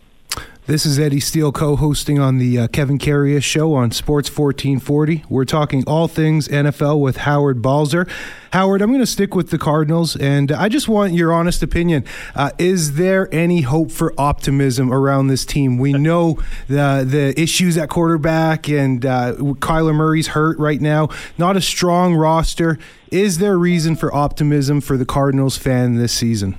This 0.65 0.85
is 0.85 0.97
Eddie 0.97 1.19
Steele 1.19 1.51
co 1.51 1.75
hosting 1.75 2.19
on 2.19 2.37
the 2.37 2.57
uh, 2.57 2.67
Kevin 2.69 2.97
Karius 2.97 3.43
show 3.43 3.73
on 3.73 3.91
Sports 3.91 4.29
1440. 4.29 5.25
We're 5.27 5.43
talking 5.43 5.83
all 5.85 6.07
things 6.07 6.47
NFL 6.47 7.01
with 7.01 7.17
Howard 7.17 7.61
Balzer. 7.61 8.07
Howard, 8.53 8.81
I'm 8.81 8.87
going 8.87 9.01
to 9.01 9.05
stick 9.05 9.35
with 9.35 9.49
the 9.49 9.57
Cardinals, 9.57 10.15
and 10.15 10.53
I 10.53 10.69
just 10.69 10.87
want 10.87 11.11
your 11.11 11.33
honest 11.33 11.63
opinion. 11.63 12.05
Uh, 12.33 12.51
is 12.57 12.93
there 12.93 13.27
any 13.35 13.63
hope 13.63 13.91
for 13.91 14.13
optimism 14.17 14.93
around 14.93 15.27
this 15.27 15.43
team? 15.43 15.79
We 15.79 15.91
know 15.91 16.39
the, 16.69 17.05
the 17.05 17.33
issues 17.37 17.77
at 17.77 17.89
quarterback, 17.89 18.69
and 18.69 19.05
uh, 19.05 19.33
Kyler 19.35 19.93
Murray's 19.93 20.27
hurt 20.27 20.57
right 20.59 20.79
now. 20.79 21.09
Not 21.37 21.57
a 21.57 21.61
strong 21.61 22.15
roster. 22.15 22.79
Is 23.11 23.39
there 23.39 23.57
reason 23.57 23.97
for 23.97 24.15
optimism 24.15 24.79
for 24.79 24.95
the 24.95 25.05
Cardinals 25.05 25.57
fan 25.57 25.95
this 25.95 26.13
season? 26.13 26.57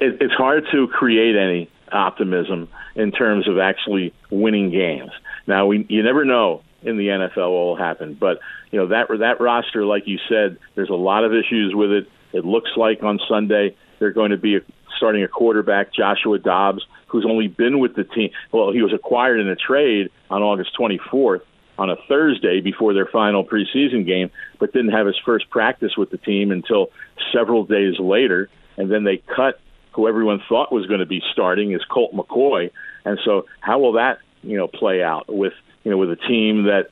It, 0.00 0.18
it's 0.20 0.34
hard 0.34 0.64
to 0.72 0.86
create 0.88 1.34
any 1.34 1.70
optimism 1.92 2.68
in 2.94 3.12
terms 3.12 3.48
of 3.48 3.58
actually 3.58 4.12
winning 4.30 4.70
games. 4.70 5.10
Now, 5.46 5.66
we 5.66 5.86
you 5.88 6.02
never 6.02 6.24
know 6.24 6.62
in 6.82 6.96
the 6.96 7.08
NFL 7.08 7.36
what 7.36 7.50
will 7.50 7.76
happen, 7.76 8.14
but 8.14 8.38
you 8.70 8.78
know 8.78 8.88
that 8.88 9.08
that 9.18 9.40
roster, 9.40 9.84
like 9.84 10.04
you 10.06 10.18
said, 10.28 10.58
there's 10.74 10.90
a 10.90 10.94
lot 10.94 11.24
of 11.24 11.32
issues 11.32 11.74
with 11.74 11.90
it. 11.90 12.08
It 12.32 12.44
looks 12.44 12.70
like 12.76 13.02
on 13.02 13.18
Sunday 13.28 13.76
they're 13.98 14.12
going 14.12 14.30
to 14.30 14.36
be 14.36 14.58
starting 14.96 15.22
a 15.22 15.28
quarterback, 15.28 15.92
Joshua 15.92 16.38
Dobbs, 16.38 16.82
who's 17.06 17.26
only 17.28 17.48
been 17.48 17.78
with 17.78 17.94
the 17.96 18.04
team. 18.04 18.30
Well, 18.52 18.72
he 18.72 18.82
was 18.82 18.92
acquired 18.92 19.40
in 19.40 19.48
a 19.48 19.56
trade 19.56 20.10
on 20.30 20.42
August 20.42 20.70
24th 20.78 21.40
on 21.78 21.90
a 21.90 21.96
Thursday 22.08 22.60
before 22.60 22.92
their 22.92 23.06
final 23.06 23.44
preseason 23.44 24.04
game, 24.04 24.30
but 24.58 24.72
didn't 24.72 24.90
have 24.90 25.06
his 25.06 25.16
first 25.24 25.48
practice 25.48 25.96
with 25.96 26.10
the 26.10 26.18
team 26.18 26.50
until 26.50 26.88
several 27.32 27.64
days 27.64 27.98
later. 28.00 28.50
And 28.76 28.90
then 28.90 29.04
they 29.04 29.22
cut 29.34 29.60
who 29.98 30.06
everyone 30.06 30.40
thought 30.48 30.72
was 30.72 30.86
going 30.86 31.00
to 31.00 31.06
be 31.06 31.20
starting 31.32 31.72
is 31.72 31.80
Colt 31.90 32.14
McCoy, 32.14 32.70
and 33.04 33.18
so 33.24 33.46
how 33.58 33.80
will 33.80 33.94
that 33.94 34.18
you 34.42 34.56
know 34.56 34.68
play 34.68 35.02
out 35.02 35.24
with 35.26 35.54
you 35.82 35.90
know 35.90 35.96
with 35.96 36.12
a 36.12 36.16
team 36.16 36.66
that 36.66 36.90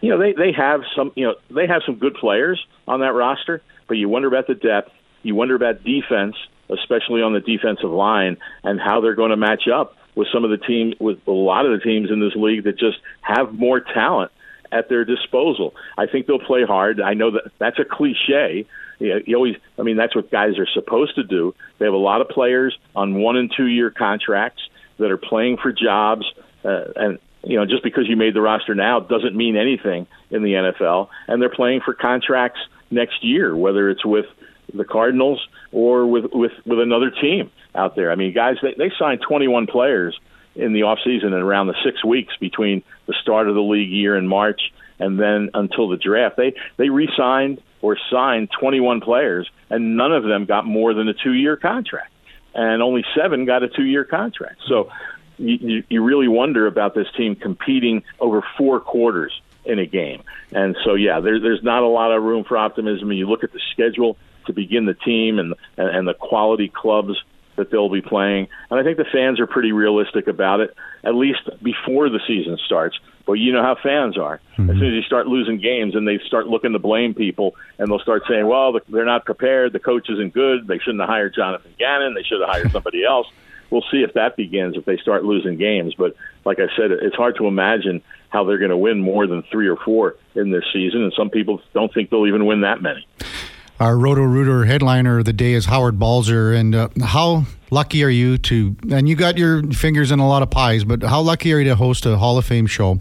you 0.00 0.10
know 0.10 0.18
they 0.18 0.32
they 0.32 0.50
have 0.50 0.80
some 0.96 1.12
you 1.14 1.24
know 1.24 1.36
they 1.54 1.68
have 1.68 1.82
some 1.86 1.94
good 2.00 2.14
players 2.14 2.60
on 2.88 2.98
that 2.98 3.12
roster, 3.12 3.62
but 3.86 3.96
you 3.96 4.08
wonder 4.08 4.26
about 4.26 4.48
the 4.48 4.56
depth, 4.56 4.90
you 5.22 5.36
wonder 5.36 5.54
about 5.54 5.84
defense, 5.84 6.34
especially 6.68 7.22
on 7.22 7.32
the 7.32 7.38
defensive 7.38 7.90
line, 7.90 8.36
and 8.64 8.80
how 8.80 9.00
they're 9.00 9.14
going 9.14 9.30
to 9.30 9.36
match 9.36 9.68
up 9.72 9.94
with 10.16 10.26
some 10.34 10.42
of 10.42 10.50
the 10.50 10.58
teams 10.58 10.96
with 10.98 11.18
a 11.28 11.30
lot 11.30 11.64
of 11.64 11.70
the 11.70 11.84
teams 11.84 12.10
in 12.10 12.18
this 12.18 12.34
league 12.34 12.64
that 12.64 12.76
just 12.76 12.98
have 13.20 13.54
more 13.54 13.78
talent 13.78 14.32
at 14.72 14.88
their 14.88 15.04
disposal. 15.04 15.74
I 15.96 16.06
think 16.06 16.26
they'll 16.26 16.38
play 16.38 16.64
hard. 16.64 17.00
I 17.00 17.14
know 17.14 17.32
that 17.32 17.52
that's 17.58 17.78
a 17.78 17.84
cliche, 17.84 18.66
you, 18.98 19.22
you 19.26 19.36
always, 19.36 19.56
I 19.78 19.82
mean, 19.82 19.96
that's 19.96 20.14
what 20.14 20.30
guys 20.30 20.58
are 20.58 20.66
supposed 20.66 21.14
to 21.16 21.24
do. 21.24 21.54
They 21.78 21.84
have 21.84 21.94
a 21.94 21.98
lot 21.98 22.20
of 22.20 22.28
players 22.28 22.76
on 22.94 23.14
one 23.14 23.36
and 23.36 23.52
two 23.54 23.66
year 23.66 23.90
contracts 23.90 24.62
that 24.98 25.10
are 25.10 25.18
playing 25.18 25.58
for 25.58 25.72
jobs, 25.72 26.26
uh, 26.64 26.84
and 26.96 27.18
you 27.44 27.56
know, 27.56 27.64
just 27.64 27.84
because 27.84 28.08
you 28.08 28.16
made 28.16 28.34
the 28.34 28.40
roster 28.40 28.74
now 28.74 28.98
doesn't 28.98 29.36
mean 29.36 29.56
anything 29.56 30.08
in 30.30 30.42
the 30.42 30.52
NFL. 30.54 31.08
And 31.28 31.40
they're 31.40 31.48
playing 31.48 31.80
for 31.84 31.94
contracts 31.94 32.58
next 32.90 33.24
year, 33.24 33.54
whether 33.54 33.88
it's 33.88 34.04
with 34.04 34.26
the 34.74 34.84
Cardinals 34.84 35.46
or 35.70 36.06
with 36.06 36.32
with 36.32 36.52
with 36.66 36.80
another 36.80 37.10
team 37.10 37.50
out 37.76 37.94
there. 37.94 38.10
I 38.10 38.16
mean, 38.16 38.34
guys, 38.34 38.56
they, 38.60 38.74
they 38.76 38.92
signed 38.98 39.20
21 39.26 39.68
players 39.68 40.18
in 40.58 40.72
the 40.72 40.82
off 40.82 40.98
season 41.04 41.32
and 41.32 41.42
around 41.42 41.68
the 41.68 41.76
six 41.84 42.04
weeks 42.04 42.34
between 42.38 42.82
the 43.06 43.14
start 43.22 43.48
of 43.48 43.54
the 43.54 43.62
league 43.62 43.90
year 43.90 44.16
in 44.16 44.26
March 44.26 44.60
and 44.98 45.18
then 45.18 45.50
until 45.54 45.88
the 45.88 45.96
draft. 45.96 46.36
They 46.36 46.54
they 46.76 46.90
re-signed 46.90 47.62
or 47.80 47.96
signed 48.10 48.50
21 48.58 49.00
players, 49.00 49.48
and 49.70 49.96
none 49.96 50.12
of 50.12 50.24
them 50.24 50.44
got 50.44 50.66
more 50.66 50.94
than 50.94 51.08
a 51.08 51.14
two-year 51.14 51.56
contract, 51.56 52.12
and 52.54 52.82
only 52.82 53.04
seven 53.16 53.44
got 53.44 53.62
a 53.62 53.68
two-year 53.68 54.04
contract. 54.04 54.60
So 54.66 54.90
you, 55.38 55.84
you 55.88 56.02
really 56.02 56.26
wonder 56.26 56.66
about 56.66 56.94
this 56.94 57.06
team 57.16 57.36
competing 57.36 58.02
over 58.18 58.42
four 58.56 58.80
quarters 58.80 59.40
in 59.64 59.78
a 59.78 59.86
game, 59.86 60.22
and 60.50 60.76
so 60.84 60.94
yeah, 60.94 61.20
there, 61.20 61.38
there's 61.38 61.62
not 61.62 61.84
a 61.84 61.88
lot 61.88 62.10
of 62.10 62.22
room 62.22 62.42
for 62.44 62.56
optimism. 62.56 63.10
And 63.10 63.18
you 63.18 63.28
look 63.28 63.44
at 63.44 63.52
the 63.52 63.60
schedule 63.72 64.16
to 64.46 64.52
begin 64.52 64.86
the 64.86 64.94
team 64.94 65.38
and, 65.38 65.54
and 65.76 66.08
the 66.08 66.14
quality 66.14 66.68
clubs 66.68 67.22
that 67.58 67.70
they'll 67.70 67.90
be 67.90 68.00
playing. 68.00 68.48
And 68.70 68.80
I 68.80 68.82
think 68.82 68.96
the 68.96 69.04
fans 69.04 69.38
are 69.38 69.46
pretty 69.46 69.72
realistic 69.72 70.26
about 70.26 70.60
it, 70.60 70.74
at 71.04 71.14
least 71.14 71.40
before 71.62 72.08
the 72.08 72.20
season 72.26 72.58
starts. 72.64 72.98
But 73.26 73.34
you 73.34 73.52
know 73.52 73.62
how 73.62 73.76
fans 73.82 74.16
are. 74.16 74.40
Mm-hmm. 74.56 74.70
As 74.70 74.76
soon 74.78 74.88
as 74.88 74.94
you 74.94 75.02
start 75.02 75.26
losing 75.26 75.60
games 75.60 75.94
and 75.94 76.08
they 76.08 76.18
start 76.26 76.46
looking 76.46 76.72
to 76.72 76.78
blame 76.78 77.12
people 77.12 77.54
and 77.78 77.90
they'll 77.90 77.98
start 77.98 78.22
saying, 78.26 78.46
well, 78.46 78.80
they're 78.88 79.04
not 79.04 79.26
prepared. 79.26 79.74
The 79.74 79.80
coach 79.80 80.08
isn't 80.08 80.32
good. 80.32 80.66
They 80.66 80.78
shouldn't 80.78 81.00
have 81.00 81.10
hired 81.10 81.34
Jonathan 81.34 81.74
Gannon. 81.78 82.14
They 82.14 82.22
should 82.22 82.40
have 82.40 82.48
hired 82.48 82.72
somebody 82.72 83.04
else. 83.04 83.26
We'll 83.70 83.84
see 83.90 83.98
if 83.98 84.14
that 84.14 84.36
begins 84.36 84.76
if 84.76 84.86
they 84.86 84.96
start 84.96 85.24
losing 85.24 85.58
games. 85.58 85.94
But 85.94 86.16
like 86.46 86.58
I 86.58 86.74
said, 86.74 86.90
it's 86.90 87.16
hard 87.16 87.36
to 87.36 87.46
imagine 87.46 88.02
how 88.30 88.44
they're 88.44 88.58
going 88.58 88.70
to 88.70 88.76
win 88.76 89.00
more 89.00 89.26
than 89.26 89.42
three 89.50 89.68
or 89.68 89.76
four 89.76 90.16
in 90.34 90.50
this 90.50 90.64
season. 90.72 91.02
And 91.02 91.12
some 91.14 91.28
people 91.28 91.60
don't 91.74 91.92
think 91.92 92.08
they'll 92.08 92.26
even 92.26 92.46
win 92.46 92.62
that 92.62 92.80
many. 92.80 93.06
Our 93.80 93.96
Roto 93.96 94.22
Rooter 94.22 94.64
headliner 94.64 95.20
of 95.20 95.24
the 95.24 95.32
day 95.32 95.52
is 95.52 95.66
Howard 95.66 96.00
Balzer. 96.00 96.52
And 96.52 96.74
uh, 96.74 96.88
how 97.00 97.44
lucky 97.70 98.02
are 98.02 98.08
you 98.08 98.36
to, 98.38 98.76
and 98.90 99.08
you 99.08 99.14
got 99.14 99.38
your 99.38 99.62
fingers 99.70 100.10
in 100.10 100.18
a 100.18 100.26
lot 100.26 100.42
of 100.42 100.50
pies, 100.50 100.82
but 100.82 101.02
how 101.04 101.20
lucky 101.20 101.52
are 101.52 101.58
you 101.58 101.66
to 101.66 101.76
host 101.76 102.04
a 102.04 102.16
Hall 102.16 102.38
of 102.38 102.44
Fame 102.44 102.66
show, 102.66 103.00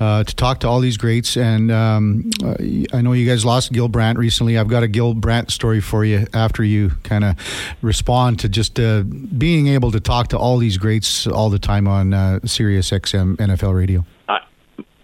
uh, 0.00 0.24
to 0.24 0.34
talk 0.34 0.60
to 0.60 0.68
all 0.68 0.80
these 0.80 0.96
greats? 0.96 1.36
And 1.36 1.70
um, 1.70 2.30
uh, 2.42 2.54
I 2.94 3.02
know 3.02 3.12
you 3.12 3.26
guys 3.26 3.44
lost 3.44 3.72
Gil 3.72 3.88
Brandt 3.88 4.18
recently. 4.18 4.56
I've 4.56 4.68
got 4.68 4.82
a 4.82 4.88
Gil 4.88 5.12
Brandt 5.12 5.50
story 5.50 5.82
for 5.82 6.02
you 6.02 6.26
after 6.32 6.64
you 6.64 6.92
kind 7.02 7.22
of 7.22 7.36
respond 7.82 8.38
to 8.40 8.48
just 8.48 8.80
uh, 8.80 9.02
being 9.02 9.66
able 9.66 9.90
to 9.90 10.00
talk 10.00 10.28
to 10.28 10.38
all 10.38 10.56
these 10.56 10.78
greats 10.78 11.26
all 11.26 11.50
the 11.50 11.58
time 11.58 11.86
on 11.86 12.14
uh, 12.14 12.40
Sirius 12.46 12.90
XM 12.90 13.36
NFL 13.36 13.76
radio 13.76 14.04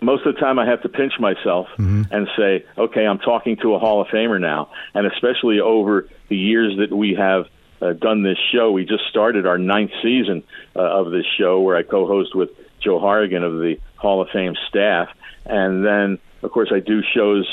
most 0.03 0.27
of 0.27 0.35
the 0.35 0.41
time 0.41 0.59
I 0.59 0.67
have 0.67 0.83
to 0.83 0.89
pinch 0.89 1.15
myself 1.19 1.69
mm-hmm. 1.79 2.03
and 2.11 2.29
say, 2.37 2.65
okay, 2.77 3.07
I'm 3.07 3.19
talking 3.19 3.57
to 3.59 3.75
a 3.75 3.79
Hall 3.79 4.01
of 4.01 4.09
Famer 4.09 4.41
now. 4.41 4.71
And 4.95 5.07
especially 5.07 5.61
over 5.61 6.09
the 6.29 6.37
years 6.37 6.79
that 6.79 6.95
we 6.95 7.15
have 7.15 7.47
uh, 7.81 7.93
done 7.95 8.23
this 8.23 8.39
show, 8.53 8.71
we 8.73 8.85
just 8.85 9.05
started 9.09 9.47
our 9.47 9.59
ninth 9.59 9.93
season 10.03 10.45
uh, 10.77 10.81
of 10.81 11.11
this 11.11 11.27
show 11.39 11.61
where 11.61 11.77
I 11.77 11.83
co 11.83 12.07
host 12.07 12.35
with 12.35 12.51
Joe 12.81 12.99
Horrigan 12.99 13.43
of 13.43 13.55
the 13.55 13.79
Hall 13.97 14.21
of 14.21 14.29
Fame 14.31 14.55
staff. 14.69 15.09
And 15.45 15.85
then, 15.85 16.19
of 16.43 16.51
course, 16.51 16.71
I 16.73 16.81
do 16.81 17.03
shows 17.15 17.47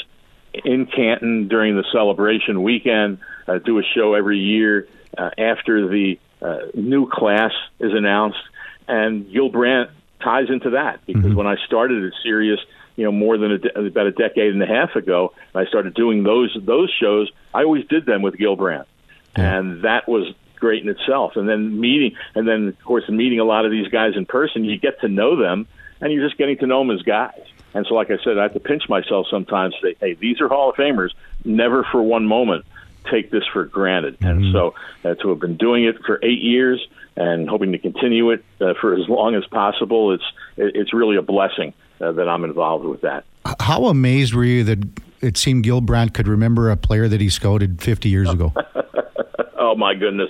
in 0.54 0.86
Canton 0.88 1.48
during 1.48 1.76
the 1.76 1.86
celebration 1.92 2.64
weekend, 2.64 3.20
I 3.48 3.60
do 3.60 3.80
a 3.80 3.84
show 3.84 4.14
every 4.14 4.40
year 4.40 4.88
uh, 5.18 5.30
after 5.38 5.88
the 5.88 6.20
uh, 6.42 6.58
new 6.74 7.10
class 7.10 7.52
is 7.80 7.94
announced. 7.94 8.40
And 8.88 9.32
Gil 9.32 9.50
Brandt 9.50 9.92
ties 10.22 10.50
into 10.50 10.72
that 10.72 11.06
because 11.06 11.24
mm-hmm. 11.24 11.36
when 11.36 11.48
I 11.48 11.56
started 11.66 12.04
at 12.04 12.14
Sirius, 12.24 12.60
you 12.96 13.06
know, 13.06 13.12
more 13.12 13.38
than 13.38 13.52
a 13.52 13.58
de- 13.58 13.80
about 13.80 14.08
a 14.08 14.12
decade 14.12 14.54
and 14.54 14.62
a 14.62 14.68
half 14.68 14.96
ago, 14.96 15.34
I 15.56 15.66
started 15.66 15.94
doing 15.94 16.24
those 16.24 16.56
those 16.62 16.92
shows. 17.00 17.32
I 17.54 17.64
always 17.64 17.86
did 17.88 18.06
them 18.06 18.22
with 18.22 18.38
Gil 18.38 18.56
Brandt, 18.56 18.88
yeah. 19.38 19.58
and 19.58 19.84
that 19.84 20.08
was 20.08 20.34
great 20.56 20.84
in 20.84 20.90
itself. 20.90 21.36
And 21.36 21.48
then 21.48 21.80
meeting, 21.80 22.18
and 22.36 22.48
then 22.48 22.68
of 22.68 22.84
course 22.84 23.08
meeting 23.10 23.40
a 23.40 23.46
lot 23.46 23.66
of 23.66 23.72
these 23.72 23.88
guys 23.88 24.16
in 24.16 24.26
person, 24.26 24.66
you 24.66 24.78
get 24.78 25.00
to 25.02 25.08
know 25.08 25.36
them, 25.36 25.68
and 26.02 26.12
you're 26.12 26.26
just 26.28 26.38
getting 26.38 26.58
to 26.58 26.68
know 26.68 26.80
them 26.80 26.92
as 26.92 27.02
guys. 27.04 27.42
And 27.74 27.86
so, 27.88 27.94
like 27.94 28.10
I 28.10 28.18
said, 28.24 28.38
I 28.38 28.44
have 28.44 28.54
to 28.54 28.60
pinch 28.60 28.90
myself 28.90 29.28
sometimes. 29.30 29.76
Say, 29.82 29.96
hey, 30.00 30.14
these 30.16 30.42
are 30.42 30.48
Hall 30.48 30.72
of 30.72 30.76
Famers. 30.76 31.12
Never 31.46 31.86
for 31.92 32.02
one 32.02 32.26
moment 32.26 32.66
take 33.10 33.32
this 33.32 33.44
for 33.54 33.66
granted. 33.66 34.20
Mm-hmm. 34.20 34.28
And 34.28 34.54
so, 34.54 34.76
uh, 35.04 35.16
to 35.16 35.30
have 35.30 35.40
been 35.40 35.58
doing 35.58 35.86
it 35.86 36.04
for 36.06 36.20
eight 36.24 36.42
years 36.42 36.86
and 37.20 37.50
hoping 37.50 37.74
to 37.74 37.78
continue 37.78 38.32
it 38.32 38.44
uh, 38.62 38.74
for 38.80 38.96
as 38.96 39.08
long 39.10 39.36
as 39.36 39.46
possible. 39.48 40.14
It's 40.14 40.24
it's 40.58 40.94
really 40.94 41.18
a 41.18 41.22
blessing 41.22 41.74
uh, 42.02 42.14
that 42.14 42.28
I'm 42.28 42.44
involved 42.46 42.86
with 42.86 43.02
that. 43.02 43.26
How 43.60 43.86
amazed 43.86 44.34
were 44.34 44.46
you 44.46 44.64
that 44.64 44.80
it 45.22 45.38
seemed 45.38 45.64
Gil 45.66 45.82
Brandt 45.82 46.14
could 46.14 46.28
remember 46.28 46.72
a 46.72 46.78
player 46.78 47.08
that 47.08 47.20
he 47.20 47.30
scouted 47.30 47.82
50 47.82 48.10
years 48.10 48.30
ago? 48.30 48.54
oh 49.58 49.76
my 49.76 49.94
goodness! 49.94 50.30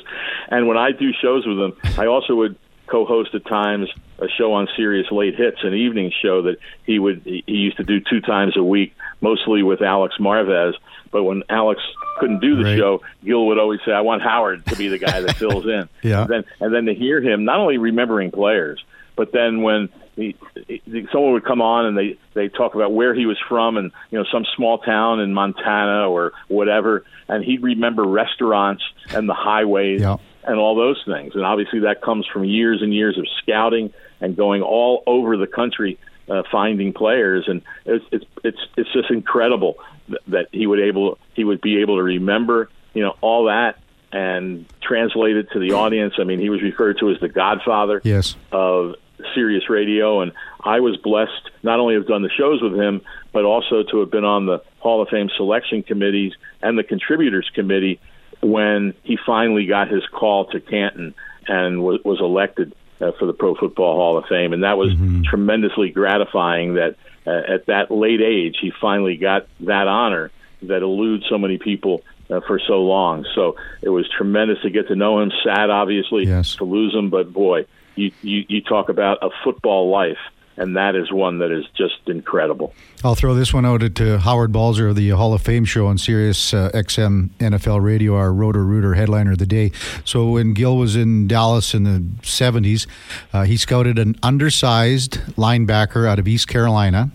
And 0.49 0.67
when 0.67 0.77
I 0.77 0.91
do 0.91 1.11
shows 1.21 1.45
with 1.45 1.59
him, 1.59 1.73
I 1.97 2.07
also 2.07 2.35
would 2.35 2.57
co-host 2.87 3.35
at 3.35 3.45
times 3.45 3.87
a 4.17 4.27
show 4.27 4.53
on 4.53 4.67
Sirius 4.75 5.11
Late 5.11 5.35
Hits, 5.35 5.59
an 5.61 5.75
evening 5.75 6.11
show 6.21 6.41
that 6.41 6.57
he 6.85 6.97
would 6.97 7.21
he 7.23 7.43
used 7.47 7.77
to 7.77 7.83
do 7.83 7.99
two 7.99 8.19
times 8.19 8.57
a 8.57 8.63
week, 8.63 8.93
mostly 9.22 9.63
with 9.63 9.82
Alex 9.82 10.15
Marvez. 10.20 10.74
But 11.11 11.24
when 11.24 11.43
Alex 11.49 11.82
couldn't 12.20 12.39
do 12.39 12.55
the 12.55 12.63
right. 12.63 12.78
show, 12.78 13.01
Gil 13.24 13.47
would 13.47 13.57
always 13.57 13.80
say, 13.86 13.91
"I 13.91 14.01
want 14.01 14.22
Howard 14.22 14.65
to 14.67 14.76
be 14.76 14.88
the 14.89 14.99
guy 14.99 15.22
that 15.22 15.36
fills 15.38 15.65
in." 15.65 15.89
yeah. 16.03 16.22
And 16.22 16.30
then 16.30 16.43
and 16.59 16.74
then 16.74 16.86
to 16.86 16.93
hear 16.93 17.22
him 17.22 17.45
not 17.45 17.59
only 17.59 17.78
remembering 17.78 18.32
players, 18.32 18.84
but 19.15 19.32
then 19.32 19.61
when 19.63 19.89
he, 20.15 20.36
he, 20.67 20.82
someone 21.11 21.34
would 21.34 21.45
come 21.45 21.61
on 21.61 21.86
and 21.86 21.97
they 21.97 22.17
they 22.34 22.49
talk 22.49 22.76
about 22.76 22.93
where 22.93 23.15
he 23.15 23.26
was 23.26 23.38
from 23.47 23.78
and 23.78 23.91
you 24.11 24.20
know 24.20 24.26
some 24.32 24.45
small 24.55 24.78
town 24.80 25.20
in 25.20 25.34
Montana 25.34 26.09
or 26.09 26.34
whatever, 26.47 27.03
and 27.28 27.43
he'd 27.43 27.63
remember 27.63 28.03
restaurants 28.03 28.84
and 29.11 29.28
the 29.28 29.34
highways 29.34 30.01
Yeah. 30.01 30.17
and 30.43 30.59
all 30.59 30.76
those 30.76 31.01
things. 31.05 31.34
And 31.36 31.43
obviously 31.43 31.80
that 31.80 32.01
comes 32.01 32.28
from 32.28 32.43
years 32.43 32.82
and 32.82 32.93
years 32.93 33.17
of 33.17 33.26
scouting 33.41 33.93
and 34.22 34.36
going 34.36 34.61
all 34.61 35.01
over 35.07 35.38
the 35.38 35.47
country 35.47 35.97
uh, 36.30 36.43
finding 36.51 36.93
players. 36.93 37.47
And 37.47 37.61
it's 37.86 38.05
it's 38.11 38.25
it's 38.43 38.59
it's 38.77 38.91
just 38.93 39.09
incredible 39.09 39.77
that, 40.09 40.21
that 40.27 40.47
he 40.51 40.67
would 40.67 40.80
able 40.80 41.17
he 41.34 41.43
would 41.43 41.61
be 41.61 41.82
able 41.82 41.97
to 41.97 42.03
remember 42.03 42.69
you 42.93 43.03
know 43.03 43.15
all 43.21 43.45
that 43.45 43.80
and 44.11 44.65
translate 44.82 45.36
it 45.36 45.51
to 45.51 45.59
the 45.59 45.73
audience. 45.73 46.15
I 46.17 46.23
mean, 46.23 46.39
he 46.39 46.49
was 46.49 46.61
referred 46.61 46.97
to 46.99 47.11
as 47.11 47.19
the 47.19 47.30
Godfather 47.30 48.01
Yes. 48.03 48.36
of 48.51 48.95
Sirius 49.36 49.69
Radio, 49.69 50.21
and 50.21 50.32
I 50.61 50.80
was 50.80 50.97
blessed 50.97 51.51
not 51.61 51.80
only 51.80 51.93
to 51.93 51.99
have 51.99 52.07
done 52.07 52.23
the 52.23 52.30
shows 52.30 52.61
with 52.61 52.73
him, 52.73 53.01
but 53.32 53.45
also 53.45 53.84
to 53.84 53.99
have 53.99 54.09
been 54.09 54.25
on 54.25 54.45
the 54.45 54.63
Hall 54.80 55.01
of 55.01 55.09
Fame 55.09 55.30
selection 55.36 55.84
committees 55.84 56.34
and 56.61 56.77
the 56.77 56.84
contributors 56.84 57.49
committee 57.53 57.99
when 58.41 58.93
he 59.03 59.17
finally 59.25 59.65
got 59.65 59.89
his 59.89 60.05
call 60.07 60.45
to 60.45 60.59
Canton 60.59 61.13
and 61.47 61.84
was, 61.84 61.99
was 62.03 62.19
elected 62.19 62.73
uh, 63.01 63.11
for 63.19 63.25
the 63.25 63.33
Pro 63.33 63.55
Football 63.55 63.95
Hall 63.95 64.17
of 64.17 64.25
Fame, 64.25 64.53
and 64.53 64.63
that 64.63 64.77
was 64.77 64.91
tremendously 65.25 65.89
gratifying. 65.89 66.75
That 66.75 66.95
uh, 67.27 67.53
at 67.53 67.65
that 67.67 67.91
late 67.91 68.21
age, 68.21 68.57
he 68.61 68.71
finally 68.81 69.17
got 69.17 69.47
that 69.61 69.87
honor 69.87 70.31
that 70.63 70.81
eludes 70.81 71.25
so 71.29 71.37
many 71.37 71.57
people 71.57 72.01
uh, 72.29 72.41
for 72.47 72.59
so 72.59 72.81
long. 72.81 73.25
So 73.35 73.55
it 73.81 73.89
was 73.89 74.07
tremendous 74.09 74.61
to 74.63 74.69
get 74.69 74.87
to 74.89 74.95
know 74.95 75.19
him. 75.19 75.31
Sad, 75.43 75.69
obviously, 75.69 76.25
Yes. 76.25 76.55
to 76.57 76.63
lose 76.65 76.93
him, 76.93 77.09
but 77.09 77.31
boy, 77.31 77.65
you, 77.95 78.11
you 78.21 78.45
you 78.47 78.61
talk 78.61 78.89
about 78.89 79.19
a 79.21 79.29
football 79.43 79.89
life, 79.89 80.17
and 80.60 80.76
that 80.76 80.93
is 80.93 81.12
one 81.12 81.39
that 81.39 81.51
is 81.51 81.66
just 81.76 82.07
incredible. 82.07 82.74
I'll 83.03 83.16
throw 83.16 83.34
this 83.34 83.53
one 83.53 83.66
out 83.66 83.95
to 83.95 84.20
Howard 84.20 84.51
Balzer 84.51 84.89
of 84.89 84.97
the 84.97 85.10
Hall 85.12 85.34
of 85.34 85.41
Fame 85.41 85.64
show 85.64 85.88
on 85.88 85.97
Sirius 85.97 86.53
uh, 86.53 86.70
XM 86.74 87.30
NFL 87.39 87.82
Radio, 87.82 88.16
our 88.16 88.34
Rotor 88.34 88.66
Rooter 88.66 88.93
headliner 88.93 89.32
of 89.32 89.38
the 89.38 89.45
day. 89.45 89.72
So 90.03 90.32
when 90.32 90.53
Gil 90.53 90.76
was 90.76 90.97
in 90.97 91.30
Dallas 91.30 91.74
in 91.74 91.84
the 91.86 91.99
70s, 92.22 92.88
uh, 93.32 93.43
he 93.43 93.55
scouted 93.55 93.97
an 93.97 94.18
undersized 94.22 95.20
linebacker 95.38 96.05
out 96.05 96.20
of 96.20 96.28
East 96.28 96.49
Carolina, 96.49 97.10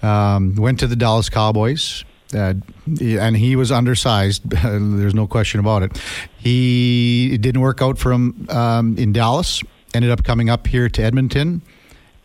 um, 0.00 0.54
went 0.54 0.78
to 0.78 0.86
the 0.86 0.96
Dallas 0.96 1.28
Cowboys. 1.28 2.04
Uh, 2.32 2.54
and 3.00 3.36
he 3.36 3.56
was 3.56 3.72
undersized. 3.72 4.48
There's 4.50 5.14
no 5.16 5.26
question 5.26 5.58
about 5.58 5.82
it. 5.82 6.00
He 6.38 7.34
it 7.34 7.40
didn't 7.40 7.60
work 7.60 7.82
out 7.82 7.98
for 7.98 8.12
him 8.12 8.46
um, 8.48 8.96
in 8.96 9.12
Dallas. 9.12 9.60
Ended 9.92 10.12
up 10.12 10.22
coming 10.22 10.48
up 10.48 10.68
here 10.68 10.88
to 10.88 11.02
Edmonton 11.02 11.62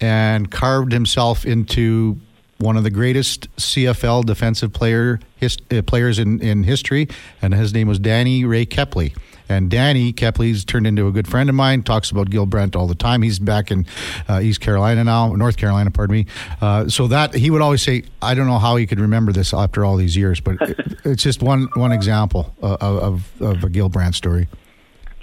and 0.02 0.52
carved 0.52 0.92
himself 0.92 1.46
into 1.46 2.20
one 2.58 2.78
of 2.78 2.84
the 2.84 2.90
greatest 2.90 3.54
CFL 3.58 4.26
defensive 4.26 4.72
player 4.72 5.20
his, 5.36 5.58
uh, 5.72 5.82
players 5.82 6.20
in, 6.20 6.42
in 6.42 6.64
history, 6.64 7.08
and 7.42 7.54
his 7.54 7.74
name 7.74 7.88
was 7.88 8.00
Danny 8.00 8.46
Ray 8.46 8.66
Kepley. 8.66 9.16
And 9.48 9.70
Danny 9.70 10.12
Kepley's 10.12 10.66
turned 10.66 10.88
into 10.88 11.08
a 11.08 11.12
good 11.12 11.28
friend 11.28 11.50
of 11.50 11.56
mine. 11.56 11.84
Talks 11.84 12.10
about 12.10 12.32
Gil 12.32 12.48
Brandt 12.48 12.76
all 12.76 12.88
the 12.88 12.96
time. 12.96 13.22
He's 13.22 13.38
back 13.38 13.70
in 13.70 13.86
uh, 14.28 14.40
East 14.42 14.60
Carolina 14.60 15.04
now, 15.04 15.36
North 15.36 15.58
Carolina, 15.58 15.92
pardon 15.92 16.16
me. 16.16 16.26
Uh, 16.62 16.90
so 16.90 17.06
that 17.08 17.36
he 17.36 17.52
would 17.52 17.62
always 17.62 17.84
say, 17.84 18.06
"I 18.24 18.34
don't 18.34 18.48
know 18.48 18.58
how 18.58 18.76
he 18.76 18.88
could 18.88 19.00
remember 19.00 19.32
this 19.32 19.54
after 19.54 19.86
all 19.86 19.98
these 19.98 20.18
years," 20.18 20.40
but 20.40 20.60
it, 20.62 20.80
it's 21.06 21.22
just 21.22 21.44
one 21.44 21.68
one 21.76 21.92
example 21.92 22.56
of, 22.60 22.82
of, 22.82 23.42
of 23.42 23.64
a 23.64 23.70
Gil 23.70 23.88
Brandt 23.88 24.16
story. 24.16 24.48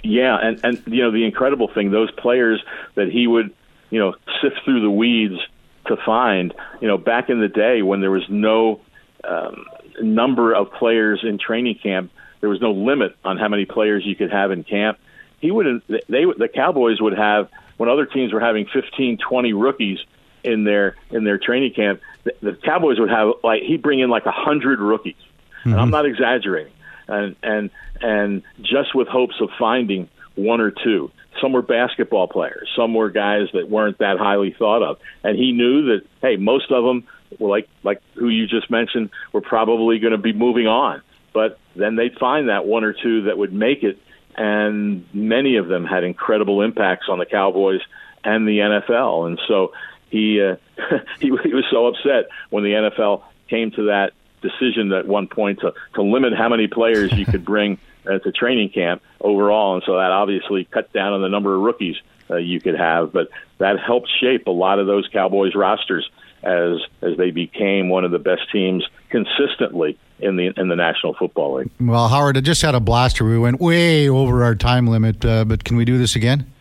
Yeah, 0.03 0.37
and 0.41 0.57
and 0.63 0.81
you 0.85 1.01
know 1.01 1.11
the 1.11 1.25
incredible 1.25 1.67
thing, 1.67 1.91
those 1.91 2.11
players 2.11 2.63
that 2.95 3.09
he 3.09 3.27
would 3.27 3.53
you 3.93 3.99
know 3.99 4.15
sift 4.41 4.55
through 4.65 4.81
the 4.81 4.89
weeds 4.89 5.39
to 5.85 5.95
find. 6.03 6.53
You 6.81 6.87
know, 6.87 6.97
back 6.97 7.29
in 7.29 7.39
the 7.39 7.47
day 7.47 7.83
when 7.83 8.01
there 8.01 8.09
was 8.09 8.23
no 8.27 8.81
um, 9.23 9.65
number 10.01 10.53
of 10.53 10.71
players 10.73 11.21
in 11.23 11.37
training 11.37 11.79
camp, 11.81 12.11
there 12.41 12.49
was 12.49 12.59
no 12.59 12.71
limit 12.71 13.15
on 13.23 13.37
how 13.37 13.47
many 13.47 13.65
players 13.65 14.03
you 14.03 14.15
could 14.15 14.31
have 14.31 14.51
in 14.51 14.63
camp. 14.63 14.97
He 15.39 15.51
would 15.51 15.83
they 16.09 16.25
would, 16.25 16.39
the 16.39 16.47
Cowboys 16.47 16.99
would 17.01 17.15
have 17.15 17.49
when 17.77 17.87
other 17.87 18.07
teams 18.07 18.33
were 18.33 18.39
having 18.39 18.65
15, 18.65 19.19
20 19.19 19.53
rookies 19.53 19.99
in 20.43 20.63
their 20.63 20.95
in 21.11 21.23
their 21.23 21.37
training 21.37 21.73
camp. 21.73 22.01
The, 22.23 22.33
the 22.41 22.53
Cowboys 22.53 22.99
would 22.99 23.11
have 23.11 23.33
like 23.43 23.61
he'd 23.61 23.83
bring 23.83 23.99
in 23.99 24.09
like 24.09 24.25
a 24.25 24.31
hundred 24.31 24.79
rookies, 24.79 25.21
and 25.65 25.79
I'm 25.79 25.91
not 25.91 26.07
exaggerating. 26.07 26.73
And 27.07 27.35
and 27.43 27.69
and 28.01 28.41
just 28.61 28.95
with 28.95 29.07
hopes 29.07 29.35
of 29.39 29.49
finding 29.59 30.09
one 30.35 30.61
or 30.61 30.71
two. 30.71 31.11
Some 31.41 31.53
were 31.53 31.61
basketball 31.61 32.27
players. 32.27 32.69
Some 32.75 32.93
were 32.93 33.09
guys 33.09 33.47
that 33.53 33.69
weren't 33.69 33.97
that 33.99 34.17
highly 34.17 34.55
thought 34.57 34.83
of. 34.83 34.99
And 35.23 35.37
he 35.37 35.51
knew 35.51 35.85
that 35.85 36.01
hey, 36.21 36.35
most 36.37 36.71
of 36.71 36.83
them, 36.83 37.07
were 37.39 37.49
like 37.49 37.67
like 37.83 38.01
who 38.15 38.29
you 38.29 38.47
just 38.47 38.69
mentioned, 38.69 39.09
were 39.31 39.41
probably 39.41 39.99
going 39.99 40.11
to 40.11 40.17
be 40.17 40.33
moving 40.33 40.67
on. 40.67 41.01
But 41.33 41.59
then 41.75 41.95
they'd 41.95 42.17
find 42.17 42.49
that 42.49 42.65
one 42.65 42.83
or 42.83 42.93
two 42.93 43.23
that 43.23 43.37
would 43.37 43.53
make 43.53 43.83
it, 43.83 43.97
and 44.35 45.05
many 45.13 45.55
of 45.57 45.67
them 45.67 45.85
had 45.85 46.03
incredible 46.03 46.61
impacts 46.61 47.07
on 47.09 47.17
the 47.17 47.25
Cowboys 47.25 47.81
and 48.23 48.47
the 48.47 48.59
NFL. 48.59 49.27
And 49.27 49.39
so 49.47 49.73
he 50.09 50.41
uh, 50.41 50.55
he, 51.19 51.27
he 51.43 51.53
was 51.53 51.65
so 51.71 51.87
upset 51.87 52.29
when 52.49 52.63
the 52.63 52.71
NFL 52.71 53.23
came 53.49 53.71
to 53.71 53.87
that 53.87 54.13
decision 54.41 54.91
at 54.91 55.07
one 55.07 55.27
point 55.27 55.59
to 55.61 55.73
to 55.95 56.03
limit 56.03 56.33
how 56.33 56.49
many 56.49 56.67
players 56.67 57.11
you 57.13 57.25
could 57.25 57.45
bring 57.45 57.77
uh, 58.05 58.19
to 58.19 58.31
training 58.31 58.69
camp 58.69 59.01
overall, 59.21 59.75
and 59.75 59.83
so 59.85 59.93
that 59.93 60.11
obviously 60.11 60.65
cut 60.65 60.91
down 60.93 61.13
on 61.13 61.21
the 61.21 61.29
number 61.29 61.55
of 61.55 61.61
rookies 61.61 61.95
uh, 62.29 62.37
you 62.37 62.59
could 62.59 62.75
have. 62.75 63.13
But 63.13 63.29
that 63.59 63.79
helped 63.79 64.09
shape 64.19 64.47
a 64.47 64.51
lot 64.51 64.79
of 64.79 64.87
those 64.87 65.07
Cowboys 65.11 65.55
rosters 65.55 66.09
as 66.43 66.79
as 67.01 67.17
they 67.17 67.31
became 67.31 67.89
one 67.89 68.03
of 68.03 68.11
the 68.11 68.19
best 68.19 68.51
teams 68.51 68.85
consistently 69.09 69.97
in 70.19 70.35
the 70.35 70.53
in 70.57 70.67
the 70.67 70.75
National 70.75 71.13
Football 71.13 71.55
League. 71.55 71.69
Well, 71.79 72.07
Howard, 72.09 72.37
I 72.37 72.41
just 72.41 72.61
had 72.61 72.75
a 72.75 72.79
blaster. 72.79 73.25
We 73.25 73.37
went 73.37 73.59
way 73.59 74.09
over 74.09 74.43
our 74.43 74.55
time 74.55 74.87
limit, 74.87 75.23
uh, 75.23 75.45
but 75.45 75.63
can 75.63 75.77
we 75.77 75.85
do 75.85 75.97
this 75.97 76.15
again? 76.15 76.51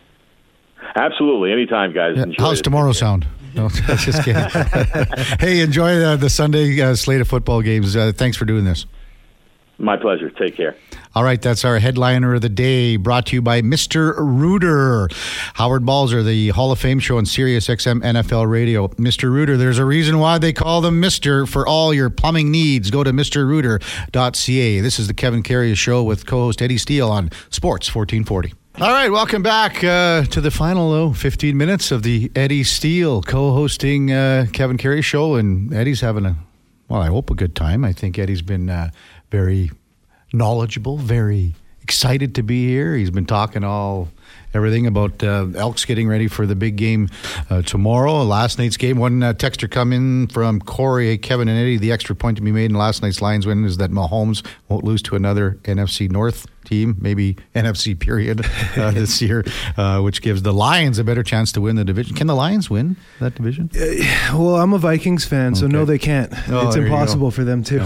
Absolutely, 0.94 1.52
anytime, 1.52 1.92
guys. 1.92 2.16
Yeah. 2.16 2.26
How's 2.38 2.60
it. 2.60 2.62
tomorrow 2.62 2.92
sound? 2.92 3.26
No, 3.54 3.68
just 3.96 4.24
kidding. 4.24 4.48
hey, 5.38 5.60
enjoy 5.60 5.98
the, 5.98 6.16
the 6.16 6.30
Sunday 6.30 6.80
uh, 6.80 6.94
slate 6.94 7.20
of 7.20 7.28
football 7.28 7.60
games. 7.60 7.94
Uh, 7.94 8.10
thanks 8.14 8.34
for 8.34 8.46
doing 8.46 8.64
this. 8.64 8.86
My 9.78 9.96
pleasure. 9.96 10.30
Take 10.30 10.56
care. 10.56 10.76
All 11.14 11.24
right, 11.24 11.42
that's 11.42 11.64
our 11.64 11.78
headliner 11.78 12.34
of 12.34 12.40
the 12.40 12.48
day, 12.48 12.96
brought 12.96 13.26
to 13.26 13.36
you 13.36 13.42
by 13.42 13.60
Mr. 13.60 14.14
Rooter. 14.16 15.08
Howard 15.54 15.84
Balzer, 15.84 16.22
the 16.22 16.50
Hall 16.50 16.72
of 16.72 16.78
Fame 16.78 17.00
show 17.00 17.18
on 17.18 17.26
Sirius 17.26 17.68
XM 17.68 18.00
NFL 18.00 18.48
Radio. 18.50 18.88
Mr. 18.88 19.30
Rooter, 19.30 19.56
there's 19.56 19.78
a 19.78 19.84
reason 19.84 20.18
why 20.18 20.38
they 20.38 20.52
call 20.52 20.80
them 20.80 21.02
Mr. 21.02 21.46
for 21.46 21.66
all 21.66 21.92
your 21.92 22.08
plumbing 22.08 22.50
needs. 22.50 22.90
Go 22.90 23.04
to 23.04 23.12
mrrooter.ca. 23.12 24.80
This 24.80 24.98
is 24.98 25.06
the 25.06 25.14
Kevin 25.14 25.42
Karius 25.42 25.76
Show 25.76 26.02
with 26.02 26.24
co 26.24 26.44
host 26.44 26.62
Eddie 26.62 26.78
Steele 26.78 27.10
on 27.10 27.30
Sports 27.50 27.94
1440. 27.94 28.54
All 28.80 28.90
right, 28.90 29.10
welcome 29.10 29.42
back 29.42 29.84
uh, 29.84 30.24
to 30.24 30.40
the 30.40 30.50
final 30.50 30.90
though, 30.90 31.12
15 31.12 31.54
minutes 31.58 31.92
of 31.92 32.02
the 32.02 32.32
Eddie 32.34 32.64
Steele 32.64 33.20
co-hosting 33.20 34.10
uh, 34.10 34.46
Kevin 34.54 34.78
Karius 34.78 35.04
show, 35.04 35.34
and 35.34 35.74
Eddie's 35.74 36.00
having 36.00 36.24
a, 36.24 36.36
well, 36.88 37.02
I 37.02 37.08
hope 37.08 37.28
a 37.28 37.34
good 37.34 37.54
time. 37.54 37.84
I 37.84 37.92
think 37.92 38.18
Eddie's 38.18 38.40
been 38.40 38.70
uh, 38.70 38.90
very 39.32 39.70
knowledgeable, 40.34 40.98
very 40.98 41.54
excited 41.82 42.34
to 42.34 42.42
be 42.42 42.68
here. 42.68 42.94
He's 42.94 43.10
been 43.10 43.24
talking 43.24 43.64
all 43.64 44.08
everything 44.52 44.86
about 44.86 45.24
uh, 45.24 45.46
Elks 45.56 45.86
getting 45.86 46.06
ready 46.06 46.28
for 46.28 46.46
the 46.46 46.54
big 46.54 46.76
game 46.76 47.08
uh, 47.48 47.62
tomorrow. 47.62 48.22
Last 48.24 48.58
night's 48.58 48.76
game, 48.76 48.98
one 48.98 49.22
uh, 49.22 49.32
texter 49.32 49.70
come 49.70 49.90
in 49.94 50.28
from 50.28 50.60
Corey, 50.60 51.16
Kevin 51.16 51.48
and 51.48 51.58
Eddie. 51.58 51.78
The 51.78 51.92
extra 51.92 52.14
point 52.14 52.36
to 52.36 52.42
be 52.42 52.52
made 52.52 52.70
in 52.70 52.76
last 52.76 53.02
night's 53.02 53.22
Lions 53.22 53.46
win 53.46 53.64
is 53.64 53.78
that 53.78 53.90
Mahomes 53.90 54.46
won't 54.68 54.84
lose 54.84 55.00
to 55.04 55.16
another 55.16 55.58
NFC 55.62 56.10
North 56.10 56.46
team, 56.64 56.96
maybe 57.00 57.36
NFC 57.54 57.98
period 57.98 58.44
uh, 58.76 58.90
this 58.92 59.20
year, 59.20 59.44
uh, 59.76 60.00
which 60.00 60.22
gives 60.22 60.42
the 60.42 60.52
Lions 60.52 60.98
a 60.98 61.04
better 61.04 61.22
chance 61.22 61.52
to 61.52 61.60
win 61.60 61.76
the 61.76 61.84
division. 61.84 62.16
Can 62.16 62.26
the 62.26 62.34
Lions 62.34 62.70
win 62.70 62.96
that 63.20 63.34
division? 63.34 63.70
Well, 64.32 64.56
I'm 64.56 64.72
a 64.72 64.78
Vikings 64.78 65.24
fan, 65.24 65.54
so 65.54 65.66
no, 65.66 65.84
they 65.84 65.98
can't. 65.98 66.32
Oh, 66.48 66.66
it's 66.66 66.74
there 66.74 66.84
you 66.84 66.88
go. 66.88 66.94
impossible 66.94 67.30
for 67.30 67.44
them 67.44 67.62
to. 67.64 67.80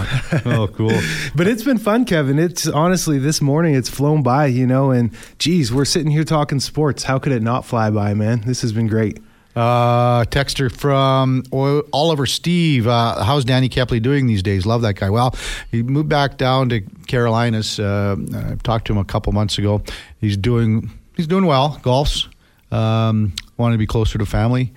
Oh, 0.45 0.67
cool. 0.67 0.97
but 1.35 1.47
it's 1.47 1.63
been 1.63 1.77
fun, 1.77 2.05
Kevin. 2.05 2.39
It's 2.39 2.67
honestly 2.67 3.19
this 3.19 3.41
morning 3.41 3.75
it's 3.75 3.89
flown 3.89 4.23
by, 4.23 4.47
you 4.47 4.65
know, 4.65 4.91
and 4.91 5.11
geez, 5.39 5.73
we're 5.73 5.85
sitting 5.85 6.11
here 6.11 6.23
talking 6.23 6.59
sports. 6.59 7.03
How 7.03 7.19
could 7.19 7.31
it 7.31 7.41
not 7.41 7.65
fly 7.65 7.89
by, 7.89 8.13
man? 8.13 8.41
This 8.45 8.61
has 8.61 8.73
been 8.73 8.87
great. 8.87 9.19
Uh, 9.57 10.23
texter 10.25 10.71
from 10.71 11.41
O- 11.51 11.81
Oliver 11.91 12.27
Steve. 12.27 12.85
Uh, 12.85 13.23
how's 13.23 13.43
Danny 13.43 13.69
Kepley 13.69 13.99
doing 13.99 14.27
these 14.27 14.43
days? 14.43 14.67
Love 14.67 14.83
that 14.83 14.93
guy. 14.95 15.09
Well, 15.09 15.35
he 15.71 15.81
moved 15.81 16.09
back 16.09 16.37
down 16.37 16.69
to 16.69 16.81
Carolinas. 17.07 17.79
Uh, 17.79 18.15
I 18.35 18.55
talked 18.63 18.85
to 18.87 18.93
him 18.93 18.99
a 18.99 19.05
couple 19.05 19.33
months 19.33 19.57
ago. 19.57 19.81
He's 20.21 20.37
doing 20.37 20.91
he's 21.15 21.25
doing 21.25 21.45
well. 21.47 21.79
Golfs. 21.81 22.27
Um, 22.71 23.33
wanted 23.55 23.75
to 23.75 23.79
be 23.79 23.87
closer 23.87 24.19
to 24.19 24.25
family. 24.27 24.73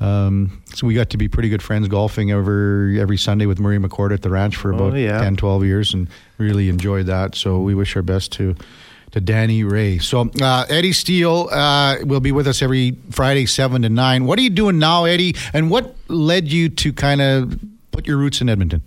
Um, 0.00 0.62
so 0.72 0.86
we 0.86 0.94
got 0.94 1.10
to 1.10 1.18
be 1.18 1.28
pretty 1.28 1.48
good 1.50 1.60
friends 1.62 1.88
golfing 1.88 2.30
every 2.30 3.00
every 3.00 3.18
Sunday 3.18 3.44
with 3.44 3.60
Marie 3.60 3.76
McCord 3.78 4.14
at 4.14 4.22
the 4.22 4.30
ranch 4.30 4.56
for 4.56 4.70
about 4.72 4.94
Oh, 4.94 4.96
yeah. 4.96 5.20
10, 5.20 5.36
12 5.36 5.64
years 5.64 5.92
and 5.92 6.08
really 6.38 6.68
enjoyed 6.70 7.06
that. 7.06 7.34
So 7.34 7.58
we 7.60 7.74
wish 7.74 7.96
our 7.96 8.02
best 8.02 8.32
to 8.32 8.54
to 9.12 9.20
Danny 9.20 9.62
Ray. 9.62 9.98
So 9.98 10.30
uh, 10.40 10.66
Eddie 10.68 10.92
Steele 10.92 11.48
uh, 11.52 11.96
will 12.02 12.20
be 12.20 12.32
with 12.32 12.46
us 12.48 12.62
every 12.62 12.96
Friday, 13.10 13.46
seven 13.46 13.82
to 13.82 13.88
nine. 13.88 14.24
What 14.24 14.38
are 14.38 14.42
you 14.42 14.50
doing 14.50 14.78
now, 14.78 15.04
Eddie? 15.04 15.36
And 15.52 15.70
what 15.70 15.94
led 16.08 16.48
you 16.48 16.68
to 16.70 16.92
kind 16.92 17.20
of 17.22 17.58
put 17.90 18.06
your 18.06 18.16
roots 18.16 18.40
in 18.40 18.48
Edmonton? 18.48 18.82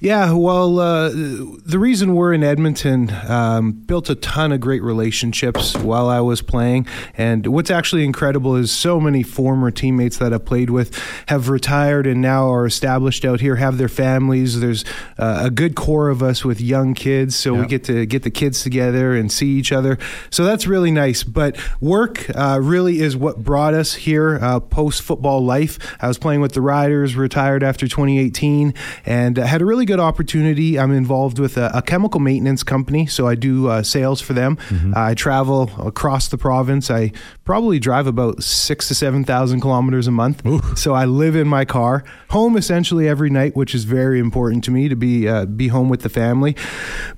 Yeah, 0.00 0.32
well, 0.32 0.78
uh, 0.78 1.08
the 1.08 1.78
reason 1.78 2.14
we're 2.14 2.32
in 2.32 2.44
Edmonton 2.44 3.10
um, 3.28 3.72
built 3.72 4.08
a 4.08 4.14
ton 4.14 4.52
of 4.52 4.60
great 4.60 4.82
relationships 4.82 5.76
while 5.76 6.08
I 6.08 6.20
was 6.20 6.40
playing. 6.40 6.86
And 7.16 7.46
what's 7.48 7.70
actually 7.70 8.04
incredible 8.04 8.54
is 8.54 8.70
so 8.70 9.00
many 9.00 9.24
former 9.24 9.70
teammates 9.72 10.18
that 10.18 10.32
I've 10.32 10.44
played 10.44 10.70
with 10.70 10.96
have 11.26 11.48
retired 11.48 12.06
and 12.06 12.20
now 12.20 12.48
are 12.52 12.64
established 12.64 13.24
out 13.24 13.40
here, 13.40 13.56
have 13.56 13.78
their 13.78 13.88
families. 13.88 14.60
There's 14.60 14.84
uh, 15.18 15.42
a 15.46 15.50
good 15.50 15.74
core 15.74 16.08
of 16.08 16.22
us 16.22 16.44
with 16.44 16.60
young 16.60 16.94
kids, 16.94 17.34
so 17.34 17.54
we 17.54 17.66
get 17.66 17.84
to 17.84 18.06
get 18.06 18.22
the 18.22 18.30
kids 18.30 18.62
together 18.62 19.14
and 19.14 19.32
see 19.32 19.48
each 19.48 19.72
other. 19.72 19.98
So 20.30 20.44
that's 20.44 20.66
really 20.66 20.92
nice. 20.92 21.24
But 21.24 21.56
work 21.80 22.30
uh, 22.36 22.60
really 22.62 23.00
is 23.00 23.16
what 23.16 23.38
brought 23.38 23.74
us 23.74 23.94
here 23.94 24.38
uh, 24.40 24.60
post 24.60 25.02
football 25.02 25.44
life. 25.44 25.96
I 26.00 26.06
was 26.06 26.18
playing 26.18 26.40
with 26.40 26.52
the 26.52 26.60
Riders, 26.60 27.16
retired 27.16 27.62
after 27.62 27.88
2018, 27.88 28.74
and 29.04 29.36
had 29.36 29.57
had 29.58 29.62
a 29.62 29.66
really 29.66 29.86
good 29.86 29.98
opportunity. 29.98 30.78
I'm 30.78 30.92
involved 30.92 31.40
with 31.40 31.56
a, 31.56 31.68
a 31.74 31.82
chemical 31.82 32.20
maintenance 32.20 32.62
company, 32.62 33.06
so 33.06 33.26
I 33.26 33.34
do 33.34 33.66
uh, 33.66 33.82
sales 33.82 34.20
for 34.20 34.32
them. 34.32 34.56
Mm-hmm. 34.56 34.92
I 34.94 35.14
travel 35.14 35.68
across 35.84 36.28
the 36.28 36.38
province. 36.38 36.92
I 36.92 37.10
probably 37.44 37.80
drive 37.80 38.06
about 38.06 38.40
six 38.40 38.86
to 38.86 38.94
seven 38.94 39.24
thousand 39.24 39.60
kilometers 39.60 40.06
a 40.06 40.12
month. 40.12 40.46
Ooh. 40.46 40.60
So 40.76 40.94
I 40.94 41.06
live 41.06 41.34
in 41.34 41.48
my 41.48 41.64
car, 41.64 42.04
home 42.30 42.56
essentially 42.56 43.08
every 43.08 43.30
night, 43.30 43.56
which 43.56 43.74
is 43.74 43.82
very 43.82 44.20
important 44.20 44.62
to 44.64 44.70
me 44.70 44.88
to 44.88 44.94
be 44.94 45.26
uh, 45.26 45.46
be 45.46 45.66
home 45.66 45.88
with 45.88 46.02
the 46.02 46.08
family. 46.08 46.54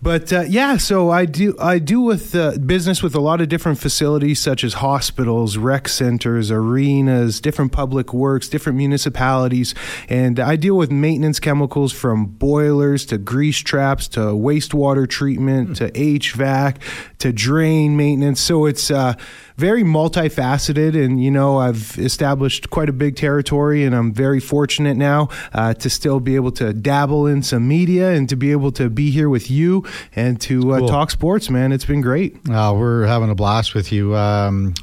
But 0.01 0.33
uh, 0.33 0.43
yeah, 0.49 0.79
so 0.79 1.11
I 1.11 1.27
do 1.27 1.55
I 1.61 1.79
do 1.79 2.01
with 2.01 2.35
uh, 2.35 2.57
business 2.57 3.03
with 3.03 3.15
a 3.15 3.21
lot 3.21 3.43
of 3.43 3.51
different 3.51 3.79
facilities 3.79 4.41
such 4.41 4.65
as 4.65 4.75
hospitals, 4.75 5.59
rec 5.59 5.89
centers, 5.89 6.51
arenas, 6.51 7.39
different 7.39 7.73
public 7.73 8.15
works, 8.15 8.49
different 8.49 8.79
municipalities, 8.79 9.75
and 10.09 10.41
I 10.41 10.57
deal 10.57 10.77
with 10.77 10.91
maintenance 10.91 11.39
chemicals 11.39 11.93
from 11.93 12.30
boilers 12.39 13.07
to 13.07 13.19
grease 13.19 13.59
traps 13.59 14.09
to 14.09 14.21
wastewater 14.21 15.09
treatment 15.09 15.77
to 15.77 15.91
HVAC 15.91 16.77
to 17.19 17.33
drain 17.33 17.97
maintenance. 17.97 18.41
So 18.41 18.67
it's 18.67 18.91
uh, 18.91 19.15
very 19.57 19.83
multifaceted, 19.83 21.03
and 21.03 21.23
you 21.23 21.31
know 21.31 21.59
I've 21.59 21.99
established 21.99 22.71
quite 22.71 22.89
a 22.89 22.93
big 22.93 23.17
territory, 23.17 23.85
and 23.85 23.95
I'm 23.95 24.13
very 24.13 24.41
fortunate 24.41 24.97
now 24.97 25.29
uh, 25.53 25.75
to 25.75 25.91
still 25.91 26.21
be 26.21 26.35
able 26.35 26.53
to 26.53 26.73
dabble 26.73 27.27
in 27.27 27.43
some 27.43 27.69
media 27.69 28.11
and 28.11 28.29
to 28.29 28.37
be 28.37 28.53
able 28.53 28.73
to 28.73 28.89
be 28.89 29.11
here 29.11 29.29
with 29.29 29.51
you 29.51 29.85
and 30.17 30.41
to 30.43 30.73
uh, 30.73 30.79
cool. 30.79 30.89
talk 30.89 31.11
sports. 31.11 31.51
Man, 31.51 31.73
it's 31.73 31.85
been 31.85 32.01
great. 32.01 32.37
Uh, 32.49 32.75
we're 32.77 33.07
having 33.07 33.31
a 33.31 33.35
blast 33.35 33.75
with 33.75 33.93
you. 33.93 34.17
Um, 34.17 34.75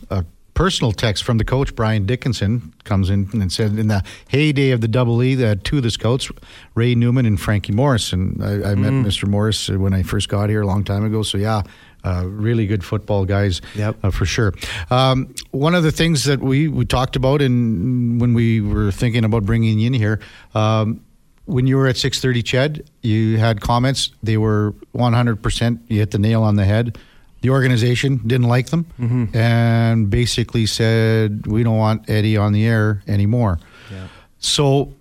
personal 0.57 0.91
text 0.91 1.23
from 1.23 1.37
the 1.37 1.45
coach 1.45 1.75
Brian 1.75 2.07
Dickinson 2.07 2.73
comes 2.83 3.11
in 3.11 3.29
and 3.31 3.53
said 3.53 3.77
in 3.77 3.89
the 3.89 4.03
heyday 4.27 4.71
of 4.71 4.81
the 4.81 4.87
double 4.87 5.21
E, 5.21 5.35
the 5.35 5.55
two 5.55 5.77
of 5.77 5.83
the 5.83 5.91
scouts, 5.91 6.31
Ray 6.73 6.95
Newman 6.95 7.27
and 7.27 7.39
Frankie 7.39 7.73
Morris, 7.73 8.11
and 8.11 8.43
I, 8.43 8.71
I 8.71 8.75
met 8.75 8.91
Mr. 8.91 9.25
Mm. 9.25 9.29
Morris 9.29 9.69
when 9.69 9.93
I 9.93 10.01
first 10.01 10.29
got 10.29 10.49
here 10.49 10.63
a 10.63 10.65
long 10.65 10.83
time 10.83 11.05
ago. 11.05 11.21
So 11.21 11.37
yeah. 11.37 11.61
Uh, 12.03 12.23
really 12.25 12.67
good 12.67 12.85
football 12.85 13.25
guys, 13.25 13.59
yep. 13.75 13.97
Uh, 14.01 14.11
for 14.11 14.25
sure. 14.25 14.53
Um, 14.89 15.33
one 15.51 15.75
of 15.75 15.83
the 15.83 15.91
things 15.91 16.23
that 16.23 16.39
we, 16.39 16.69
we 16.69 16.85
talked 16.85 17.17
about, 17.17 17.41
and 17.41 18.21
when 18.21 18.33
we 18.33 18.61
were 18.61 18.91
thinking 18.91 19.25
about 19.25 19.45
bringing 19.45 19.77
you 19.77 19.87
in 19.87 19.93
here, 19.93 20.21
um, 20.55 21.03
when 21.45 21.67
you 21.67 21.75
were 21.75 21.87
at 21.87 21.97
630 21.97 22.43
Ched, 22.43 22.87
you 23.01 23.39
had 23.39 23.59
comments. 23.59 24.11
They 24.23 24.37
were 24.37 24.73
100%. 24.95 25.79
You 25.87 25.99
hit 25.99 26.11
the 26.11 26.19
nail 26.19 26.43
on 26.43 26.55
the 26.55 26.65
head 26.65 26.97
the 27.41 27.49
organization 27.49 28.17
didn't 28.25 28.47
like 28.47 28.69
them 28.69 28.85
mm-hmm. 28.99 29.35
and 29.35 30.09
basically 30.09 30.65
said, 30.65 31.45
we 31.47 31.63
don't 31.63 31.77
want 31.77 32.09
Eddie 32.09 32.37
on 32.37 32.53
the 32.53 32.65
air 32.65 33.03
anymore. 33.07 33.59
Yeah. 33.91 34.07
So, 34.39 34.93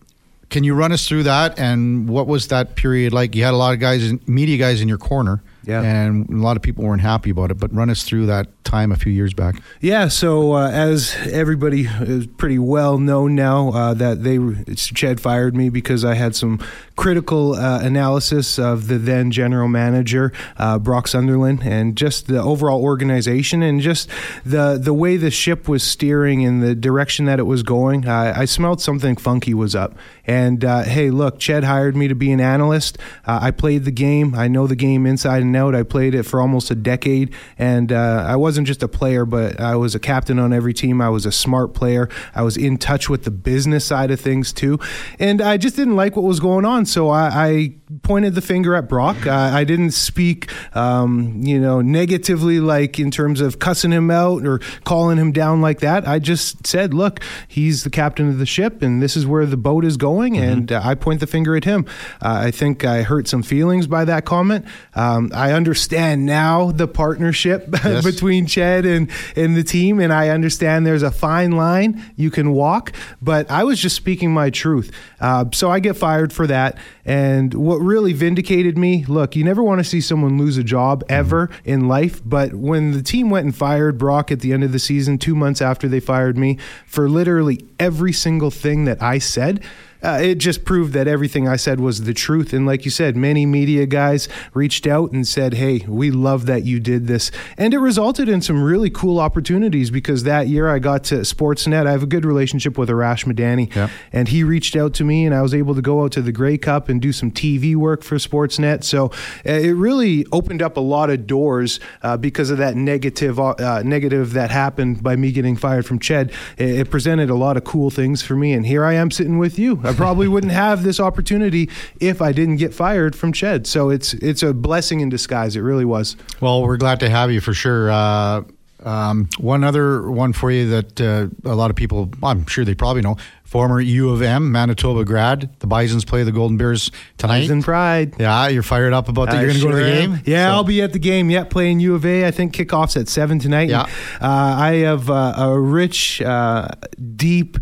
can 0.48 0.62
you 0.62 0.74
run 0.74 0.92
us 0.92 1.08
through 1.08 1.24
that? 1.24 1.58
And 1.58 2.08
what 2.08 2.26
was 2.26 2.48
that 2.48 2.76
period 2.76 3.12
like? 3.12 3.34
You 3.34 3.44
had 3.44 3.54
a 3.54 3.56
lot 3.56 3.74
of 3.74 3.80
guys, 3.80 4.12
media 4.28 4.56
guys 4.58 4.80
in 4.80 4.88
your 4.88 4.98
corner. 4.98 5.42
Yeah. 5.64 5.82
And 5.82 6.30
a 6.30 6.36
lot 6.36 6.56
of 6.56 6.62
people 6.62 6.84
weren't 6.84 7.02
happy 7.02 7.30
about 7.30 7.50
it. 7.50 7.58
But 7.58 7.74
run 7.74 7.90
us 7.90 8.04
through 8.04 8.26
that 8.26 8.46
time 8.66 8.92
a 8.92 8.96
few 8.96 9.12
years 9.12 9.32
back. 9.32 9.56
Yeah. 9.80 10.08
So 10.08 10.52
uh, 10.52 10.70
as 10.70 11.16
everybody 11.32 11.86
is 11.86 12.26
pretty 12.26 12.58
well 12.58 12.98
known 12.98 13.34
now 13.34 13.70
uh, 13.70 13.94
that 13.94 14.22
they 14.22 14.36
Ched 14.38 15.20
fired 15.20 15.56
me 15.56 15.70
because 15.70 16.04
I 16.04 16.14
had 16.14 16.36
some 16.36 16.58
critical 16.96 17.54
uh, 17.54 17.80
analysis 17.82 18.58
of 18.58 18.88
the 18.88 18.98
then 18.98 19.30
general 19.30 19.68
manager 19.68 20.32
uh, 20.56 20.78
Brock 20.78 21.08
Sunderland 21.08 21.62
and 21.62 21.96
just 21.96 22.26
the 22.26 22.42
overall 22.42 22.82
organization 22.82 23.62
and 23.62 23.80
just 23.80 24.10
the 24.44 24.78
the 24.80 24.92
way 24.94 25.16
the 25.16 25.30
ship 25.30 25.68
was 25.68 25.82
steering 25.82 26.42
in 26.42 26.60
the 26.60 26.74
direction 26.74 27.26
that 27.26 27.38
it 27.38 27.44
was 27.44 27.62
going. 27.62 28.06
I 28.06 28.44
smelled 28.44 28.80
something 28.80 29.16
funky 29.16 29.54
was 29.54 29.74
up. 29.74 29.96
And 30.26 30.64
uh, 30.64 30.82
hey, 30.82 31.10
look, 31.10 31.38
Ched 31.38 31.62
hired 31.62 31.94
me 31.96 32.08
to 32.08 32.14
be 32.14 32.32
an 32.32 32.40
analyst. 32.40 32.98
Uh, 33.24 33.38
I 33.42 33.50
played 33.52 33.84
the 33.84 33.92
game. 33.92 34.34
I 34.34 34.48
know 34.48 34.66
the 34.66 34.74
game 34.74 35.06
inside 35.06 35.42
and 35.42 35.54
out. 35.54 35.74
I 35.74 35.84
played 35.84 36.14
it 36.14 36.24
for 36.24 36.40
almost 36.40 36.70
a 36.70 36.74
decade, 36.74 37.32
and 37.58 37.92
I 37.92 38.36
wasn't 38.36 38.55
just 38.64 38.82
a 38.82 38.88
player, 38.88 39.24
but 39.24 39.60
I 39.60 39.76
was 39.76 39.94
a 39.94 40.00
captain 40.00 40.38
on 40.38 40.52
every 40.52 40.74
team. 40.74 41.00
I 41.00 41.08
was 41.10 41.26
a 41.26 41.32
smart 41.32 41.74
player. 41.74 42.08
I 42.34 42.42
was 42.42 42.56
in 42.56 42.78
touch 42.78 43.08
with 43.08 43.24
the 43.24 43.30
business 43.30 43.84
side 43.84 44.10
of 44.10 44.20
things 44.20 44.52
too, 44.52 44.78
and 45.18 45.40
I 45.40 45.56
just 45.56 45.76
didn't 45.76 45.96
like 45.96 46.16
what 46.16 46.24
was 46.24 46.40
going 46.40 46.64
on. 46.64 46.86
So 46.86 47.10
I, 47.10 47.28
I 47.48 47.74
pointed 48.02 48.34
the 48.34 48.40
finger 48.40 48.74
at 48.74 48.88
Brock. 48.88 49.26
I, 49.26 49.60
I 49.60 49.64
didn't 49.64 49.92
speak, 49.92 50.50
um, 50.76 51.40
you 51.42 51.58
know, 51.58 51.80
negatively, 51.80 52.60
like 52.60 52.98
in 52.98 53.10
terms 53.10 53.40
of 53.40 53.58
cussing 53.58 53.92
him 53.92 54.10
out 54.10 54.46
or 54.46 54.60
calling 54.84 55.18
him 55.18 55.32
down 55.32 55.60
like 55.60 55.80
that. 55.80 56.06
I 56.06 56.18
just 56.18 56.66
said, 56.66 56.94
look, 56.94 57.20
he's 57.46 57.84
the 57.84 57.90
captain 57.90 58.28
of 58.28 58.38
the 58.38 58.46
ship, 58.46 58.82
and 58.82 59.02
this 59.02 59.16
is 59.16 59.26
where 59.26 59.46
the 59.46 59.56
boat 59.56 59.84
is 59.84 59.96
going, 59.96 60.34
mm-hmm. 60.34 60.42
and 60.42 60.72
uh, 60.72 60.80
I 60.82 60.94
point 60.94 61.20
the 61.20 61.26
finger 61.26 61.56
at 61.56 61.64
him. 61.64 61.86
Uh, 62.20 62.46
I 62.46 62.50
think 62.50 62.84
I 62.84 63.02
hurt 63.02 63.28
some 63.28 63.42
feelings 63.42 63.86
by 63.86 64.04
that 64.04 64.24
comment. 64.24 64.66
Um, 64.94 65.30
I 65.34 65.52
understand 65.52 66.26
now 66.26 66.72
the 66.72 66.88
partnership 66.88 67.68
yes. 67.84 68.04
between 68.04 68.45
Ched 68.46 68.86
and, 68.86 69.10
and 69.36 69.56
the 69.56 69.62
team, 69.62 70.00
and 70.00 70.12
I 70.12 70.30
understand 70.30 70.86
there's 70.86 71.02
a 71.02 71.10
fine 71.10 71.52
line 71.52 72.02
you 72.16 72.30
can 72.30 72.52
walk, 72.52 72.92
but 73.20 73.50
I 73.50 73.64
was 73.64 73.78
just 73.78 73.96
speaking 73.96 74.32
my 74.32 74.50
truth. 74.50 74.92
Uh, 75.20 75.46
so 75.52 75.70
I 75.70 75.80
get 75.80 75.96
fired 75.96 76.32
for 76.32 76.46
that. 76.46 76.78
And 77.04 77.54
what 77.54 77.76
really 77.76 78.12
vindicated 78.12 78.76
me 78.76 79.04
look, 79.06 79.36
you 79.36 79.44
never 79.44 79.62
want 79.62 79.78
to 79.78 79.84
see 79.84 80.00
someone 80.00 80.38
lose 80.38 80.58
a 80.58 80.64
job 80.64 81.04
ever 81.08 81.48
mm-hmm. 81.48 81.68
in 81.68 81.88
life. 81.88 82.20
But 82.24 82.54
when 82.54 82.92
the 82.92 83.02
team 83.02 83.30
went 83.30 83.44
and 83.44 83.54
fired 83.54 83.98
Brock 83.98 84.32
at 84.32 84.40
the 84.40 84.52
end 84.52 84.64
of 84.64 84.72
the 84.72 84.78
season, 84.78 85.18
two 85.18 85.34
months 85.34 85.62
after 85.62 85.88
they 85.88 86.00
fired 86.00 86.36
me, 86.36 86.58
for 86.86 87.08
literally 87.08 87.64
every 87.78 88.12
single 88.12 88.50
thing 88.50 88.84
that 88.86 89.02
I 89.02 89.18
said, 89.18 89.62
uh, 90.02 90.18
it 90.22 90.36
just 90.36 90.64
proved 90.64 90.92
that 90.92 91.08
everything 91.08 91.48
I 91.48 91.56
said 91.56 91.80
was 91.80 92.02
the 92.02 92.14
truth. 92.14 92.52
And 92.52 92.66
like 92.66 92.84
you 92.84 92.90
said, 92.90 93.16
many 93.16 93.46
media 93.46 93.86
guys 93.86 94.28
reached 94.54 94.86
out 94.86 95.12
and 95.12 95.26
said, 95.26 95.54
Hey, 95.54 95.84
we 95.88 96.10
love 96.10 96.46
that 96.46 96.64
you 96.64 96.80
did 96.80 97.06
this. 97.06 97.30
And 97.56 97.74
it 97.74 97.78
resulted 97.78 98.28
in 98.28 98.40
some 98.40 98.62
really 98.62 98.90
cool 98.90 99.18
opportunities 99.18 99.90
because 99.90 100.24
that 100.24 100.48
year 100.48 100.68
I 100.68 100.78
got 100.78 101.04
to 101.04 101.16
Sportsnet. 101.16 101.86
I 101.86 101.92
have 101.92 102.02
a 102.02 102.06
good 102.06 102.24
relationship 102.24 102.78
with 102.78 102.88
Arash 102.88 103.24
Madani. 103.24 103.74
Yeah. 103.74 103.88
And 104.12 104.28
he 104.28 104.44
reached 104.44 104.76
out 104.76 104.94
to 104.94 105.04
me, 105.04 105.26
and 105.26 105.34
I 105.34 105.42
was 105.42 105.54
able 105.54 105.74
to 105.74 105.82
go 105.82 106.02
out 106.02 106.12
to 106.12 106.22
the 106.22 106.32
Grey 106.32 106.58
Cup 106.58 106.88
and 106.88 107.00
do 107.00 107.12
some 107.12 107.30
TV 107.30 107.74
work 107.74 108.02
for 108.02 108.16
Sportsnet. 108.16 108.84
So 108.84 109.06
uh, 109.44 109.52
it 109.52 109.72
really 109.72 110.26
opened 110.32 110.62
up 110.62 110.76
a 110.76 110.80
lot 110.80 111.10
of 111.10 111.26
doors 111.26 111.80
uh, 112.02 112.16
because 112.16 112.50
of 112.50 112.58
that 112.58 112.76
negative, 112.76 113.38
uh, 113.38 113.82
negative 113.82 114.32
that 114.34 114.50
happened 114.50 115.02
by 115.02 115.16
me 115.16 115.32
getting 115.32 115.56
fired 115.56 115.86
from 115.86 115.98
Ched. 115.98 116.32
It, 116.56 116.80
it 116.80 116.90
presented 116.90 117.30
a 117.30 117.34
lot 117.34 117.56
of 117.56 117.64
cool 117.64 117.90
things 117.90 118.22
for 118.22 118.36
me. 118.36 118.52
And 118.52 118.66
here 118.66 118.84
I 118.84 118.94
am 118.94 119.10
sitting 119.10 119.38
with 119.38 119.58
you. 119.58 119.80
I 119.86 119.94
probably 119.94 120.28
wouldn't 120.28 120.52
have 120.52 120.82
this 120.82 121.00
opportunity 121.00 121.70
if 122.00 122.20
I 122.20 122.32
didn't 122.32 122.56
get 122.56 122.74
fired 122.74 123.16
from 123.16 123.32
Ched. 123.32 123.66
So 123.66 123.90
it's 123.90 124.14
it's 124.14 124.42
a 124.42 124.52
blessing 124.52 125.00
in 125.00 125.08
disguise. 125.08 125.56
It 125.56 125.60
really 125.60 125.84
was. 125.84 126.16
Well, 126.40 126.62
we're 126.62 126.76
glad 126.76 127.00
to 127.00 127.08
have 127.08 127.30
you 127.30 127.40
for 127.40 127.54
sure. 127.54 127.90
Uh, 127.90 128.42
um, 128.84 129.28
one 129.38 129.64
other 129.64 130.08
one 130.08 130.32
for 130.32 130.50
you 130.50 130.68
that 130.68 131.00
uh, 131.00 131.28
a 131.44 131.54
lot 131.54 131.70
of 131.70 131.76
people, 131.76 132.10
I'm 132.22 132.46
sure 132.46 132.64
they 132.64 132.74
probably 132.74 133.02
know. 133.02 133.16
Former 133.44 133.80
U 133.80 134.10
of 134.10 134.22
M, 134.22 134.50
Manitoba 134.50 135.04
grad. 135.04 135.50
The 135.60 135.66
Bisons 135.66 136.04
play 136.04 136.24
the 136.24 136.32
Golden 136.32 136.56
Bears 136.56 136.90
tonight. 137.16 137.42
Bison 137.42 137.62
Pride. 137.62 138.14
Yeah, 138.18 138.48
you're 138.48 138.62
fired 138.62 138.92
up 138.92 139.08
about 139.08 139.30
that. 139.30 139.36
You're 139.36 139.46
going 139.46 139.54
to 139.54 139.60
sure 139.60 139.70
go 139.72 139.78
to 139.78 139.84
the 139.84 139.90
game? 139.90 140.20
Yeah, 140.24 140.50
so. 140.50 140.54
I'll 140.54 140.64
be 140.64 140.82
at 140.82 140.92
the 140.92 140.98
game. 140.98 141.30
Yeah, 141.30 141.44
playing 141.44 141.80
U 141.80 141.94
of 141.94 142.04
A. 142.04 142.26
I 142.26 142.32
think 142.32 142.54
kickoffs 142.54 143.00
at 143.00 143.08
7 143.08 143.38
tonight. 143.38 143.68
Yeah. 143.68 143.84
And, 143.84 144.24
uh, 144.24 144.56
I 144.58 144.72
have 144.78 145.08
uh, 145.08 145.34
a 145.36 145.58
rich, 145.58 146.20
uh, 146.22 146.68
deep, 147.14 147.56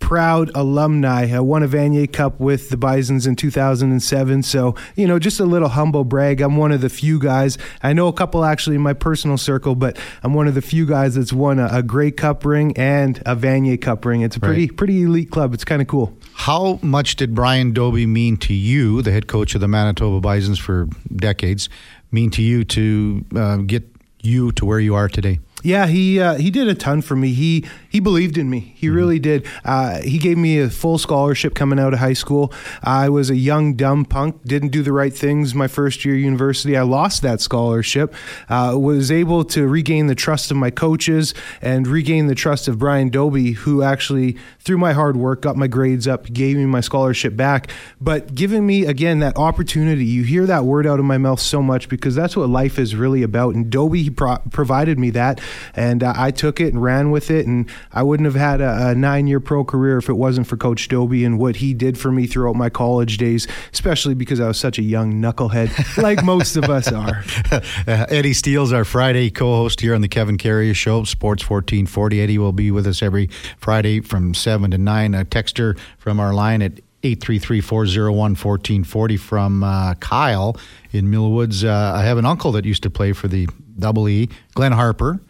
proud 0.00 0.50
alumni. 0.54 1.30
I 1.32 1.38
won 1.40 1.62
a 1.62 1.68
Vanier 1.68 2.12
Cup 2.12 2.40
with 2.40 2.70
the 2.70 2.76
Bisons 2.76 3.26
in 3.26 3.36
2007. 3.36 4.42
So, 4.42 4.74
you 4.96 5.06
know, 5.06 5.20
just 5.20 5.38
a 5.38 5.44
little 5.44 5.68
humble 5.68 6.04
brag. 6.04 6.40
I'm 6.40 6.56
one 6.56 6.72
of 6.72 6.80
the 6.80 6.88
few 6.88 7.20
guys. 7.20 7.58
I 7.82 7.92
know 7.92 8.08
a 8.08 8.12
couple 8.12 8.44
actually 8.44 8.76
in 8.76 8.82
my 8.82 8.94
personal 8.94 9.38
circle, 9.38 9.76
but 9.76 9.98
I'm 10.22 10.34
one 10.34 10.48
of 10.48 10.54
the 10.54 10.62
few 10.62 10.86
guys 10.86 11.14
that's 11.14 11.32
won 11.32 11.60
a, 11.60 11.68
a 11.70 11.82
Grey 11.82 12.10
Cup 12.10 12.44
ring 12.44 12.76
and 12.76 13.18
a 13.18 13.36
Vanier 13.36 13.80
Cup 13.80 14.04
ring. 14.04 14.22
It's 14.22 14.36
a 14.36 14.40
pretty 14.40 14.66
right. 14.66 14.76
pretty 14.76 15.02
elite 15.02 15.30
club. 15.30 15.54
It's 15.54 15.64
kind 15.64 15.80
of 15.80 15.86
cool. 15.86 16.16
How 16.32 16.80
much 16.82 17.16
did 17.16 17.34
Brian 17.34 17.72
Dobie 17.72 18.06
mean 18.06 18.36
to 18.38 18.54
you, 18.54 19.02
the 19.02 19.12
head 19.12 19.28
coach 19.28 19.54
of 19.54 19.60
the 19.60 19.68
Manitoba 19.68 20.20
Bisons 20.20 20.58
for 20.58 20.88
decades, 21.14 21.68
mean 22.10 22.30
to 22.30 22.42
you 22.42 22.64
to 22.64 23.24
uh, 23.36 23.56
get 23.58 23.84
you 24.22 24.50
to 24.52 24.64
where 24.64 24.80
you 24.80 24.94
are 24.94 25.08
today? 25.08 25.38
Yeah, 25.62 25.86
he 25.86 26.20
uh, 26.20 26.34
he 26.34 26.50
did 26.50 26.68
a 26.68 26.74
ton 26.74 27.02
for 27.02 27.14
me. 27.14 27.34
He 27.34 27.66
he 27.90 28.00
believed 28.00 28.38
in 28.38 28.48
me. 28.48 28.72
He 28.76 28.86
mm-hmm. 28.86 28.96
really 28.96 29.18
did. 29.18 29.46
Uh, 29.64 30.00
he 30.00 30.16
gave 30.16 30.38
me 30.38 30.58
a 30.60 30.70
full 30.70 30.96
scholarship 30.96 31.54
coming 31.54 31.78
out 31.78 31.92
of 31.92 31.98
high 31.98 32.14
school. 32.14 32.52
I 32.82 33.08
was 33.08 33.28
a 33.28 33.36
young 33.36 33.74
dumb 33.74 34.04
punk. 34.04 34.42
Didn't 34.44 34.68
do 34.68 34.82
the 34.82 34.92
right 34.92 35.12
things 35.12 35.54
my 35.54 35.66
first 35.66 36.04
year 36.04 36.14
university. 36.14 36.76
I 36.76 36.82
lost 36.82 37.22
that 37.22 37.40
scholarship. 37.40 38.14
Uh, 38.48 38.74
was 38.78 39.10
able 39.10 39.44
to 39.46 39.66
regain 39.66 40.06
the 40.06 40.14
trust 40.14 40.50
of 40.50 40.56
my 40.56 40.70
coaches 40.70 41.34
and 41.60 41.86
regain 41.86 42.28
the 42.28 42.34
trust 42.34 42.68
of 42.68 42.78
Brian 42.78 43.08
Dobie, 43.08 43.52
who 43.52 43.82
actually 43.82 44.36
through 44.60 44.78
my 44.78 44.92
hard 44.92 45.16
work 45.16 45.42
got 45.42 45.56
my 45.56 45.66
grades 45.66 46.06
up, 46.06 46.32
gave 46.32 46.56
me 46.56 46.66
my 46.66 46.80
scholarship 46.80 47.36
back. 47.36 47.70
But 48.00 48.34
giving 48.34 48.66
me 48.66 48.86
again 48.86 49.18
that 49.18 49.36
opportunity. 49.36 50.04
You 50.04 50.22
hear 50.22 50.46
that 50.46 50.64
word 50.64 50.86
out 50.86 51.00
of 51.00 51.04
my 51.04 51.18
mouth 51.18 51.40
so 51.40 51.60
much 51.60 51.88
because 51.88 52.14
that's 52.14 52.36
what 52.36 52.48
life 52.48 52.78
is 52.78 52.94
really 52.94 53.22
about. 53.22 53.54
And 53.54 53.68
Doby 53.68 54.10
pro- 54.10 54.38
provided 54.50 54.98
me 54.98 55.10
that 55.10 55.40
and 55.74 56.02
uh, 56.02 56.14
I 56.16 56.30
took 56.30 56.60
it 56.60 56.72
and 56.72 56.82
ran 56.82 57.10
with 57.10 57.30
it. 57.30 57.46
And 57.46 57.68
I 57.92 58.02
wouldn't 58.02 58.26
have 58.26 58.34
had 58.34 58.60
a, 58.60 58.88
a 58.88 58.94
nine 58.94 59.26
year 59.26 59.40
pro 59.40 59.64
career 59.64 59.98
if 59.98 60.08
it 60.08 60.14
wasn't 60.14 60.46
for 60.46 60.56
Coach 60.56 60.88
Dobie 60.88 61.24
and 61.24 61.38
what 61.38 61.56
he 61.56 61.74
did 61.74 61.98
for 61.98 62.12
me 62.12 62.26
throughout 62.26 62.56
my 62.56 62.70
college 62.70 63.16
days, 63.16 63.46
especially 63.72 64.14
because 64.14 64.40
I 64.40 64.48
was 64.48 64.58
such 64.58 64.78
a 64.78 64.82
young 64.82 65.14
knucklehead, 65.14 65.96
like 66.02 66.24
most 66.24 66.56
of 66.56 66.64
us 66.64 66.90
are. 66.92 67.24
Uh, 67.50 67.60
Eddie 67.86 68.34
Steele's 68.34 68.72
our 68.72 68.84
Friday 68.84 69.30
co 69.30 69.56
host 69.56 69.80
here 69.80 69.94
on 69.94 70.00
the 70.00 70.08
Kevin 70.08 70.38
Karius 70.38 70.76
Show, 70.76 71.04
Sports 71.04 71.48
1440. 71.48 72.20
Eddie 72.20 72.38
will 72.38 72.52
be 72.52 72.70
with 72.70 72.86
us 72.86 73.02
every 73.02 73.28
Friday 73.58 74.00
from 74.00 74.34
7 74.34 74.70
to 74.70 74.78
9. 74.78 75.14
A 75.14 75.24
texter 75.24 75.78
from 75.98 76.20
our 76.20 76.34
line 76.34 76.62
at 76.62 76.80
833-401-1440 77.02 79.18
from 79.18 79.64
uh, 79.64 79.94
Kyle 79.94 80.56
in 80.92 81.06
Millwoods. 81.06 81.64
Uh, 81.64 81.96
I 81.96 82.02
have 82.02 82.18
an 82.18 82.26
uncle 82.26 82.52
that 82.52 82.64
used 82.64 82.82
to 82.82 82.90
play 82.90 83.12
for 83.12 83.28
the 83.28 83.48
Double 83.78 84.08
E, 84.08 84.28
Glenn 84.54 84.72
Harper. 84.72 85.20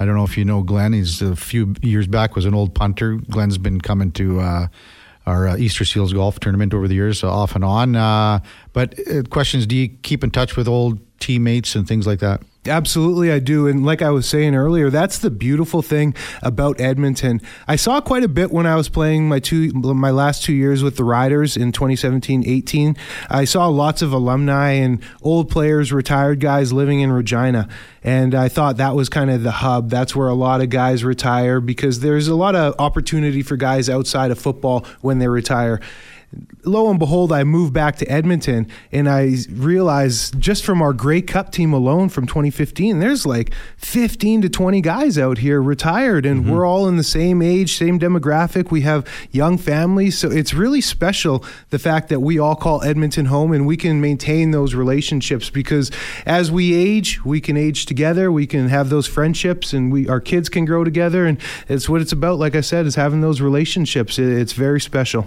I 0.00 0.06
don't 0.06 0.16
know 0.16 0.24
if 0.24 0.38
you 0.38 0.46
know 0.46 0.62
Glenn. 0.62 0.94
He's 0.94 1.20
a 1.20 1.36
few 1.36 1.74
years 1.82 2.06
back 2.06 2.34
was 2.34 2.46
an 2.46 2.54
old 2.54 2.74
punter. 2.74 3.16
Glenn's 3.16 3.58
been 3.58 3.82
coming 3.82 4.10
to 4.12 4.40
uh, 4.40 4.66
our 5.26 5.48
uh, 5.48 5.56
Easter 5.58 5.84
Seals 5.84 6.14
golf 6.14 6.40
tournament 6.40 6.72
over 6.72 6.88
the 6.88 6.94
years, 6.94 7.22
off 7.22 7.54
and 7.54 7.62
on. 7.62 7.94
Uh, 7.96 8.40
but 8.72 8.98
uh, 9.06 9.22
questions: 9.24 9.66
Do 9.66 9.76
you 9.76 9.90
keep 9.90 10.24
in 10.24 10.30
touch 10.30 10.56
with 10.56 10.66
old 10.66 10.98
teammates 11.20 11.74
and 11.74 11.86
things 11.86 12.06
like 12.06 12.18
that? 12.20 12.42
Absolutely, 12.66 13.32
I 13.32 13.38
do. 13.38 13.66
And 13.66 13.86
like 13.86 14.02
I 14.02 14.10
was 14.10 14.28
saying 14.28 14.54
earlier, 14.54 14.90
that's 14.90 15.18
the 15.18 15.30
beautiful 15.30 15.80
thing 15.80 16.14
about 16.42 16.78
Edmonton. 16.78 17.40
I 17.66 17.76
saw 17.76 18.02
quite 18.02 18.22
a 18.22 18.28
bit 18.28 18.50
when 18.50 18.66
I 18.66 18.76
was 18.76 18.90
playing 18.90 19.28
my 19.28 19.38
two, 19.38 19.72
my 19.72 20.10
last 20.10 20.42
two 20.42 20.52
years 20.52 20.82
with 20.82 20.98
the 20.98 21.04
Riders 21.04 21.56
in 21.56 21.72
2017 21.72 22.46
18. 22.46 22.96
I 23.30 23.44
saw 23.46 23.66
lots 23.68 24.02
of 24.02 24.12
alumni 24.12 24.72
and 24.72 25.02
old 25.22 25.48
players, 25.48 25.90
retired 25.90 26.40
guys 26.40 26.70
living 26.70 27.00
in 27.00 27.10
Regina. 27.10 27.66
And 28.04 28.34
I 28.34 28.48
thought 28.48 28.76
that 28.76 28.94
was 28.94 29.08
kind 29.08 29.30
of 29.30 29.42
the 29.42 29.50
hub. 29.50 29.88
That's 29.88 30.14
where 30.14 30.28
a 30.28 30.34
lot 30.34 30.60
of 30.60 30.68
guys 30.68 31.02
retire 31.02 31.62
because 31.62 32.00
there's 32.00 32.28
a 32.28 32.34
lot 32.34 32.54
of 32.54 32.74
opportunity 32.78 33.42
for 33.42 33.56
guys 33.56 33.88
outside 33.88 34.30
of 34.30 34.38
football 34.38 34.84
when 35.00 35.18
they 35.18 35.28
retire 35.28 35.80
lo 36.64 36.90
and 36.90 36.98
behold, 36.98 37.32
I 37.32 37.44
moved 37.44 37.72
back 37.72 37.96
to 37.96 38.10
Edmonton 38.10 38.68
and 38.92 39.08
I 39.08 39.36
realized 39.50 40.38
just 40.38 40.64
from 40.64 40.82
our 40.82 40.92
Grey 40.92 41.22
Cup 41.22 41.50
team 41.50 41.72
alone 41.72 42.08
from 42.08 42.26
2015, 42.26 42.98
there's 43.00 43.26
like 43.26 43.52
15 43.78 44.42
to 44.42 44.48
20 44.48 44.80
guys 44.80 45.18
out 45.18 45.38
here 45.38 45.60
retired 45.60 46.26
and 46.26 46.42
mm-hmm. 46.42 46.52
we're 46.52 46.66
all 46.66 46.86
in 46.86 46.96
the 46.96 47.04
same 47.04 47.42
age, 47.42 47.76
same 47.76 47.98
demographic. 47.98 48.70
We 48.70 48.82
have 48.82 49.06
young 49.30 49.58
families. 49.58 50.18
So 50.18 50.30
it's 50.30 50.54
really 50.54 50.80
special 50.80 51.44
the 51.70 51.78
fact 51.78 52.08
that 52.10 52.20
we 52.20 52.38
all 52.38 52.56
call 52.56 52.82
Edmonton 52.82 53.26
home 53.26 53.52
and 53.52 53.66
we 53.66 53.76
can 53.76 54.00
maintain 54.00 54.50
those 54.50 54.74
relationships 54.74 55.50
because 55.50 55.90
as 56.26 56.50
we 56.50 56.74
age, 56.74 57.24
we 57.24 57.40
can 57.40 57.56
age 57.56 57.86
together, 57.86 58.30
we 58.30 58.46
can 58.46 58.68
have 58.68 58.88
those 58.90 59.06
friendships 59.06 59.72
and 59.72 59.92
we 59.92 60.08
our 60.08 60.20
kids 60.20 60.48
can 60.48 60.64
grow 60.64 60.84
together. 60.84 61.26
And 61.26 61.38
it's 61.68 61.88
what 61.88 62.00
it's 62.00 62.12
about, 62.12 62.38
like 62.38 62.54
I 62.54 62.60
said, 62.60 62.86
is 62.86 62.94
having 62.94 63.20
those 63.20 63.40
relationships. 63.40 64.18
It's 64.18 64.52
very 64.52 64.80
special. 64.80 65.26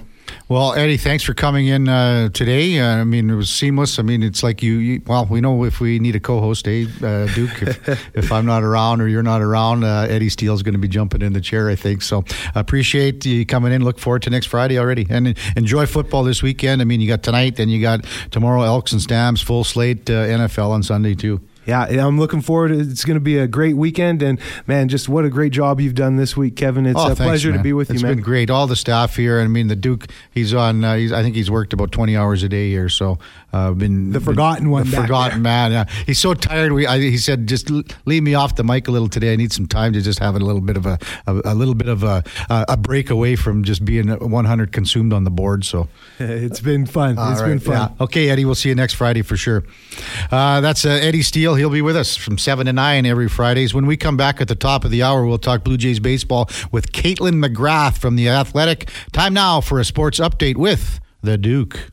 Well, 0.49 0.73
Eddie, 0.73 0.97
thanks 0.97 1.23
for 1.23 1.33
coming 1.33 1.67
in 1.67 1.87
uh, 1.87 2.29
today. 2.29 2.77
Uh, 2.79 2.97
I 2.97 3.03
mean, 3.05 3.29
it 3.29 3.35
was 3.35 3.49
seamless. 3.49 3.97
I 3.97 4.03
mean, 4.03 4.21
it's 4.21 4.43
like 4.43 4.61
you, 4.61 4.73
you 4.73 5.01
well, 5.07 5.25
we 5.25 5.41
know 5.41 5.63
if 5.63 5.79
we 5.79 5.99
need 5.99 6.15
a 6.15 6.19
co-host, 6.19 6.67
eh, 6.67 6.85
uh, 7.01 7.27
Duke, 7.33 7.61
if, 7.61 8.09
if, 8.13 8.31
I'm 8.31 8.45
not 8.45 8.61
around 8.61 9.01
or 9.01 9.07
you're 9.07 9.23
not 9.23 9.41
around, 9.41 9.83
uh, 9.83 10.07
Eddie 10.09 10.29
Steele's 10.29 10.61
going 10.61 10.73
to 10.73 10.79
be 10.79 10.87
jumping 10.87 11.21
in 11.21 11.33
the 11.33 11.41
chair, 11.41 11.69
I 11.69 11.75
think. 11.75 12.01
So 12.01 12.25
appreciate 12.55 13.25
you 13.25 13.45
coming 13.45 13.71
in. 13.71 13.83
Look 13.83 13.99
forward 13.99 14.21
to 14.23 14.29
next 14.29 14.47
Friday 14.47 14.77
already. 14.77 15.07
And 15.09 15.37
enjoy 15.55 15.85
football 15.85 16.23
this 16.23 16.43
weekend. 16.43 16.81
I 16.81 16.85
mean, 16.85 16.99
you 16.99 17.07
got 17.07 17.23
tonight, 17.23 17.55
then 17.55 17.69
you 17.69 17.81
got 17.81 18.05
tomorrow 18.31 18.63
Elks 18.63 18.91
and 18.91 19.01
Stamps, 19.01 19.41
full 19.41 19.63
slate 19.63 20.09
uh, 20.09 20.25
NFL 20.25 20.69
on 20.69 20.83
Sunday, 20.83 21.15
too 21.15 21.41
yeah, 21.65 21.85
I'm 22.05 22.19
looking 22.19 22.41
forward. 22.41 22.71
It's 22.71 23.05
going 23.05 23.15
to 23.15 23.21
be 23.21 23.37
a 23.37 23.47
great 23.47 23.77
weekend, 23.77 24.21
and 24.21 24.39
man, 24.67 24.89
just 24.89 25.07
what 25.07 25.25
a 25.25 25.29
great 25.29 25.51
job 25.51 25.79
you've 25.79 25.95
done 25.95 26.17
this 26.17 26.35
week, 26.35 26.55
Kevin. 26.55 26.85
It's 26.85 26.99
oh, 26.99 27.03
a 27.03 27.05
thanks, 27.07 27.21
pleasure 27.21 27.49
man. 27.49 27.59
to 27.59 27.63
be 27.63 27.73
with 27.73 27.89
it's 27.89 28.01
you, 28.01 28.05
man. 28.05 28.13
It's 28.13 28.17
been 28.17 28.23
great. 28.23 28.49
All 28.49 28.67
the 28.67 28.75
staff 28.75 29.15
here. 29.15 29.39
I 29.39 29.47
mean, 29.47 29.67
the 29.67 29.75
Duke. 29.75 30.07
He's 30.31 30.53
on. 30.53 30.83
Uh, 30.83 30.95
he's, 30.95 31.11
I 31.11 31.21
think 31.21 31.35
he's 31.35 31.49
worked 31.49 31.73
about 31.73 31.91
20 31.91 32.17
hours 32.17 32.43
a 32.43 32.49
day 32.49 32.69
here. 32.69 32.89
So, 32.89 33.19
uh, 33.53 33.71
been 33.71 34.11
the 34.11 34.19
forgotten 34.19 34.65
been, 34.65 34.71
one. 34.71 34.89
The 34.89 34.97
forgotten 34.97 35.41
man. 35.41 35.71
Yeah, 35.71 35.85
he's 36.05 36.19
so 36.19 36.33
tired. 36.33 36.73
We. 36.73 36.87
I, 36.87 36.99
he 36.99 37.17
said, 37.17 37.47
just 37.47 37.69
leave 38.05 38.23
me 38.23 38.33
off 38.33 38.55
the 38.55 38.63
mic 38.63 38.87
a 38.87 38.91
little 38.91 39.07
today. 39.07 39.33
I 39.33 39.35
need 39.35 39.53
some 39.53 39.67
time 39.67 39.93
to 39.93 40.01
just 40.01 40.19
have 40.19 40.35
a 40.35 40.39
little 40.39 40.61
bit 40.61 40.75
of 40.75 40.85
a 40.85 40.97
a, 41.27 41.41
a 41.45 41.55
little 41.55 41.75
bit 41.75 41.87
of 41.87 42.03
a 42.03 42.23
a 42.49 42.75
break 42.75 43.09
away 43.09 43.35
from 43.35 43.63
just 43.63 43.85
being 43.85 44.07
100 44.09 44.71
consumed 44.71 45.13
on 45.13 45.23
the 45.23 45.31
board. 45.31 45.63
So, 45.65 45.87
it's 46.19 46.59
been 46.59 46.85
fun. 46.85 47.17
All 47.17 47.31
it's 47.31 47.41
right. 47.41 47.47
been 47.47 47.59
fun. 47.59 47.73
Yeah. 47.75 48.03
Okay, 48.03 48.29
Eddie. 48.29 48.45
We'll 48.45 48.55
see 48.55 48.69
you 48.69 48.75
next 48.75 48.93
Friday 48.93 49.21
for 49.21 49.37
sure. 49.37 49.63
Uh, 50.31 50.61
that's 50.61 50.85
uh, 50.85 50.89
Eddie 50.89 51.21
Steele. 51.21 51.55
He'll 51.55 51.69
be 51.69 51.81
with 51.81 51.95
us 51.95 52.15
from 52.15 52.37
7 52.37 52.65
to 52.65 52.73
9 52.73 53.05
every 53.05 53.29
Fridays. 53.29 53.73
When 53.73 53.85
we 53.85 53.97
come 53.97 54.17
back 54.17 54.41
at 54.41 54.47
the 54.47 54.55
top 54.55 54.83
of 54.83 54.91
the 54.91 55.03
hour, 55.03 55.25
we'll 55.25 55.37
talk 55.37 55.63
Blue 55.63 55.77
Jays 55.77 55.99
baseball 55.99 56.49
with 56.71 56.91
Kaitlyn 56.91 57.43
McGrath 57.43 57.97
from 57.97 58.15
The 58.15 58.29
Athletic. 58.29 58.89
Time 59.11 59.33
now 59.33 59.61
for 59.61 59.79
a 59.79 59.85
sports 59.85 60.19
update 60.19 60.57
with 60.57 60.99
the 61.21 61.37
Duke. 61.37 61.92